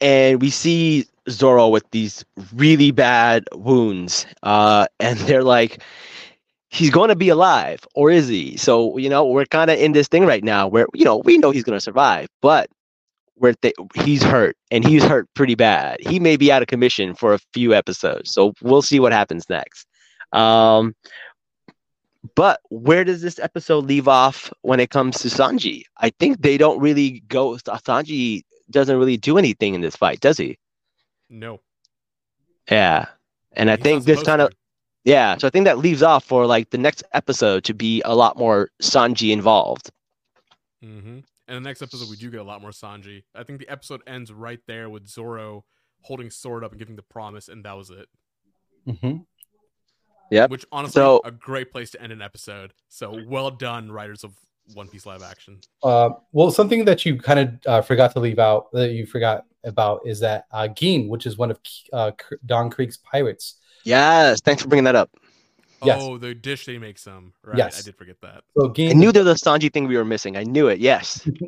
and 0.00 0.40
we 0.40 0.50
see 0.50 1.06
Zoro 1.28 1.68
with 1.68 1.84
these 1.90 2.24
really 2.54 2.90
bad 2.90 3.44
wounds, 3.54 4.26
uh, 4.42 4.86
and 5.00 5.18
they're 5.20 5.42
like, 5.44 5.82
he's 6.70 6.90
going 6.90 7.10
to 7.10 7.16
be 7.16 7.30
alive, 7.30 7.80
or 7.94 8.10
is 8.10 8.28
he? 8.28 8.56
So 8.58 8.98
you 8.98 9.10
know, 9.10 9.26
we're 9.26 9.46
kind 9.46 9.70
of 9.70 9.78
in 9.78 9.92
this 9.92 10.08
thing 10.08 10.26
right 10.26 10.44
now 10.44 10.68
where 10.68 10.86
you 10.94 11.04
know 11.04 11.18
we 11.18 11.38
know 11.38 11.50
he's 11.52 11.64
going 11.64 11.76
to 11.78 11.82
survive, 11.82 12.28
but 12.42 12.70
we're 13.38 13.54
th- 13.54 13.74
he's 13.94 14.22
hurt, 14.22 14.56
and 14.70 14.84
he's 14.84 15.04
hurt 15.04 15.28
pretty 15.34 15.54
bad. 15.54 15.98
He 16.00 16.18
may 16.18 16.36
be 16.36 16.50
out 16.50 16.62
of 16.62 16.68
commission 16.68 17.14
for 17.14 17.34
a 17.34 17.38
few 17.52 17.74
episodes, 17.74 18.32
so 18.32 18.54
we'll 18.62 18.82
see 18.82 19.00
what 19.00 19.12
happens 19.12 19.48
next. 19.48 19.86
Um, 20.32 20.94
but 22.34 22.60
where 22.70 23.04
does 23.04 23.22
this 23.22 23.38
episode 23.38 23.84
leave 23.84 24.08
off 24.08 24.52
when 24.62 24.80
it 24.80 24.90
comes 24.90 25.18
to 25.20 25.28
Sanji? 25.28 25.84
I 25.98 26.10
think 26.10 26.42
they 26.42 26.58
don't 26.58 26.80
really 26.80 27.22
go. 27.28 27.56
Sanji 27.56 28.42
doesn't 28.70 28.98
really 28.98 29.16
do 29.16 29.38
anything 29.38 29.74
in 29.74 29.80
this 29.80 29.96
fight, 29.96 30.20
does 30.20 30.38
he? 30.38 30.58
no. 31.28 31.60
Yeah, 32.70 33.06
and 33.52 33.70
I 33.70 33.76
think 33.76 34.04
this 34.04 34.24
kind 34.24 34.42
of 34.42 34.50
yeah. 35.04 35.36
So 35.38 35.46
I 35.46 35.50
think 35.50 35.66
that 35.66 35.78
leaves 35.78 36.02
off 36.02 36.24
for 36.24 36.46
like 36.46 36.70
the 36.70 36.78
next 36.78 37.04
episode 37.14 37.62
to 37.64 37.74
be 37.74 38.02
a 38.04 38.16
lot 38.16 38.36
more 38.36 38.70
Sanji 38.82 39.32
involved. 39.32 39.90
Mm-hmm. 40.84 41.20
And 41.48 41.56
the 41.56 41.60
next 41.68 41.80
episode, 41.82 42.10
we 42.10 42.16
do 42.16 42.30
get 42.30 42.40
a 42.40 42.44
lot 42.44 42.60
more 42.60 42.70
Sanji. 42.70 43.22
I 43.34 43.44
think 43.44 43.60
the 43.60 43.68
episode 43.68 44.02
ends 44.06 44.32
right 44.32 44.60
there 44.66 44.90
with 44.90 45.06
Zoro 45.06 45.64
holding 46.02 46.30
sword 46.30 46.64
up 46.64 46.72
and 46.72 46.78
giving 46.78 46.96
the 46.96 47.02
promise, 47.02 47.48
and 47.48 47.64
that 47.64 47.76
was 47.76 47.90
it. 47.90 48.08
Mhm. 48.86 49.26
Yep. 50.30 50.50
Which 50.50 50.64
honestly, 50.72 51.00
So- 51.00 51.20
a 51.24 51.30
great 51.30 51.70
place 51.70 51.90
to 51.92 52.02
end 52.02 52.12
an 52.12 52.20
episode. 52.22 52.72
So 52.88 53.22
well 53.28 53.50
done, 53.50 53.90
writers 53.92 54.24
of 54.24 54.34
One 54.74 54.88
Piece 54.88 55.06
live 55.06 55.22
action. 55.22 55.60
Uh, 55.82 56.10
well, 56.32 56.50
something 56.50 56.84
that 56.86 57.04
you 57.06 57.16
kind 57.18 57.38
of 57.40 57.66
uh, 57.66 57.82
forgot 57.82 58.12
to 58.14 58.20
leave 58.20 58.40
out 58.40 58.70
that 58.72 58.90
you 58.90 59.06
forgot 59.06 59.44
about 59.62 60.00
is 60.04 60.18
that 60.20 60.46
uh, 60.50 60.66
Gin, 60.68 61.08
which 61.08 61.26
is 61.26 61.38
one 61.38 61.52
of 61.52 61.60
uh, 61.92 62.10
Don 62.46 62.70
Krieg's 62.70 62.96
pirates. 62.96 63.56
Yes, 63.84 64.40
thanks 64.40 64.62
for 64.62 64.68
bringing 64.68 64.84
that 64.84 64.96
up. 64.96 65.10
Yes. 65.86 66.00
Oh, 66.02 66.18
the 66.18 66.34
dish 66.34 66.66
they 66.66 66.78
make 66.78 66.98
some. 66.98 67.32
Right. 67.44 67.58
Yes. 67.58 67.80
I 67.80 67.82
did 67.82 67.96
forget 67.96 68.16
that. 68.22 68.44
So 68.56 68.72
I 68.78 68.92
knew 68.92 69.12
there 69.12 69.24
was 69.24 69.40
a 69.40 69.44
Sanji 69.44 69.72
thing 69.72 69.86
we 69.86 69.96
were 69.96 70.04
missing. 70.04 70.36
I 70.36 70.44
knew 70.44 70.68
it. 70.68 70.78
Yes. 70.78 71.28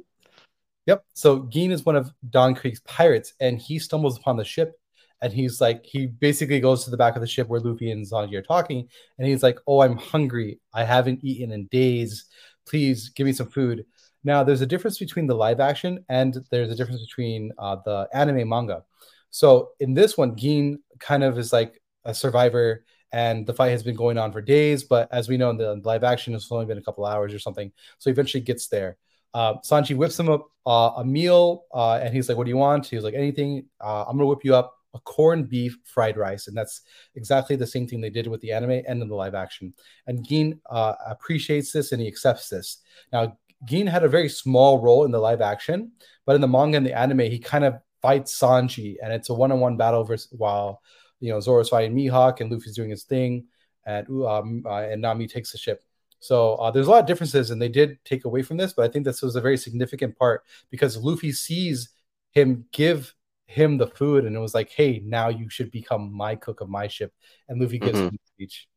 Yep. 0.87 1.05
So 1.13 1.45
Gin 1.51 1.71
is 1.71 1.85
one 1.85 1.97
of 1.97 2.11
Don 2.31 2.55
Krieg's 2.55 2.81
pirates, 2.81 3.35
and 3.41 3.59
he 3.61 3.79
stumbles 3.79 4.17
upon 4.17 4.39
the 4.39 4.45
ship, 4.45 4.73
and 5.21 5.31
he's 5.31 5.61
like, 5.61 5.85
he 5.85 6.07
basically 6.07 6.61
goes 6.61 6.83
to 6.85 6.91
the 6.91 6.97
back 6.97 7.15
of 7.15 7.21
the 7.21 7.27
ship 7.27 7.47
where 7.47 7.61
Luffy 7.61 7.91
and 7.91 8.07
Sanji 8.07 8.33
are 8.33 8.43
talking, 8.43 8.89
and 9.19 9.29
he's 9.29 9.43
like, 9.43 9.59
"Oh, 9.67 9.83
I'm 9.83 9.99
hungry. 9.99 10.61
I 10.73 10.85
haven't 10.85 11.23
eaten 11.23 11.53
in 11.53 11.67
days. 11.67 12.25
Please 12.67 13.11
give 13.11 13.27
me 13.27 13.35
some 13.35 13.51
food." 13.51 13.85
Now, 14.25 14.43
there's 14.43 14.63
a 14.63 14.67
difference 14.67 14.99
between 14.99 15.27
the 15.27 15.35
live 15.35 15.61
action 15.61 16.05
and 16.09 16.37
there's 16.51 16.71
a 16.71 16.75
difference 16.75 17.01
between 17.01 17.53
uh, 17.59 17.77
the 17.85 18.09
anime 18.13 18.49
manga. 18.49 18.85
So 19.31 19.71
in 19.81 19.95
this 19.95 20.17
one, 20.17 20.37
Gin 20.37 20.81
kind 20.99 21.23
of 21.23 21.39
is 21.39 21.53
like 21.53 21.81
a 22.05 22.15
survivor, 22.15 22.85
and 23.13 23.47
the 23.47 23.55
fight 23.55 23.71
has 23.71 23.83
been 23.83 23.97
going 23.97 24.19
on 24.19 24.33
for 24.33 24.41
days. 24.41 24.85
But 24.85 25.09
as 25.13 25.29
we 25.29 25.37
know 25.37 25.51
in 25.51 25.57
the 25.57 25.81
live 25.85 26.05
action, 26.05 26.35
it's 26.35 26.51
only 26.51 26.67
been 26.67 26.79
a 26.79 26.83
couple 26.83 27.07
hours 27.07 27.33
or 27.35 27.39
something. 27.39 27.73
So 27.99 28.11
eventually 28.11 28.43
gets 28.43 28.69
there. 28.69 28.97
Uh, 29.35 29.55
Sanji 29.59 29.97
whips 29.97 30.19
him 30.19 30.29
up 30.31 30.47
uh, 30.67 30.93
a 30.97 31.05
meal, 31.05 31.65
uh, 31.75 32.01
and 32.03 32.15
he's 32.15 32.29
like, 32.29 32.39
"What 32.39 32.45
do 32.45 32.51
you 32.51 32.57
want?" 32.57 32.87
He's 32.87 33.03
like, 33.03 33.15
"Anything. 33.15 33.67
Uh, 33.81 34.05
I'm 34.07 34.17
gonna 34.17 34.27
whip 34.27 34.45
you 34.45 34.55
up 34.55 34.75
a 34.95 35.01
corned 35.01 35.49
beef 35.49 35.79
fried 35.85 36.17
rice," 36.17 36.49
and 36.49 36.57
that's 36.57 36.83
exactly 37.15 37.57
the 37.57 37.67
same 37.67 37.87
thing 37.87 38.01
they 38.01 38.11
did 38.11 38.27
with 38.27 38.41
the 38.41 38.53
anime 38.53 38.83
and 38.87 39.03
in 39.03 39.09
the 39.09 39.15
live 39.15 39.35
action. 39.35 39.75
And 40.07 40.27
Gin 40.27 40.61
uh, 40.71 40.95
appreciates 41.07 41.73
this 41.73 41.93
and 41.93 42.01
he 42.01 42.09
accepts 42.09 42.49
this. 42.49 42.79
Now, 43.13 43.39
Gin 43.65 43.87
had 43.87 44.05
a 44.05 44.09
very 44.09 44.29
small 44.29 44.81
role 44.81 45.05
in 45.05 45.11
the 45.11 45.19
live 45.19 45.41
action, 45.41 45.93
but 46.25 46.35
in 46.35 46.41
the 46.41 46.49
manga 46.49 46.77
and 46.77 46.87
the 46.87 46.97
anime, 46.97 47.21
he 47.21 47.39
kind 47.39 47.65
of 47.65 47.81
fights 48.01 48.39
Sanji, 48.39 48.97
and 49.03 49.13
it's 49.13 49.29
a 49.29 49.35
one-on-one 49.35 49.77
battle 49.77 50.05
versus 50.05 50.33
while 50.33 50.81
you 51.21 51.31
know 51.33 51.41
Zoro's 51.41 51.69
fighting 51.69 51.97
Mihawk 51.97 52.41
and 52.41 52.51
Luffy's 52.51 52.77
doing 52.77 52.91
his 52.91 53.05
thing, 53.05 53.47
and 53.87 54.07
um, 54.25 54.65
uh, 54.67 54.83
and 54.83 55.03
Nami 55.03 55.27
takes 55.27 55.53
the 55.53 55.59
ship. 55.59 55.85
So 56.21 56.55
uh, 56.57 56.71
there's 56.71 56.89
a 56.89 56.91
lot 56.91 57.01
of 57.01 57.07
differences, 57.07 57.51
and 57.51 57.63
they 57.63 57.69
did 57.69 58.05
take 58.05 58.25
away 58.25 58.43
from 58.43 58.57
this, 58.57 58.73
but 58.73 58.85
I 58.85 58.93
think 58.93 59.05
this 59.05 59.23
was 59.23 59.37
a 59.37 59.41
very 59.41 59.57
significant 59.57 60.19
part 60.19 60.45
because 60.71 60.97
Luffy 60.97 61.33
sees 61.33 61.91
him 62.33 62.65
give 62.73 63.15
him 63.47 63.79
the 63.79 63.87
food, 63.87 64.25
and 64.25 64.37
it 64.37 64.41
was 64.41 64.55
like, 64.55 64.71
"Hey, 64.71 65.01
now 65.05 65.29
you 65.29 65.49
should 65.49 65.71
become 65.71 66.13
my 66.13 66.35
cook 66.35 66.61
of 66.61 66.69
my 66.69 66.89
ship," 66.89 67.15
and 67.49 67.61
Luffy 67.61 67.79
gives 67.79 67.99
Mhm. 67.99 68.09
him 68.09 68.19
the 68.21 68.27
speech. 68.27 68.69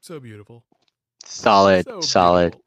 So 0.00 0.20
beautiful. 0.20 0.64
Solid. 1.24 1.84
So 1.84 2.00
solid. 2.00 2.52
beautiful. 2.52 2.63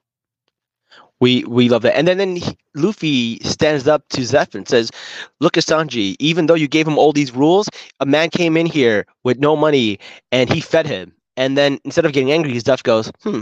We 1.19 1.43
we 1.45 1.69
love 1.69 1.81
that. 1.83 1.95
And 1.97 2.07
then 2.07 2.17
then 2.17 2.35
he, 2.35 2.57
Luffy 2.75 3.39
stands 3.39 3.87
up 3.87 4.07
to 4.09 4.21
Zeff 4.21 4.53
and 4.55 4.67
says, 4.67 4.91
"Look 5.39 5.57
at 5.57 5.63
Sanji. 5.63 6.15
Even 6.19 6.45
though 6.47 6.53
you 6.55 6.67
gave 6.67 6.87
him 6.87 6.97
all 6.97 7.11
these 7.13 7.33
rules, 7.33 7.69
a 7.99 8.05
man 8.05 8.29
came 8.29 8.57
in 8.57 8.65
here 8.65 9.05
with 9.23 9.39
no 9.39 9.55
money 9.55 9.99
and 10.31 10.49
he 10.51 10.61
fed 10.61 10.85
him. 10.87 11.13
And 11.37 11.57
then 11.57 11.79
instead 11.85 12.05
of 12.05 12.13
getting 12.13 12.31
angry, 12.31 12.53
Zeff 12.53 12.83
goes, 12.83 13.11
"Hmm, 13.23 13.41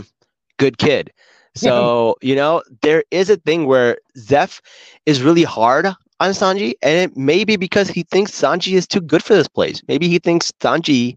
good 0.58 0.78
kid." 0.78 1.12
So 1.54 2.16
you 2.22 2.34
know 2.34 2.62
there 2.82 3.04
is 3.10 3.30
a 3.30 3.36
thing 3.36 3.66
where 3.66 3.98
Zeff 4.18 4.60
is 5.06 5.22
really 5.22 5.42
hard 5.44 5.86
on 6.20 6.30
Sanji, 6.30 6.74
and 6.82 7.10
it 7.10 7.16
may 7.16 7.44
be 7.44 7.56
because 7.56 7.88
he 7.88 8.02
thinks 8.04 8.32
Sanji 8.32 8.74
is 8.74 8.86
too 8.86 9.00
good 9.00 9.22
for 9.22 9.34
this 9.34 9.48
place. 9.48 9.82
Maybe 9.88 10.08
he 10.08 10.18
thinks 10.18 10.52
Sanji 10.60 11.16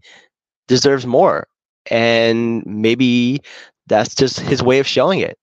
deserves 0.68 1.06
more, 1.06 1.46
and 1.90 2.64
maybe 2.66 3.40
that's 3.86 4.14
just 4.14 4.40
his 4.40 4.62
way 4.62 4.78
of 4.78 4.86
showing 4.86 5.20
it. 5.20 5.38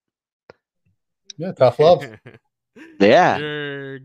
Yeah, 1.37 1.51
tough 1.53 1.79
love. 1.79 2.03
Yeah. 2.99 3.37
You're- 3.37 3.99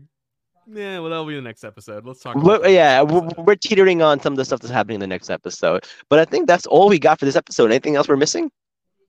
Yeah, 0.71 0.99
well, 0.99 1.09
that'll 1.11 1.25
be 1.25 1.35
the 1.35 1.41
next 1.41 1.63
episode. 1.63 2.05
Let's 2.05 2.21
talk. 2.21 2.35
We're, 2.37 2.65
yeah, 2.67 3.01
we're, 3.03 3.25
episode. 3.25 3.45
we're 3.45 3.55
teetering 3.55 4.01
on 4.01 4.19
some 4.19 4.33
of 4.33 4.37
the 4.37 4.45
stuff 4.45 4.61
that's 4.61 4.71
happening 4.73 4.95
in 4.95 4.99
the 5.01 5.07
next 5.07 5.29
episode. 5.29 5.85
But 6.09 6.19
I 6.19 6.25
think 6.25 6.47
that's 6.47 6.65
all 6.65 6.89
we 6.89 6.97
got 6.97 7.19
for 7.19 7.25
this 7.25 7.35
episode. 7.35 7.69
Anything 7.69 7.95
else 7.97 8.07
we're 8.07 8.15
missing? 8.17 8.49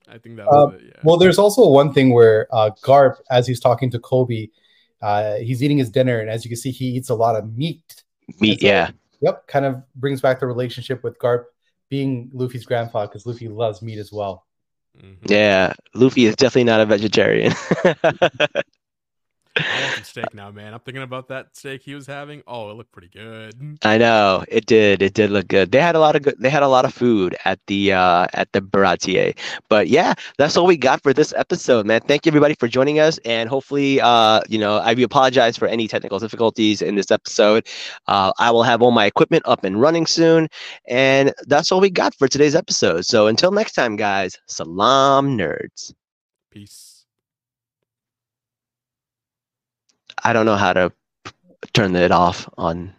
I 0.07 0.17
think 0.19 0.35
that 0.35 0.45
was 0.45 0.73
Uh, 0.73 0.75
it. 0.75 0.81
Yeah. 0.85 1.01
Well, 1.03 1.17
there's 1.17 1.39
also 1.39 1.67
one 1.67 1.93
thing 1.93 2.13
where 2.13 2.47
uh, 2.53 2.69
Garp, 2.83 3.15
as 3.31 3.47
he's 3.47 3.59
talking 3.59 3.89
to 3.91 3.99
Koby, 3.99 4.51
uh, 5.01 5.35
he's 5.37 5.63
eating 5.63 5.77
his 5.79 5.89
dinner, 5.89 6.19
and 6.19 6.29
as 6.29 6.45
you 6.45 6.49
can 6.49 6.57
see, 6.57 6.71
he 6.71 6.85
eats 6.89 7.09
a 7.09 7.15
lot 7.15 7.35
of 7.35 7.55
meat. 7.55 8.03
Meat, 8.39 8.59
so- 8.61 8.67
yeah. 8.67 8.91
Yep, 9.21 9.47
kind 9.47 9.65
of 9.65 9.81
brings 9.95 10.21
back 10.21 10.39
the 10.41 10.45
relationship 10.45 11.03
with 11.03 11.17
Garp 11.19 11.45
being 11.89 12.29
Luffy's 12.33 12.65
grandfather 12.65 13.07
because 13.07 13.25
Luffy 13.25 13.47
loves 13.47 13.81
meat 13.81 13.97
as 13.97 14.11
well. 14.11 14.45
Mhm. 15.01 15.17
Yeah. 15.27 15.73
Luffy 15.93 16.25
is 16.25 16.35
definitely 16.35 16.65
not 16.65 16.81
a 16.81 16.85
vegetarian. 16.85 17.53
I 19.57 19.81
want 19.81 19.95
some 19.95 20.03
steak 20.03 20.33
now, 20.33 20.51
man. 20.51 20.73
I'm 20.73 20.79
thinking 20.81 21.03
about 21.03 21.27
that 21.29 21.55
steak 21.55 21.81
he 21.81 21.95
was 21.95 22.05
having. 22.05 22.43
Oh, 22.47 22.69
it 22.69 22.73
looked 22.73 22.91
pretty 22.91 23.09
good. 23.09 23.79
I 23.83 23.97
know 23.97 24.43
it 24.47 24.65
did. 24.65 25.01
It 25.01 25.13
did 25.13 25.31
look 25.31 25.47
good. 25.47 25.71
They 25.71 25.81
had 25.81 25.95
a 25.95 25.99
lot 25.99 26.15
of 26.15 26.23
good. 26.23 26.35
They 26.39 26.49
had 26.49 26.63
a 26.63 26.67
lot 26.67 26.85
of 26.85 26.93
food 26.93 27.35
at 27.45 27.59
the 27.67 27.93
uh, 27.93 28.27
at 28.33 28.51
the 28.51 28.61
Baratie. 28.61 29.37
But 29.69 29.87
yeah, 29.87 30.13
that's 30.37 30.57
all 30.57 30.65
we 30.65 30.77
got 30.77 31.01
for 31.01 31.13
this 31.13 31.33
episode, 31.37 31.85
man. 31.85 32.01
Thank 32.01 32.25
you 32.25 32.31
everybody 32.31 32.55
for 32.55 32.67
joining 32.67 32.99
us, 32.99 33.17
and 33.19 33.49
hopefully, 33.49 34.01
uh, 34.01 34.41
you 34.49 34.59
know, 34.59 34.77
I 34.77 34.91
apologize 34.91 35.57
for 35.57 35.67
any 35.67 35.87
technical 35.87 36.19
difficulties 36.19 36.81
in 36.81 36.95
this 36.95 37.11
episode. 37.11 37.67
Uh, 38.07 38.33
I 38.39 38.51
will 38.51 38.63
have 38.63 38.81
all 38.81 38.91
my 38.91 39.05
equipment 39.05 39.43
up 39.45 39.63
and 39.63 39.79
running 39.79 40.05
soon, 40.05 40.49
and 40.87 41.33
that's 41.47 41.71
all 41.71 41.79
we 41.79 41.89
got 41.89 42.13
for 42.15 42.27
today's 42.27 42.55
episode. 42.55 43.05
So 43.05 43.27
until 43.27 43.51
next 43.51 43.73
time, 43.73 43.95
guys, 43.95 44.37
salaam 44.47 45.37
nerds. 45.37 45.93
Peace. 46.51 46.94
I 50.25 50.33
don't 50.33 50.47
know 50.47 50.55
how 50.55 50.73
to 50.73 50.91
turn 51.73 51.95
it 51.95 52.11
off 52.11 52.49
on 52.57 52.93